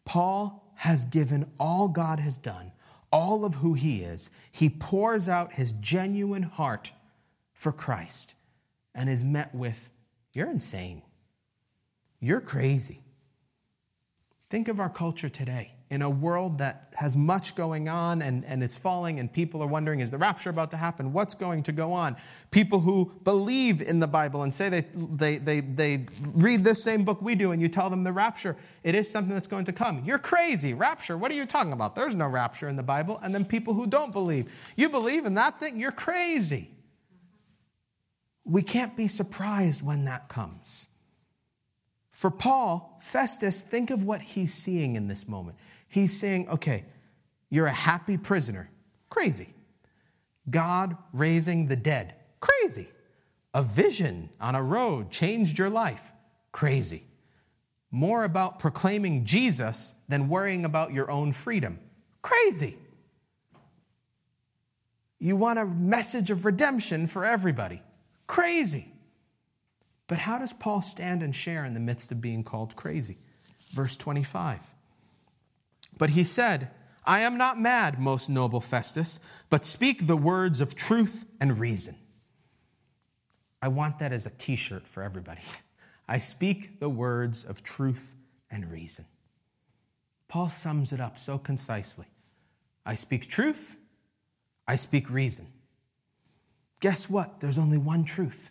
Paul 0.05 0.69
has 0.75 1.05
given 1.05 1.49
all 1.61 1.87
God 1.87 2.19
has 2.19 2.39
done, 2.39 2.73
all 3.13 3.45
of 3.45 3.55
who 3.55 3.75
he 3.75 4.03
is. 4.03 4.31
He 4.51 4.69
pours 4.69 5.29
out 5.29 5.53
his 5.53 5.71
genuine 5.71 6.43
heart 6.43 6.91
for 7.53 7.71
Christ 7.71 8.35
and 8.97 9.09
is 9.09 9.23
met 9.23 9.55
with, 9.55 9.91
You're 10.35 10.51
insane. 10.51 11.03
You're 12.19 12.41
crazy. 12.41 13.06
Think 14.49 14.69
of 14.69 14.79
our 14.79 14.89
culture 14.89 15.29
today 15.29 15.73
in 15.91 16.03
a 16.03 16.11
world 16.11 16.59
that 16.59 16.93
has 16.97 17.17
much 17.17 17.55
going 17.55 17.89
on 17.89 18.23
and, 18.23 18.45
and 18.45 18.63
is 18.63 18.77
falling, 18.77 19.21
and 19.21 19.33
people 19.33 19.63
are 19.63 19.67
wondering, 19.69 20.01
is 20.01 20.11
the 20.11 20.19
rapture 20.19 20.51
about 20.51 20.71
to 20.73 20.77
happen? 20.77 21.13
What's 21.13 21.35
going 21.35 21.63
to 21.65 21.73
go 21.73 21.93
on? 21.93 22.17
People 22.51 22.81
who 22.81 23.13
believe 23.23 23.81
in 23.81 24.01
the 24.01 24.07
Bible 24.07 24.43
and 24.43 24.53
say 24.53 24.69
they, 24.69 24.85
they, 24.95 25.39
they, 25.39 25.61
they 25.61 26.07
read 26.21 26.65
this 26.65 26.83
same 26.83 27.05
book 27.05 27.23
we 27.23 27.35
do, 27.37 27.53
and 27.53 27.63
you 27.63 27.69
tell 27.69 27.89
them 27.89 28.03
the 28.03 28.13
rapture, 28.13 28.57
it 28.83 28.97
is 28.97 29.09
something 29.11 29.33
that's 29.33 29.47
going 29.47 29.65
to 29.65 29.73
come. 29.73 30.03
You're 30.05 30.19
crazy. 30.19 30.75
Rapture, 30.75 31.17
what 31.17 31.31
are 31.31 31.35
you 31.35 31.47
talking 31.47 31.73
about? 31.73 31.95
There's 31.95 32.15
no 32.15 32.29
rapture 32.29 32.69
in 32.69 32.77
the 32.77 32.83
Bible. 32.83 33.21
And 33.23 33.33
then 33.35 33.45
people 33.45 33.75
who 33.75 33.87
don't 33.87 34.13
believe, 34.13 34.53
you 34.77 34.89
believe 34.89 35.25
in 35.25 35.35
that 35.35 35.61
thing, 35.61 35.79
you're 35.79 35.93
crazy. 35.93 36.71
We 38.45 38.63
can't 38.63 38.97
be 38.97 39.09
surprised 39.09 39.85
when 39.85 40.05
that 40.05 40.29
comes. 40.29 40.89
For 42.17 42.31
Paul, 42.31 42.97
Festus, 43.03 43.61
think 43.61 43.91
of 43.91 44.03
what 44.03 44.23
he's 44.23 44.55
seeing 44.55 44.97
in 44.97 45.07
this 45.07 45.29
moment. 45.29 45.59
He's 45.87 46.19
saying, 46.19 46.49
okay, 46.49 46.87
you're 47.51 47.67
a 47.67 47.71
happy 47.71 48.17
prisoner. 48.17 48.71
Crazy. 49.11 49.51
God 50.49 50.97
raising 51.12 51.69
the 51.69 51.77
dead. 51.77 52.14
Crazy. 52.41 52.89
A 53.53 53.62
vision 53.62 54.31
on 54.41 54.55
a 54.55 54.62
road 54.62 55.11
changed 55.11 55.59
your 55.59 55.69
life. 55.69 56.14
Crazy. 56.53 57.05
More 57.91 58.25
about 58.25 58.61
proclaiming 58.61 59.27
Jesus 59.27 59.95
than 60.09 60.31
worrying 60.31 60.64
about 60.64 60.95
your 60.95 61.11
own 61.11 61.33
freedom. 61.33 61.79
Crazy. 62.23 62.79
You 65.19 65.37
want 65.37 65.59
a 65.59 65.67
message 65.67 66.31
of 66.31 66.47
redemption 66.47 67.09
for 67.09 67.27
everybody. 67.27 67.83
Crazy. 68.27 68.91
But 70.09 70.19
how 70.19 70.39
does 70.39 70.53
Paul 70.53 70.83
stand 70.83 71.23
and 71.23 71.35
share 71.35 71.65
in 71.65 71.75
the 71.75 71.81
midst 71.81 72.13
of 72.13 72.21
being 72.21 72.45
called 72.45 72.77
crazy? 72.77 73.19
Verse 73.73 73.97
25. 73.97 74.73
But 75.99 76.11
he 76.11 76.25
said, 76.25 76.71
I 77.05 77.21
am 77.21 77.37
not 77.37 77.59
mad, 77.59 78.01
most 78.01 78.29
noble 78.29 78.61
Festus, 78.61 79.21
but 79.49 79.65
speak 79.65 80.07
the 80.07 80.17
words 80.17 80.61
of 80.61 80.75
truth 80.75 81.25
and 81.41 81.59
reason. 81.59 81.97
I 83.63 83.69
want 83.69 83.99
that 84.01 84.13
as 84.13 84.27
a 84.27 84.31
t 84.31 84.57
shirt 84.57 84.87
for 84.87 85.03
everybody. 85.03 85.43
I 86.09 86.19
speak 86.19 86.79
the 86.79 86.89
words 86.89 87.45
of 87.45 87.63
truth 87.63 88.15
and 88.51 88.71
reason. 88.71 89.07
Paul 90.29 90.49
sums 90.49 90.93
it 90.93 91.01
up 91.01 91.19
so 91.19 91.39
concisely 91.39 92.07
I 92.85 92.95
speak 92.95 93.29
truth, 93.29 93.77
I 94.69 94.77
speak 94.77 95.11
reason. 95.11 95.49
Guess 96.81 97.11
what? 97.11 97.41
There's 97.41 97.59
only 97.59 97.79
one 97.79 98.05
truth 98.05 98.51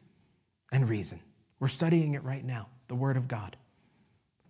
and 0.71 0.89
reason. 0.89 1.21
We're 1.59 1.67
studying 1.67 2.13
it 2.13 2.23
right 2.23 2.43
now, 2.43 2.67
the 2.87 2.95
Word 2.95 3.17
of 3.17 3.27
God. 3.27 3.57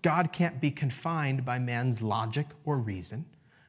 God 0.02 0.32
can't 0.32 0.62
be 0.62 0.72
confined 0.72 1.46
by 1.46 1.60
man's 1.60 2.02
logic 2.02 2.48
or 2.64 2.78
reason. 2.78 3.26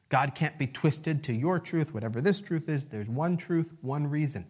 God 0.09 0.35
can't 0.35 0.57
be 0.57 0.67
twisted 0.67 1.23
to 1.25 1.33
your 1.33 1.59
truth, 1.59 1.93
whatever 1.93 2.21
this 2.21 2.39
truth 2.39 2.69
is. 2.69 2.85
There's 2.85 3.09
one 3.09 3.37
truth, 3.37 3.73
one 3.81 4.07
reason. 4.07 4.45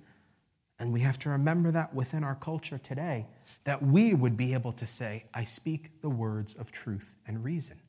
And 0.79 0.93
we 0.93 0.99
have 0.99 1.17
to 1.19 1.29
remember 1.29 1.71
that 1.71 1.93
within 1.93 2.23
our 2.23 2.35
culture 2.35 2.77
today, 2.77 3.25
that 3.63 3.81
we 3.81 4.13
would 4.13 4.37
be 4.37 4.53
able 4.53 4.71
to 4.73 4.85
say, 4.85 5.25
I 5.33 5.43
speak 5.43 6.01
the 6.01 6.09
words 6.09 6.53
of 6.53 6.71
truth 6.71 7.15
and 7.25 7.43
reason. 7.43 7.79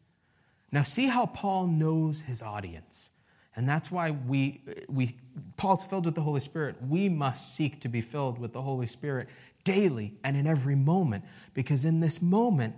Now, 0.72 0.82
see 0.82 1.06
how 1.06 1.26
Paul 1.26 1.66
knows 1.66 2.22
his 2.22 2.40
audience. 2.40 3.10
And 3.56 3.68
that's 3.68 3.90
why 3.90 4.12
we, 4.12 4.62
we, 4.88 5.16
Paul's 5.56 5.84
filled 5.84 6.06
with 6.06 6.14
the 6.14 6.22
Holy 6.22 6.40
Spirit. 6.40 6.76
We 6.80 7.08
must 7.08 7.56
seek 7.56 7.80
to 7.80 7.88
be 7.88 8.00
filled 8.00 8.38
with 8.38 8.52
the 8.52 8.62
Holy 8.62 8.86
Spirit 8.86 9.28
daily 9.68 10.14
and 10.24 10.34
in 10.34 10.46
every 10.46 10.74
moment, 10.74 11.24
because 11.52 11.84
in 11.84 12.00
this 12.00 12.22
moment, 12.22 12.74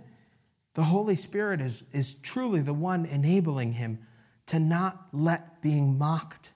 the 0.73 0.83
Holy 0.83 1.15
Spirit 1.15 1.61
is, 1.61 1.85
is 1.93 2.15
truly 2.15 2.59
the 2.59 2.73
one 2.73 3.05
enabling 3.05 3.71
him 3.71 3.99
to 4.47 4.59
not 4.59 5.07
let 5.13 5.61
being 5.61 5.97
mocked 5.97 6.51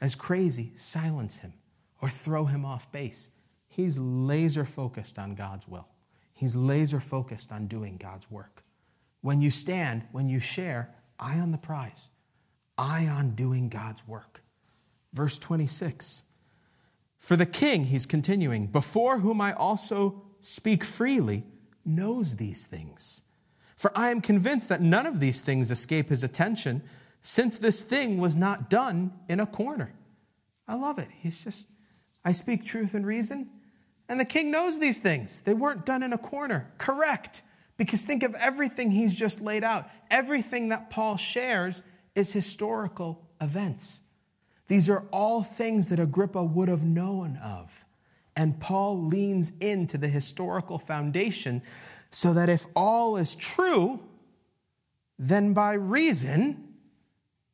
as 0.00 0.14
crazy 0.14 0.72
silence 0.74 1.40
him 1.40 1.52
or 2.00 2.08
throw 2.08 2.46
him 2.46 2.64
off 2.64 2.90
base. 2.92 3.32
He's 3.68 3.98
laser 3.98 4.64
focused 4.64 5.18
on 5.18 5.34
God's 5.34 5.68
will, 5.68 5.88
he's 6.32 6.56
laser 6.56 7.00
focused 7.00 7.52
on 7.52 7.66
doing 7.66 7.98
God's 7.98 8.30
work. 8.30 8.64
When 9.20 9.42
you 9.42 9.50
stand, 9.50 10.04
when 10.12 10.28
you 10.28 10.40
share, 10.40 10.94
eye 11.18 11.38
on 11.40 11.52
the 11.52 11.58
prize, 11.58 12.08
eye 12.78 13.06
on 13.06 13.34
doing 13.34 13.68
God's 13.68 14.06
work. 14.08 14.40
Verse 15.12 15.38
26 15.38 16.24
for 17.24 17.36
the 17.36 17.46
king, 17.46 17.84
he's 17.84 18.04
continuing, 18.04 18.66
before 18.66 19.20
whom 19.20 19.40
I 19.40 19.54
also 19.54 20.22
speak 20.40 20.84
freely, 20.84 21.42
knows 21.82 22.36
these 22.36 22.66
things. 22.66 23.22
For 23.78 23.90
I 23.96 24.10
am 24.10 24.20
convinced 24.20 24.68
that 24.68 24.82
none 24.82 25.06
of 25.06 25.20
these 25.20 25.40
things 25.40 25.70
escape 25.70 26.10
his 26.10 26.22
attention, 26.22 26.82
since 27.22 27.56
this 27.56 27.82
thing 27.82 28.18
was 28.18 28.36
not 28.36 28.68
done 28.68 29.10
in 29.26 29.40
a 29.40 29.46
corner. 29.46 29.94
I 30.68 30.74
love 30.74 30.98
it. 30.98 31.08
He's 31.18 31.42
just, 31.42 31.70
I 32.26 32.32
speak 32.32 32.62
truth 32.62 32.92
and 32.92 33.06
reason, 33.06 33.48
and 34.06 34.20
the 34.20 34.26
king 34.26 34.50
knows 34.50 34.78
these 34.78 34.98
things. 34.98 35.40
They 35.40 35.54
weren't 35.54 35.86
done 35.86 36.02
in 36.02 36.12
a 36.12 36.18
corner. 36.18 36.70
Correct. 36.76 37.40
Because 37.78 38.04
think 38.04 38.22
of 38.22 38.34
everything 38.34 38.90
he's 38.90 39.18
just 39.18 39.40
laid 39.40 39.64
out. 39.64 39.88
Everything 40.10 40.68
that 40.68 40.90
Paul 40.90 41.16
shares 41.16 41.82
is 42.14 42.34
historical 42.34 43.26
events. 43.40 44.02
These 44.66 44.88
are 44.88 45.04
all 45.12 45.42
things 45.42 45.88
that 45.90 46.00
Agrippa 46.00 46.42
would 46.42 46.68
have 46.68 46.84
known 46.84 47.36
of. 47.42 47.84
And 48.36 48.58
Paul 48.58 49.04
leans 49.04 49.52
into 49.60 49.98
the 49.98 50.08
historical 50.08 50.78
foundation 50.78 51.62
so 52.10 52.32
that 52.34 52.48
if 52.48 52.66
all 52.74 53.16
is 53.16 53.34
true, 53.34 54.00
then 55.18 55.52
by 55.52 55.74
reason, 55.74 56.74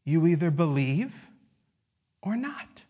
you 0.04 0.26
either 0.26 0.50
believe 0.50 1.28
or 2.22 2.36
not. 2.36 2.84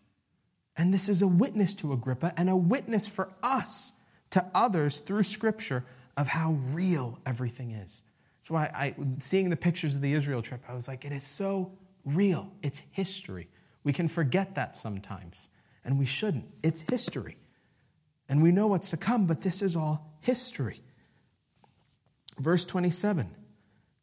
And 0.77 0.93
this 0.93 1.09
is 1.09 1.21
a 1.21 1.27
witness 1.27 1.75
to 1.75 1.93
Agrippa 1.93 2.33
and 2.37 2.49
a 2.49 2.55
witness 2.55 3.07
for 3.07 3.29
us 3.43 3.93
to 4.31 4.45
others 4.53 4.99
through 4.99 5.23
Scripture 5.23 5.83
of 6.17 6.27
how 6.27 6.53
real 6.71 7.19
everything 7.25 7.71
is. 7.71 8.03
That's 8.37 8.49
why 8.49 8.71
I, 8.73 8.95
seeing 9.19 9.49
the 9.49 9.57
pictures 9.57 9.95
of 9.95 10.01
the 10.01 10.13
Israel 10.13 10.41
trip, 10.41 10.61
I 10.67 10.73
was 10.73 10.87
like, 10.87 11.05
it 11.05 11.11
is 11.11 11.23
so 11.23 11.71
real. 12.05 12.49
It's 12.63 12.83
history. 12.91 13.47
We 13.83 13.93
can 13.93 14.07
forget 14.07 14.55
that 14.55 14.77
sometimes, 14.77 15.49
and 15.83 15.97
we 15.97 16.05
shouldn't. 16.05 16.45
It's 16.63 16.81
history. 16.81 17.37
And 18.29 18.41
we 18.41 18.51
know 18.51 18.67
what's 18.67 18.91
to 18.91 18.97
come, 18.97 19.25
but 19.27 19.41
this 19.41 19.61
is 19.61 19.75
all 19.75 20.15
history. 20.21 20.79
Verse 22.39 22.65
27 22.65 23.27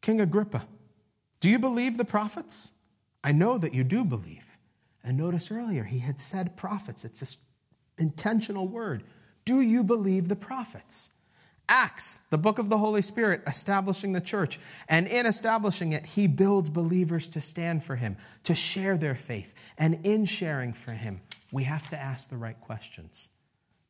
King 0.01 0.21
Agrippa, 0.21 0.65
do 1.39 1.49
you 1.49 1.59
believe 1.59 1.97
the 1.97 2.05
prophets? 2.05 2.73
I 3.23 3.31
know 3.31 3.57
that 3.57 3.73
you 3.73 3.83
do 3.83 4.05
believe. 4.05 4.57
And 5.03 5.17
notice 5.17 5.51
earlier, 5.51 5.83
he 5.83 5.99
had 5.99 6.19
said 6.19 6.57
prophets. 6.57 7.05
It's 7.05 7.21
an 7.21 8.05
intentional 8.05 8.67
word. 8.67 9.03
Do 9.45 9.61
you 9.61 9.83
believe 9.83 10.27
the 10.27 10.35
prophets? 10.35 11.11
Acts, 11.69 12.21
the 12.29 12.37
book 12.37 12.59
of 12.59 12.69
the 12.69 12.77
Holy 12.77 13.01
Spirit, 13.01 13.41
establishing 13.47 14.11
the 14.11 14.19
church. 14.19 14.59
And 14.89 15.07
in 15.07 15.25
establishing 15.25 15.93
it, 15.93 16.05
he 16.05 16.27
builds 16.27 16.69
believers 16.69 17.29
to 17.29 17.41
stand 17.41 17.83
for 17.83 17.95
him, 17.95 18.17
to 18.43 18.55
share 18.55 18.97
their 18.97 19.15
faith. 19.15 19.53
And 19.77 20.05
in 20.05 20.25
sharing 20.25 20.73
for 20.73 20.91
him, 20.91 21.21
we 21.51 21.63
have 21.63 21.87
to 21.89 21.97
ask 21.97 22.29
the 22.29 22.37
right 22.37 22.59
questions. 22.59 23.29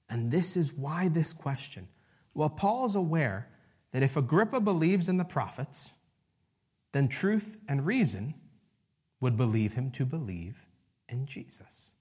And 0.09 0.31
this 0.31 0.57
is 0.57 0.73
why 0.73 1.07
this 1.07 1.33
question. 1.33 1.87
Well, 2.33 2.49
Paul's 2.49 2.95
aware 2.95 3.47
that 3.91 4.03
if 4.03 4.17
Agrippa 4.17 4.59
believes 4.59 5.09
in 5.09 5.17
the 5.17 5.25
prophets, 5.25 5.95
then 6.91 7.07
truth 7.07 7.57
and 7.67 7.85
reason 7.85 8.33
would 9.21 9.37
believe 9.37 9.73
him 9.73 9.91
to 9.91 10.05
believe 10.05 10.67
in 11.07 11.25
Jesus. 11.25 11.91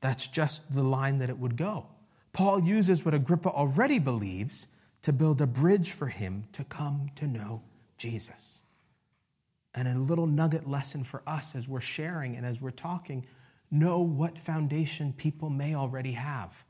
That's 0.00 0.26
just 0.26 0.74
the 0.74 0.82
line 0.82 1.18
that 1.18 1.30
it 1.30 1.38
would 1.38 1.56
go. 1.56 1.86
Paul 2.32 2.62
uses 2.62 3.04
what 3.04 3.14
Agrippa 3.14 3.50
already 3.50 3.98
believes 3.98 4.68
to 5.02 5.12
build 5.12 5.40
a 5.40 5.46
bridge 5.46 5.92
for 5.92 6.06
him 6.06 6.44
to 6.52 6.64
come 6.64 7.10
to 7.16 7.26
know 7.26 7.62
Jesus. 7.98 8.62
And 9.74 9.88
a 9.88 9.98
little 9.98 10.26
nugget 10.26 10.68
lesson 10.68 11.04
for 11.04 11.22
us 11.26 11.54
as 11.54 11.68
we're 11.68 11.80
sharing 11.80 12.36
and 12.36 12.46
as 12.46 12.60
we're 12.60 12.70
talking 12.70 13.26
know 13.70 14.00
what 14.00 14.38
foundation 14.38 15.14
people 15.14 15.48
may 15.48 15.74
already 15.74 16.12
have, 16.12 16.62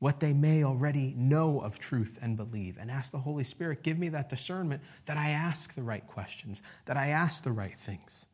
what 0.00 0.20
they 0.20 0.32
may 0.32 0.64
already 0.64 1.14
know 1.16 1.60
of 1.60 1.78
truth 1.78 2.18
and 2.20 2.36
believe, 2.36 2.76
and 2.78 2.90
ask 2.90 3.12
the 3.12 3.18
Holy 3.18 3.44
Spirit, 3.44 3.84
give 3.84 3.98
me 3.98 4.08
that 4.08 4.28
discernment 4.28 4.82
that 5.06 5.16
I 5.16 5.30
ask 5.30 5.74
the 5.74 5.82
right 5.82 6.04
questions, 6.06 6.60
that 6.86 6.96
I 6.96 7.08
ask 7.08 7.44
the 7.44 7.52
right 7.52 7.78
things. 7.78 8.28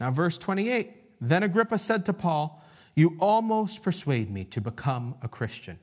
Now, 0.00 0.10
verse 0.10 0.38
28 0.38 1.20
Then 1.20 1.44
Agrippa 1.44 1.78
said 1.78 2.04
to 2.06 2.12
Paul, 2.12 2.62
You 2.94 3.16
almost 3.20 3.82
persuade 3.82 4.30
me 4.30 4.44
to 4.46 4.60
become 4.60 5.14
a 5.22 5.28
Christian. 5.28 5.78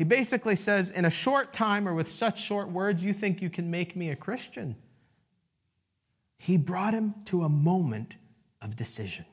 He 0.00 0.04
basically 0.04 0.56
says, 0.56 0.88
In 0.88 1.04
a 1.04 1.10
short 1.10 1.52
time 1.52 1.86
or 1.86 1.92
with 1.92 2.10
such 2.10 2.42
short 2.42 2.70
words, 2.70 3.04
you 3.04 3.12
think 3.12 3.42
you 3.42 3.50
can 3.50 3.70
make 3.70 3.94
me 3.94 4.08
a 4.08 4.16
Christian. 4.16 4.76
He 6.38 6.56
brought 6.56 6.94
him 6.94 7.16
to 7.26 7.44
a 7.44 7.50
moment 7.50 8.14
of 8.62 8.76
decision. 8.76 9.26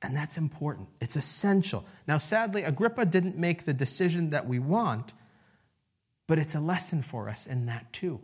And 0.00 0.16
that's 0.16 0.38
important. 0.38 0.88
It's 1.02 1.14
essential. 1.14 1.84
Now, 2.08 2.16
sadly, 2.16 2.62
Agrippa 2.62 3.04
didn't 3.04 3.36
make 3.36 3.66
the 3.66 3.74
decision 3.74 4.30
that 4.30 4.46
we 4.46 4.58
want, 4.58 5.12
but 6.26 6.38
it's 6.38 6.54
a 6.54 6.60
lesson 6.60 7.02
for 7.02 7.28
us 7.28 7.46
in 7.46 7.66
that 7.66 7.92
too. 7.92 8.22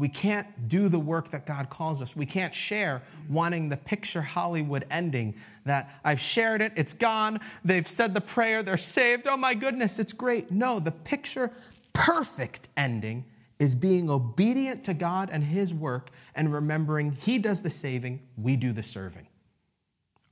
We 0.00 0.08
can't 0.08 0.66
do 0.66 0.88
the 0.88 0.98
work 0.98 1.28
that 1.28 1.44
God 1.44 1.68
calls 1.68 2.00
us. 2.00 2.16
We 2.16 2.24
can't 2.24 2.54
share 2.54 3.02
wanting 3.28 3.68
the 3.68 3.76
picture 3.76 4.22
Hollywood 4.22 4.86
ending 4.90 5.34
that 5.66 6.00
I've 6.02 6.18
shared 6.18 6.62
it, 6.62 6.72
it's 6.74 6.94
gone, 6.94 7.38
they've 7.66 7.86
said 7.86 8.14
the 8.14 8.20
prayer, 8.22 8.62
they're 8.62 8.78
saved. 8.78 9.26
Oh 9.28 9.36
my 9.36 9.52
goodness, 9.52 9.98
it's 9.98 10.14
great. 10.14 10.50
No, 10.50 10.80
the 10.80 10.90
picture 10.90 11.50
perfect 11.92 12.70
ending 12.78 13.26
is 13.58 13.74
being 13.74 14.08
obedient 14.08 14.84
to 14.84 14.94
God 14.94 15.28
and 15.30 15.44
His 15.44 15.74
work 15.74 16.08
and 16.34 16.50
remembering 16.50 17.12
He 17.12 17.36
does 17.36 17.60
the 17.60 17.68
saving, 17.68 18.22
we 18.38 18.56
do 18.56 18.72
the 18.72 18.82
serving. 18.82 19.26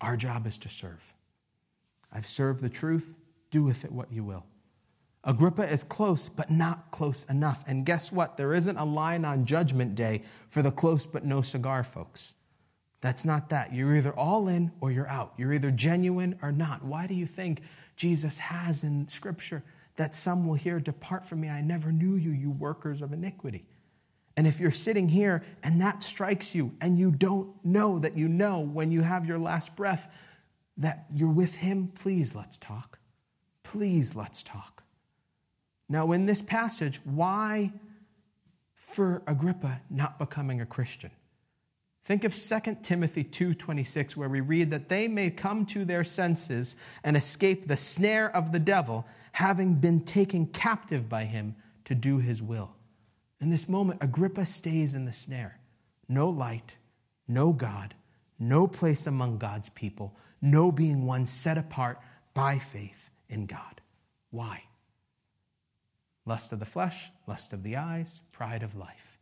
Our 0.00 0.16
job 0.16 0.46
is 0.46 0.56
to 0.58 0.70
serve. 0.70 1.12
I've 2.10 2.26
served 2.26 2.62
the 2.62 2.70
truth, 2.70 3.18
do 3.50 3.64
with 3.64 3.84
it 3.84 3.92
what 3.92 4.10
you 4.10 4.24
will. 4.24 4.46
Agrippa 5.28 5.70
is 5.70 5.84
close, 5.84 6.26
but 6.26 6.48
not 6.48 6.90
close 6.90 7.26
enough. 7.26 7.62
And 7.68 7.84
guess 7.84 8.10
what? 8.10 8.38
There 8.38 8.54
isn't 8.54 8.78
a 8.78 8.84
line 8.84 9.26
on 9.26 9.44
Judgment 9.44 9.94
Day 9.94 10.22
for 10.48 10.62
the 10.62 10.70
close 10.70 11.04
but 11.04 11.22
no 11.22 11.42
cigar 11.42 11.84
folks. 11.84 12.36
That's 13.02 13.26
not 13.26 13.50
that. 13.50 13.74
You're 13.74 13.94
either 13.94 14.12
all 14.12 14.48
in 14.48 14.72
or 14.80 14.90
you're 14.90 15.06
out. 15.06 15.34
You're 15.36 15.52
either 15.52 15.70
genuine 15.70 16.38
or 16.40 16.50
not. 16.50 16.82
Why 16.82 17.06
do 17.06 17.14
you 17.14 17.26
think 17.26 17.60
Jesus 17.94 18.38
has 18.38 18.82
in 18.84 19.06
Scripture 19.06 19.62
that 19.96 20.14
some 20.14 20.48
will 20.48 20.54
hear, 20.54 20.80
Depart 20.80 21.26
from 21.26 21.42
me, 21.42 21.50
I 21.50 21.60
never 21.60 21.92
knew 21.92 22.14
you, 22.14 22.30
you 22.30 22.50
workers 22.50 23.02
of 23.02 23.12
iniquity? 23.12 23.66
And 24.38 24.46
if 24.46 24.58
you're 24.58 24.70
sitting 24.70 25.08
here 25.08 25.44
and 25.62 25.78
that 25.82 26.02
strikes 26.02 26.54
you 26.54 26.72
and 26.80 26.98
you 26.98 27.10
don't 27.12 27.52
know 27.62 27.98
that 27.98 28.16
you 28.16 28.28
know 28.28 28.60
when 28.60 28.90
you 28.90 29.02
have 29.02 29.26
your 29.26 29.38
last 29.38 29.76
breath 29.76 30.10
that 30.78 31.04
you're 31.12 31.28
with 31.28 31.56
Him, 31.56 31.88
please 31.94 32.34
let's 32.34 32.56
talk. 32.56 32.98
Please 33.62 34.16
let's 34.16 34.42
talk. 34.42 34.77
Now, 35.88 36.12
in 36.12 36.26
this 36.26 36.42
passage, 36.42 37.00
why 37.04 37.72
for 38.74 39.22
Agrippa 39.26 39.80
not 39.90 40.18
becoming 40.18 40.60
a 40.60 40.66
Christian? 40.66 41.10
Think 42.04 42.24
of 42.24 42.34
2 42.34 42.82
Timothy 42.82 43.22
2:26 43.22 44.16
where 44.16 44.30
we 44.30 44.40
read 44.40 44.70
that 44.70 44.88
they 44.88 45.08
may 45.08 45.30
come 45.30 45.66
to 45.66 45.84
their 45.84 46.04
senses 46.04 46.74
and 47.04 47.16
escape 47.16 47.66
the 47.66 47.76
snare 47.76 48.34
of 48.34 48.50
the 48.50 48.58
devil 48.58 49.06
having 49.32 49.74
been 49.74 50.00
taken 50.00 50.46
captive 50.46 51.08
by 51.08 51.26
him 51.26 51.54
to 51.84 51.94
do 51.94 52.18
his 52.18 52.40
will. 52.40 52.74
In 53.40 53.50
this 53.50 53.68
moment 53.68 54.02
Agrippa 54.02 54.46
stays 54.46 54.94
in 54.94 55.04
the 55.04 55.12
snare. 55.12 55.60
No 56.08 56.30
light, 56.30 56.78
no 57.26 57.52
God, 57.52 57.94
no 58.38 58.66
place 58.66 59.06
among 59.06 59.36
God's 59.36 59.68
people, 59.68 60.16
no 60.40 60.72
being 60.72 61.04
one 61.04 61.26
set 61.26 61.58
apart 61.58 62.00
by 62.32 62.58
faith 62.58 63.10
in 63.28 63.44
God. 63.44 63.82
Why? 64.30 64.64
Lust 66.28 66.52
of 66.52 66.60
the 66.60 66.66
flesh, 66.66 67.10
lust 67.26 67.52
of 67.52 67.62
the 67.62 67.76
eyes, 67.76 68.22
pride 68.30 68.62
of 68.62 68.76
life. 68.76 69.18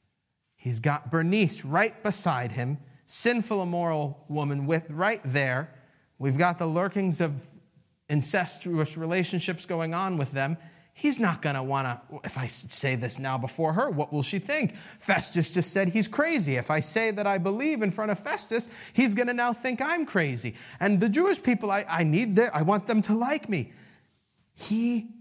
He's 0.57 0.80
got 0.80 1.11
Bernice 1.11 1.64
right 1.64 2.02
beside 2.02 2.52
him, 2.52 2.78
sinful, 3.07 3.62
immoral 3.62 4.24
woman 4.28 4.66
with 4.66 4.90
right 4.90 5.20
there. 5.24 5.72
We've 6.18 6.36
got 6.36 6.59
the 6.59 6.66
lurkings 6.66 7.20
of 7.20 7.46
incestuous 8.09 8.96
relationships 8.96 9.64
going 9.64 9.94
on 9.94 10.16
with 10.16 10.32
them. 10.32 10.57
He's 10.92 11.20
not 11.20 11.42
going 11.42 11.57
to 11.57 11.62
want 11.62 11.86
to, 11.86 12.20
if 12.24 12.38
I 12.38 12.46
say 12.46 12.96
this 12.96 13.18
now 13.18 13.36
before 13.36 13.74
her, 13.74 13.90
what 13.90 14.12
will 14.12 14.22
she 14.22 14.38
think? 14.38 14.74
Festus 14.76 15.50
just 15.50 15.70
said 15.70 15.88
he's 15.88 16.09
crazy. 16.09 16.57
If 16.57 16.70
I 16.70 16.80
say 16.80 17.11
that 17.11 17.26
I 17.26 17.36
believe 17.36 17.82
in 17.82 17.90
front 17.90 18.11
of 18.11 18.18
Festus, 18.18 18.68
he's 18.94 19.14
going 19.14 19.26
to 19.26 19.34
now 19.34 19.52
think 19.52 19.82
I'm 19.82 20.07
crazy. 20.07 20.54
And 20.80 20.98
the 20.98 21.11
Jewish 21.11 21.42
people, 21.42 21.70
I, 21.70 21.84
I 21.88 22.02
need 22.02 22.34
their, 22.34 22.54
I 22.57 22.62
want 22.62 22.86
them 22.86 23.02
to 23.02 23.14
like 23.14 23.48
me. 23.48 23.72
He 24.54 25.15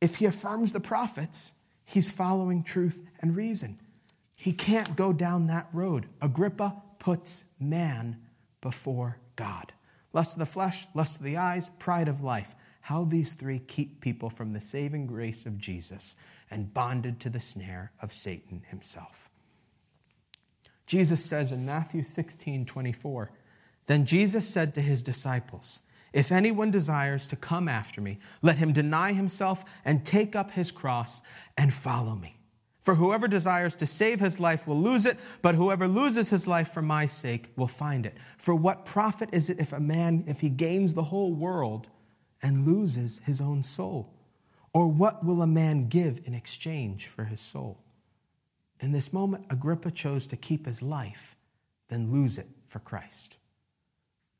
if 0.00 0.16
he 0.16 0.26
affirms 0.26 0.72
the 0.72 0.80
prophets, 0.80 1.52
he's 1.84 2.10
following 2.10 2.62
truth 2.62 3.04
and 3.20 3.36
reason. 3.36 3.78
He 4.34 4.52
can't 4.52 4.94
go 4.94 5.12
down 5.12 5.48
that 5.48 5.68
road. 5.72 6.06
Agrippa 6.20 6.80
puts 6.98 7.44
man 7.58 8.18
before 8.60 9.18
God. 9.36 9.72
Lust 10.12 10.36
of 10.36 10.40
the 10.40 10.46
flesh, 10.46 10.86
lust 10.94 11.18
of 11.18 11.24
the 11.24 11.36
eyes, 11.36 11.70
pride 11.78 12.08
of 12.08 12.22
life. 12.22 12.54
How 12.82 13.04
these 13.04 13.34
three 13.34 13.58
keep 13.58 14.00
people 14.00 14.30
from 14.30 14.52
the 14.52 14.60
saving 14.60 15.06
grace 15.06 15.44
of 15.44 15.58
Jesus 15.58 16.16
and 16.50 16.72
bonded 16.72 17.20
to 17.20 17.30
the 17.30 17.40
snare 17.40 17.92
of 18.00 18.12
Satan 18.12 18.62
himself. 18.68 19.28
Jesus 20.86 21.22
says 21.22 21.52
in 21.52 21.66
Matthew 21.66 22.02
16 22.02 22.64
24, 22.64 23.30
Then 23.86 24.06
Jesus 24.06 24.48
said 24.48 24.74
to 24.74 24.80
his 24.80 25.02
disciples, 25.02 25.82
if 26.12 26.32
anyone 26.32 26.70
desires 26.70 27.26
to 27.28 27.36
come 27.36 27.68
after 27.68 28.00
me, 28.00 28.18
let 28.42 28.58
him 28.58 28.72
deny 28.72 29.12
himself 29.12 29.64
and 29.84 30.04
take 30.04 30.34
up 30.34 30.52
his 30.52 30.70
cross 30.70 31.22
and 31.56 31.72
follow 31.72 32.14
me. 32.14 32.36
For 32.80 32.94
whoever 32.94 33.28
desires 33.28 33.76
to 33.76 33.86
save 33.86 34.20
his 34.20 34.40
life 34.40 34.66
will 34.66 34.80
lose 34.80 35.04
it, 35.04 35.18
but 35.42 35.54
whoever 35.54 35.86
loses 35.86 36.30
his 36.30 36.48
life 36.48 36.68
for 36.68 36.80
my 36.80 37.04
sake 37.04 37.52
will 37.56 37.66
find 37.66 38.06
it. 38.06 38.16
For 38.38 38.54
what 38.54 38.86
profit 38.86 39.28
is 39.32 39.50
it 39.50 39.60
if 39.60 39.74
a 39.74 39.80
man, 39.80 40.24
if 40.26 40.40
he 40.40 40.48
gains 40.48 40.94
the 40.94 41.02
whole 41.02 41.34
world 41.34 41.88
and 42.42 42.66
loses 42.66 43.18
his 43.26 43.42
own 43.42 43.62
soul? 43.62 44.14
Or 44.72 44.88
what 44.88 45.24
will 45.24 45.42
a 45.42 45.46
man 45.46 45.88
give 45.88 46.22
in 46.24 46.32
exchange 46.34 47.08
for 47.08 47.24
his 47.24 47.40
soul? 47.40 47.78
In 48.80 48.92
this 48.92 49.12
moment, 49.12 49.44
Agrippa 49.50 49.90
chose 49.90 50.26
to 50.28 50.36
keep 50.36 50.64
his 50.64 50.82
life, 50.82 51.36
then 51.88 52.10
lose 52.10 52.38
it 52.38 52.46
for 52.68 52.78
Christ 52.78 53.38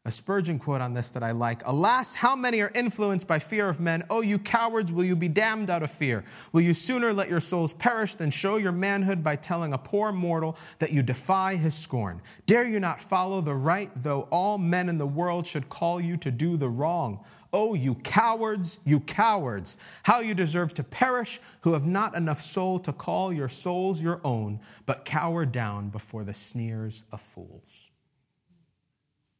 a 0.09 0.11
Spurgeon 0.11 0.59
quote 0.59 0.81
on 0.81 0.95
this 0.95 1.11
that 1.11 1.23
I 1.23 1.33
like. 1.33 1.61
Alas, 1.67 2.15
how 2.15 2.35
many 2.35 2.63
are 2.63 2.73
influenced 2.75 3.29
by 3.29 3.39
fear 3.39 3.69
of 3.69 3.79
men? 3.79 4.03
Oh, 4.09 4.23
you 4.23 4.39
cowards, 4.39 4.91
will 4.91 5.05
you 5.05 5.15
be 5.15 5.29
damned 5.29 5.69
out 5.69 5.83
of 5.83 5.91
fear? 5.91 6.25
Will 6.51 6.63
you 6.63 6.73
sooner 6.73 7.13
let 7.13 7.29
your 7.29 7.41
souls 7.41 7.75
perish 7.75 8.15
than 8.15 8.31
show 8.31 8.57
your 8.57 8.73
manhood 8.73 9.23
by 9.23 9.37
telling 9.37 9.75
a 9.75 9.79
poor 9.79 10.11
mortal 10.11 10.57
that 10.79 10.93
you 10.93 11.03
defy 11.03 11.57
his 11.57 11.75
scorn? 11.75 12.23
Dare 12.47 12.67
you 12.67 12.81
not 12.81 13.03
follow 13.03 13.43
the 13.43 13.55
right, 13.55 13.91
though 13.97 14.23
all 14.31 14.57
men 14.57 14.89
in 14.89 14.97
the 14.97 15.07
world 15.07 15.47
should 15.47 15.69
call 15.69 16.01
you 16.01 16.17
to 16.17 16.31
do 16.31 16.57
the 16.57 16.71
wrong? 16.71 17.23
Oh, 17.53 17.75
you 17.75 17.95
cowards, 17.97 18.81
you 18.87 19.01
cowards, 19.01 19.77
how 20.05 20.21
you 20.21 20.33
deserve 20.33 20.73
to 20.75 20.83
perish, 20.83 21.39
who 21.61 21.75
have 21.75 21.87
not 21.87 22.17
enough 22.17 22.41
soul 22.41 22.79
to 22.79 22.95
call 22.95 23.31
your 23.31 23.51
souls 23.51 24.01
your 24.01 24.23
own, 24.25 24.61
but 24.87 25.05
cower 25.05 25.45
down 25.45 25.91
before 25.91 26.25
the 26.25 26.35
sneers 26.35 27.05
of 27.13 27.21
fools. 27.21 27.91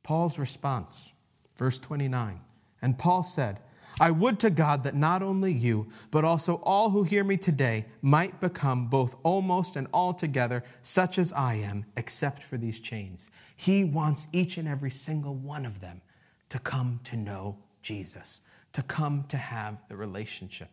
Paul's 0.09 0.39
response, 0.39 1.13
verse 1.59 1.79
29. 1.79 2.41
And 2.81 2.97
Paul 2.97 3.23
said, 3.23 3.61
I 4.01 4.11
would 4.11 4.41
to 4.41 4.49
God 4.49 4.85
that 4.85 4.95
not 4.95 5.23
only 5.23 5.53
you, 5.53 5.89
but 6.11 6.25
also 6.25 6.63
all 6.63 6.89
who 6.89 7.03
hear 7.03 7.23
me 7.23 7.37
today 7.37 7.85
might 8.01 8.41
become 8.41 8.87
both 8.87 9.17
almost 9.23 9.77
and 9.77 9.87
altogether 9.93 10.65
such 10.81 11.19
as 11.19 11.31
I 11.35 11.57
am, 11.57 11.85
except 11.99 12.43
for 12.43 12.57
these 12.57 12.81
chains. 12.81 13.31
He 13.55 13.85
wants 13.85 14.29
each 14.33 14.57
and 14.57 14.67
every 14.67 14.91
single 14.91 15.35
one 15.35 15.67
of 15.67 15.81
them 15.81 16.01
to 16.49 16.59
come 16.59 17.01
to 17.05 17.15
know 17.15 17.59
Jesus, 17.83 18.41
to 18.73 18.81
come 18.81 19.25
to 19.29 19.37
have 19.37 19.77
the 19.91 19.97
relationship. 19.97 20.71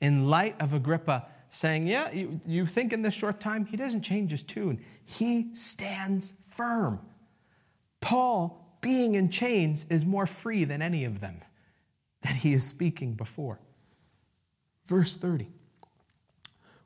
In 0.00 0.30
light 0.30 0.58
of 0.62 0.72
Agrippa 0.72 1.26
saying, 1.50 1.88
Yeah, 1.88 2.10
you, 2.10 2.40
you 2.46 2.64
think 2.64 2.94
in 2.94 3.02
this 3.02 3.12
short 3.12 3.38
time, 3.38 3.66
he 3.66 3.76
doesn't 3.76 4.00
change 4.00 4.30
his 4.30 4.42
tune, 4.42 4.82
he 5.04 5.52
stands 5.52 6.32
firm. 6.48 7.00
Paul, 8.00 8.57
being 8.80 9.14
in 9.14 9.28
chains, 9.28 9.84
is 9.88 10.04
more 10.04 10.26
free 10.26 10.64
than 10.64 10.82
any 10.82 11.04
of 11.04 11.20
them 11.20 11.40
that 12.22 12.36
he 12.36 12.52
is 12.52 12.66
speaking 12.66 13.14
before. 13.14 13.60
Verse 14.86 15.16
30. 15.16 15.48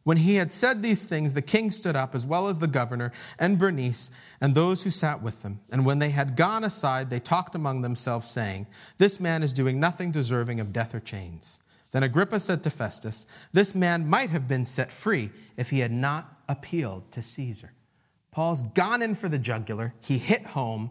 When 0.04 0.16
he 0.16 0.34
had 0.34 0.50
said 0.50 0.82
these 0.82 1.06
things, 1.06 1.32
the 1.32 1.42
king 1.42 1.70
stood 1.70 1.94
up, 1.94 2.14
as 2.14 2.26
well 2.26 2.48
as 2.48 2.58
the 2.58 2.66
governor 2.66 3.12
and 3.38 3.58
Bernice 3.58 4.10
and 4.40 4.52
those 4.52 4.82
who 4.82 4.90
sat 4.90 5.22
with 5.22 5.42
them. 5.42 5.60
And 5.70 5.86
when 5.86 6.00
they 6.00 6.10
had 6.10 6.36
gone 6.36 6.64
aside, 6.64 7.08
they 7.08 7.20
talked 7.20 7.54
among 7.54 7.82
themselves, 7.82 8.28
saying, 8.28 8.66
This 8.98 9.20
man 9.20 9.44
is 9.44 9.52
doing 9.52 9.78
nothing 9.78 10.10
deserving 10.10 10.58
of 10.58 10.72
death 10.72 10.94
or 10.94 11.00
chains. 11.00 11.60
Then 11.92 12.02
Agrippa 12.02 12.40
said 12.40 12.64
to 12.64 12.70
Festus, 12.70 13.26
This 13.52 13.74
man 13.74 14.08
might 14.08 14.30
have 14.30 14.48
been 14.48 14.64
set 14.64 14.90
free 14.90 15.30
if 15.56 15.70
he 15.70 15.78
had 15.78 15.92
not 15.92 16.40
appealed 16.48 17.12
to 17.12 17.22
Caesar. 17.22 17.72
Paul's 18.32 18.62
gone 18.62 19.02
in 19.02 19.14
for 19.14 19.28
the 19.28 19.38
jugular, 19.38 19.94
he 20.00 20.18
hit 20.18 20.44
home, 20.46 20.90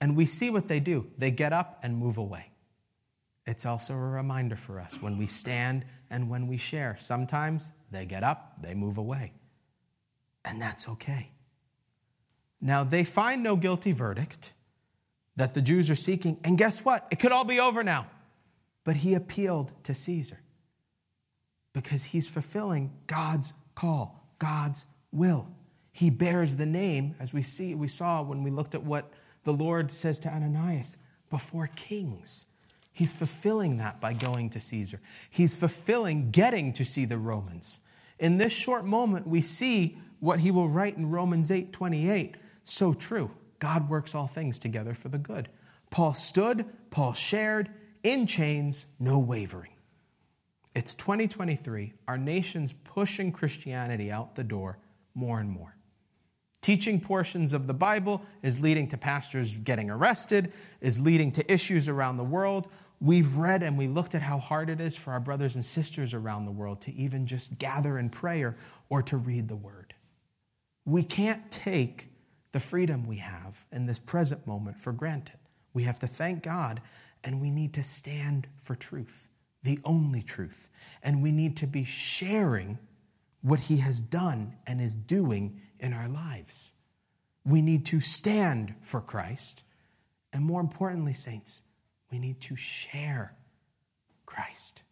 and 0.00 0.16
we 0.16 0.24
see 0.24 0.50
what 0.50 0.68
they 0.68 0.80
do. 0.80 1.06
They 1.18 1.30
get 1.30 1.52
up 1.52 1.80
and 1.82 1.96
move 1.96 2.18
away. 2.18 2.52
It's 3.46 3.64
also 3.64 3.94
a 3.94 3.96
reminder 3.96 4.56
for 4.56 4.78
us 4.78 5.00
when 5.00 5.16
we 5.16 5.26
stand 5.26 5.84
and 6.10 6.28
when 6.28 6.46
we 6.46 6.56
share. 6.56 6.96
Sometimes 6.98 7.72
they 7.90 8.04
get 8.04 8.22
up, 8.22 8.60
they 8.62 8.74
move 8.74 8.98
away. 8.98 9.32
And 10.44 10.60
that's 10.60 10.88
okay. 10.88 11.30
Now, 12.60 12.84
they 12.84 13.04
find 13.04 13.42
no 13.42 13.56
guilty 13.56 13.92
verdict 13.92 14.52
that 15.36 15.54
the 15.54 15.62
Jews 15.62 15.90
are 15.90 15.94
seeking. 15.94 16.38
And 16.44 16.58
guess 16.58 16.84
what? 16.84 17.06
It 17.10 17.20
could 17.20 17.32
all 17.32 17.44
be 17.44 17.60
over 17.60 17.82
now. 17.82 18.06
But 18.84 18.96
he 18.96 19.14
appealed 19.14 19.72
to 19.84 19.94
Caesar 19.94 20.40
because 21.72 22.04
he's 22.04 22.28
fulfilling 22.28 22.92
God's 23.06 23.52
call, 23.74 24.34
God's 24.38 24.86
will. 25.12 25.46
He 25.92 26.10
bears 26.10 26.56
the 26.56 26.66
name, 26.66 27.14
as 27.20 27.32
we 27.32 27.42
see, 27.42 27.74
we 27.74 27.88
saw 27.88 28.22
when 28.22 28.42
we 28.42 28.50
looked 28.50 28.74
at 28.74 28.82
what 28.82 29.12
the 29.48 29.52
Lord 29.54 29.90
says 29.90 30.18
to 30.18 30.28
Ananias, 30.28 30.98
before 31.30 31.70
kings. 31.74 32.48
He's 32.92 33.14
fulfilling 33.14 33.78
that 33.78 33.98
by 33.98 34.12
going 34.12 34.50
to 34.50 34.60
Caesar. 34.60 35.00
He's 35.30 35.54
fulfilling 35.54 36.30
getting 36.30 36.74
to 36.74 36.84
see 36.84 37.06
the 37.06 37.16
Romans. 37.16 37.80
In 38.18 38.36
this 38.36 38.52
short 38.52 38.84
moment, 38.84 39.26
we 39.26 39.40
see 39.40 39.96
what 40.20 40.40
he 40.40 40.50
will 40.50 40.68
write 40.68 40.98
in 40.98 41.08
Romans 41.08 41.50
8 41.50 41.72
28. 41.72 42.36
So 42.62 42.92
true. 42.92 43.30
God 43.58 43.88
works 43.88 44.14
all 44.14 44.26
things 44.26 44.58
together 44.58 44.92
for 44.92 45.08
the 45.08 45.16
good. 45.16 45.48
Paul 45.88 46.12
stood, 46.12 46.66
Paul 46.90 47.14
shared, 47.14 47.70
in 48.02 48.26
chains, 48.26 48.84
no 49.00 49.18
wavering. 49.18 49.72
It's 50.74 50.94
2023. 50.94 51.94
Our 52.06 52.18
nation's 52.18 52.74
pushing 52.74 53.32
Christianity 53.32 54.12
out 54.12 54.34
the 54.34 54.44
door 54.44 54.78
more 55.14 55.40
and 55.40 55.48
more. 55.48 55.77
Teaching 56.60 57.00
portions 57.00 57.52
of 57.52 57.66
the 57.66 57.74
Bible 57.74 58.22
is 58.42 58.60
leading 58.60 58.88
to 58.88 58.98
pastors 58.98 59.58
getting 59.60 59.90
arrested, 59.90 60.52
is 60.80 60.98
leading 60.98 61.30
to 61.32 61.52
issues 61.52 61.88
around 61.88 62.16
the 62.16 62.24
world. 62.24 62.68
We've 63.00 63.36
read 63.36 63.62
and 63.62 63.78
we 63.78 63.86
looked 63.86 64.14
at 64.14 64.22
how 64.22 64.38
hard 64.38 64.68
it 64.68 64.80
is 64.80 64.96
for 64.96 65.12
our 65.12 65.20
brothers 65.20 65.54
and 65.54 65.64
sisters 65.64 66.14
around 66.14 66.46
the 66.46 66.52
world 66.52 66.80
to 66.82 66.94
even 66.94 67.26
just 67.26 67.58
gather 67.58 67.98
in 67.98 68.10
prayer 68.10 68.56
or 68.88 69.02
to 69.02 69.16
read 69.16 69.48
the 69.48 69.56
word. 69.56 69.94
We 70.84 71.04
can't 71.04 71.48
take 71.50 72.08
the 72.52 72.60
freedom 72.60 73.06
we 73.06 73.18
have 73.18 73.64
in 73.70 73.86
this 73.86 73.98
present 73.98 74.46
moment 74.46 74.80
for 74.80 74.92
granted. 74.92 75.38
We 75.74 75.84
have 75.84 75.98
to 76.00 76.06
thank 76.06 76.42
God 76.42 76.80
and 77.22 77.40
we 77.40 77.50
need 77.50 77.74
to 77.74 77.82
stand 77.82 78.48
for 78.56 78.74
truth, 78.74 79.28
the 79.62 79.78
only 79.84 80.22
truth. 80.22 80.70
And 81.02 81.22
we 81.22 81.30
need 81.30 81.56
to 81.58 81.66
be 81.66 81.84
sharing 81.84 82.78
what 83.42 83.60
He 83.60 83.76
has 83.78 84.00
done 84.00 84.56
and 84.66 84.80
is 84.80 84.94
doing 84.94 85.60
in 85.80 85.92
our 85.92 86.08
lives. 86.08 86.72
We 87.44 87.62
need 87.62 87.86
to 87.86 88.00
stand 88.00 88.74
for 88.80 89.00
Christ. 89.00 89.64
And 90.32 90.44
more 90.44 90.60
importantly, 90.60 91.12
saints, 91.12 91.62
we 92.10 92.18
need 92.18 92.40
to 92.42 92.56
share 92.56 93.34
Christ. 94.26 94.82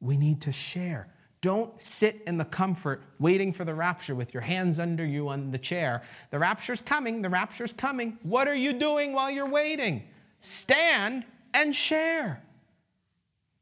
We 0.00 0.16
need 0.16 0.42
to 0.42 0.52
share. 0.52 1.08
Don't 1.40 1.80
sit 1.80 2.22
in 2.26 2.36
the 2.36 2.44
comfort 2.44 3.02
waiting 3.18 3.52
for 3.52 3.64
the 3.64 3.74
rapture 3.74 4.14
with 4.14 4.34
your 4.34 4.42
hands 4.42 4.78
under 4.78 5.04
you 5.04 5.28
on 5.30 5.50
the 5.50 5.58
chair. 5.58 6.02
The 6.30 6.38
rapture's 6.38 6.82
coming, 6.82 7.22
the 7.22 7.30
rapture's 7.30 7.72
coming. 7.72 8.18
What 8.22 8.46
are 8.46 8.54
you 8.54 8.74
doing 8.74 9.14
while 9.14 9.30
you're 9.30 9.48
waiting? 9.48 10.02
Stand 10.42 11.24
and 11.54 11.74
share. 11.74 12.42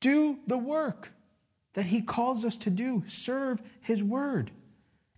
Do 0.01 0.39
the 0.47 0.59
work 0.59 1.13
that 1.75 1.87
He 1.87 2.01
calls 2.01 2.45
us 2.45 2.57
to 2.59 2.71
do, 2.71 3.05
serve 3.07 3.63
His 3.81 4.03
word. 4.03 4.51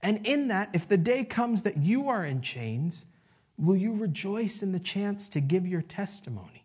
And 0.03 0.27
in 0.27 0.49
that, 0.49 0.71
if 0.73 0.89
the 0.89 0.97
day 0.97 1.25
comes 1.25 1.63
that 1.65 1.77
you 1.77 2.09
are 2.09 2.25
in 2.25 2.41
chains, 2.41 3.07
will 3.59 3.77
you 3.77 3.95
rejoice 3.95 4.63
in 4.63 4.73
the 4.73 4.81
chance 4.81 5.29
to 5.31 5.41
give 5.41 5.67
your 5.67 5.83
testimony? 5.83 6.61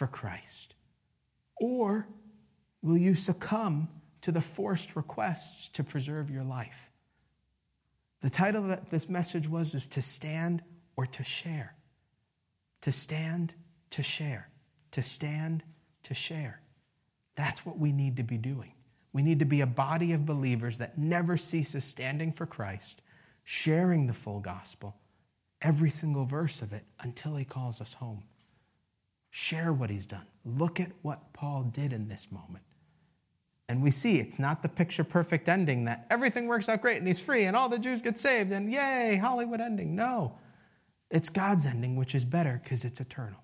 for 0.00 0.06
Christ? 0.06 0.74
Or 1.60 2.08
will 2.80 2.96
you 2.96 3.14
succumb 3.14 3.88
to 4.22 4.32
the 4.32 4.40
forced 4.40 4.96
requests 4.96 5.68
to 5.70 5.84
preserve 5.84 6.30
your 6.30 6.42
life? 6.42 6.90
The 8.22 8.30
title 8.30 8.62
that 8.68 8.88
this 8.88 9.10
message 9.10 9.46
was 9.46 9.74
is 9.74 9.86
To 9.88 10.00
Stand 10.00 10.62
or 10.96 11.04
To 11.04 11.22
Share. 11.22 11.74
To 12.80 12.92
stand, 12.92 13.54
to 13.90 14.02
share. 14.02 14.48
To 14.92 15.02
stand, 15.02 15.62
to 16.04 16.14
share. 16.14 16.62
That's 17.36 17.66
what 17.66 17.78
we 17.78 17.92
need 17.92 18.16
to 18.16 18.22
be 18.22 18.38
doing. 18.38 18.72
We 19.12 19.22
need 19.22 19.38
to 19.40 19.44
be 19.44 19.60
a 19.60 19.66
body 19.66 20.12
of 20.12 20.26
believers 20.26 20.78
that 20.78 20.98
never 20.98 21.36
ceases 21.36 21.84
standing 21.84 22.32
for 22.32 22.46
Christ, 22.46 23.02
sharing 23.44 24.06
the 24.06 24.12
full 24.12 24.40
gospel, 24.40 24.96
every 25.60 25.90
single 25.90 26.24
verse 26.24 26.62
of 26.62 26.72
it, 26.72 26.84
until 27.00 27.36
he 27.36 27.44
calls 27.44 27.80
us 27.80 27.94
home. 27.94 28.22
Share 29.30 29.72
what 29.72 29.90
he's 29.90 30.06
done. 30.06 30.26
Look 30.44 30.80
at 30.80 30.90
what 31.02 31.32
Paul 31.32 31.64
did 31.64 31.92
in 31.92 32.08
this 32.08 32.30
moment. 32.32 32.64
And 33.68 33.82
we 33.82 33.92
see 33.92 34.18
it's 34.18 34.40
not 34.40 34.62
the 34.62 34.68
picture 34.68 35.04
perfect 35.04 35.48
ending 35.48 35.84
that 35.84 36.04
everything 36.10 36.48
works 36.48 36.68
out 36.68 36.82
great 36.82 36.98
and 36.98 37.06
he's 37.06 37.20
free 37.20 37.44
and 37.44 37.56
all 37.56 37.68
the 37.68 37.78
Jews 37.78 38.02
get 38.02 38.18
saved 38.18 38.50
and 38.50 38.70
yay, 38.70 39.16
Hollywood 39.16 39.60
ending. 39.60 39.94
No, 39.94 40.36
it's 41.08 41.28
God's 41.28 41.66
ending, 41.66 41.94
which 41.94 42.16
is 42.16 42.24
better 42.24 42.60
because 42.62 42.84
it's 42.84 43.00
eternal. 43.00 43.38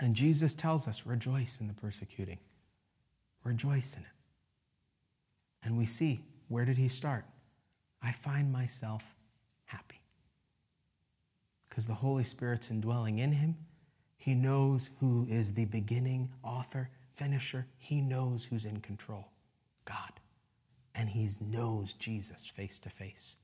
And 0.00 0.14
Jesus 0.14 0.52
tells 0.52 0.86
us 0.86 1.06
rejoice 1.06 1.60
in 1.60 1.66
the 1.66 1.72
persecuting, 1.72 2.38
rejoice 3.48 3.96
in 3.96 4.02
it. 4.02 4.08
And 5.62 5.76
we 5.76 5.86
see 5.86 6.20
where 6.48 6.64
did 6.64 6.76
he 6.76 6.88
start? 6.88 7.24
I 8.02 8.12
find 8.12 8.52
myself 8.52 9.02
happy 9.64 10.00
because 11.68 11.86
the 11.86 11.94
Holy 11.94 12.24
Spirit's 12.24 12.70
indwelling 12.70 13.18
in 13.18 13.32
him 13.32 13.56
he 14.18 14.34
knows 14.34 14.90
who 14.98 15.26
is 15.30 15.54
the 15.54 15.64
beginning, 15.64 16.28
author, 16.42 16.90
finisher. 17.14 17.66
He 17.78 18.00
knows 18.00 18.44
who's 18.44 18.64
in 18.64 18.80
control 18.80 19.28
God. 19.84 20.12
And 20.94 21.08
he 21.08 21.28
knows 21.40 21.92
Jesus 21.92 22.46
face 22.46 22.78
to 22.80 22.90
face. 22.90 23.36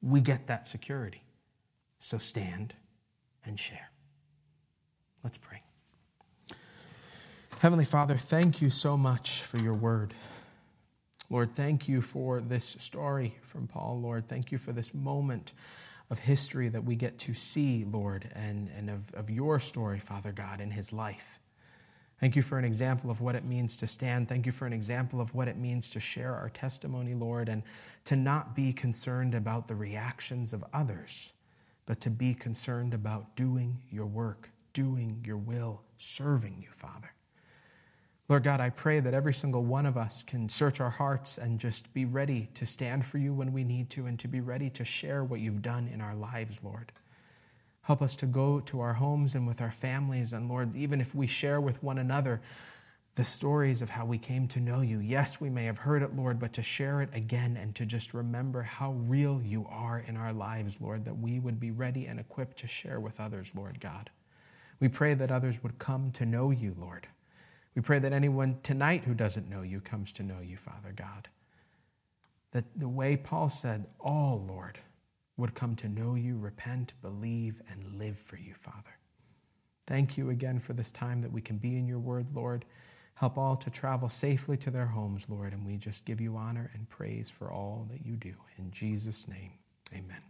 We 0.00 0.22
get 0.22 0.46
that 0.46 0.66
security. 0.66 1.22
So 1.98 2.16
stand 2.16 2.74
and 3.44 3.60
share. 3.60 3.90
Let's 5.22 5.38
pray. 5.38 5.62
Heavenly 7.60 7.86
Father, 7.86 8.18
thank 8.18 8.60
you 8.60 8.68
so 8.68 8.98
much 8.98 9.42
for 9.42 9.56
your 9.56 9.72
word. 9.72 10.12
Lord, 11.30 11.52
thank 11.52 11.88
you 11.88 12.02
for 12.02 12.42
this 12.42 12.66
story 12.66 13.38
from 13.40 13.66
Paul. 13.66 13.98
Lord, 13.98 14.28
thank 14.28 14.52
you 14.52 14.58
for 14.58 14.72
this 14.72 14.92
moment 14.92 15.54
of 16.10 16.18
history 16.18 16.68
that 16.68 16.84
we 16.84 16.96
get 16.96 17.18
to 17.20 17.32
see, 17.32 17.84
Lord, 17.84 18.28
and, 18.34 18.68
and 18.76 18.90
of, 18.90 19.12
of 19.14 19.30
your 19.30 19.58
story, 19.58 19.98
Father 19.98 20.32
God, 20.32 20.60
in 20.60 20.70
his 20.70 20.92
life. 20.92 21.40
Thank 22.20 22.36
you 22.36 22.42
for 22.42 22.58
an 22.58 22.64
example 22.66 23.10
of 23.10 23.22
what 23.22 23.34
it 23.34 23.44
means 23.46 23.78
to 23.78 23.86
stand. 23.86 24.28
Thank 24.28 24.44
you 24.44 24.52
for 24.52 24.66
an 24.66 24.74
example 24.74 25.18
of 25.18 25.34
what 25.34 25.48
it 25.48 25.56
means 25.56 25.88
to 25.90 26.00
share 26.00 26.34
our 26.34 26.50
testimony, 26.50 27.14
Lord, 27.14 27.48
and 27.48 27.62
to 28.04 28.16
not 28.16 28.54
be 28.54 28.74
concerned 28.74 29.34
about 29.34 29.66
the 29.66 29.74
reactions 29.74 30.52
of 30.52 30.62
others, 30.74 31.32
but 31.86 32.02
to 32.02 32.10
be 32.10 32.34
concerned 32.34 32.92
about 32.92 33.34
doing 33.34 33.78
your 33.90 34.06
work, 34.06 34.50
doing 34.74 35.22
your 35.26 35.38
will, 35.38 35.80
serving 35.96 36.58
you, 36.60 36.68
Father. 36.70 37.15
Lord 38.28 38.42
God, 38.42 38.60
I 38.60 38.70
pray 38.70 38.98
that 38.98 39.14
every 39.14 39.32
single 39.32 39.64
one 39.64 39.86
of 39.86 39.96
us 39.96 40.24
can 40.24 40.48
search 40.48 40.80
our 40.80 40.90
hearts 40.90 41.38
and 41.38 41.60
just 41.60 41.94
be 41.94 42.04
ready 42.04 42.48
to 42.54 42.66
stand 42.66 43.04
for 43.04 43.18
you 43.18 43.32
when 43.32 43.52
we 43.52 43.62
need 43.62 43.88
to 43.90 44.06
and 44.06 44.18
to 44.18 44.26
be 44.26 44.40
ready 44.40 44.68
to 44.70 44.84
share 44.84 45.22
what 45.22 45.38
you've 45.38 45.62
done 45.62 45.86
in 45.86 46.00
our 46.00 46.16
lives, 46.16 46.64
Lord. 46.64 46.90
Help 47.82 48.02
us 48.02 48.16
to 48.16 48.26
go 48.26 48.58
to 48.58 48.80
our 48.80 48.94
homes 48.94 49.36
and 49.36 49.46
with 49.46 49.60
our 49.60 49.70
families. 49.70 50.32
And 50.32 50.48
Lord, 50.48 50.74
even 50.74 51.00
if 51.00 51.14
we 51.14 51.28
share 51.28 51.60
with 51.60 51.80
one 51.84 51.98
another 51.98 52.40
the 53.14 53.22
stories 53.22 53.80
of 53.80 53.90
how 53.90 54.04
we 54.04 54.18
came 54.18 54.48
to 54.48 54.60
know 54.60 54.80
you, 54.80 54.98
yes, 54.98 55.40
we 55.40 55.48
may 55.48 55.64
have 55.66 55.78
heard 55.78 56.02
it, 56.02 56.16
Lord, 56.16 56.40
but 56.40 56.52
to 56.54 56.64
share 56.64 57.00
it 57.00 57.10
again 57.14 57.56
and 57.56 57.76
to 57.76 57.86
just 57.86 58.12
remember 58.12 58.62
how 58.62 58.90
real 58.90 59.40
you 59.40 59.68
are 59.70 60.00
in 60.00 60.16
our 60.16 60.32
lives, 60.32 60.80
Lord, 60.80 61.04
that 61.04 61.16
we 61.16 61.38
would 61.38 61.60
be 61.60 61.70
ready 61.70 62.06
and 62.06 62.18
equipped 62.18 62.56
to 62.58 62.66
share 62.66 62.98
with 62.98 63.20
others, 63.20 63.54
Lord 63.54 63.78
God. 63.78 64.10
We 64.80 64.88
pray 64.88 65.14
that 65.14 65.30
others 65.30 65.62
would 65.62 65.78
come 65.78 66.10
to 66.10 66.26
know 66.26 66.50
you, 66.50 66.74
Lord. 66.76 67.06
We 67.76 67.82
pray 67.82 67.98
that 67.98 68.12
anyone 68.14 68.58
tonight 68.62 69.04
who 69.04 69.14
doesn't 69.14 69.50
know 69.50 69.60
you 69.60 69.80
comes 69.82 70.10
to 70.14 70.22
know 70.22 70.40
you, 70.40 70.56
Father 70.56 70.94
God. 70.96 71.28
That 72.52 72.64
the 72.74 72.88
way 72.88 73.18
Paul 73.18 73.50
said, 73.50 73.86
all, 74.00 74.42
Lord, 74.48 74.80
would 75.36 75.54
come 75.54 75.76
to 75.76 75.88
know 75.88 76.14
you, 76.14 76.38
repent, 76.38 76.94
believe, 77.02 77.60
and 77.70 77.98
live 77.98 78.16
for 78.16 78.38
you, 78.38 78.54
Father. 78.54 78.96
Thank 79.86 80.16
you 80.16 80.30
again 80.30 80.58
for 80.58 80.72
this 80.72 80.90
time 80.90 81.20
that 81.20 81.30
we 81.30 81.42
can 81.42 81.58
be 81.58 81.76
in 81.76 81.86
your 81.86 81.98
word, 81.98 82.28
Lord. 82.34 82.64
Help 83.14 83.36
all 83.36 83.56
to 83.56 83.68
travel 83.68 84.08
safely 84.08 84.56
to 84.56 84.70
their 84.70 84.86
homes, 84.86 85.28
Lord, 85.28 85.52
and 85.52 85.64
we 85.64 85.76
just 85.76 86.06
give 86.06 86.20
you 86.20 86.36
honor 86.36 86.70
and 86.72 86.88
praise 86.88 87.28
for 87.28 87.52
all 87.52 87.86
that 87.90 88.06
you 88.06 88.16
do. 88.16 88.34
In 88.56 88.70
Jesus' 88.70 89.28
name, 89.28 89.52
amen. 89.92 90.22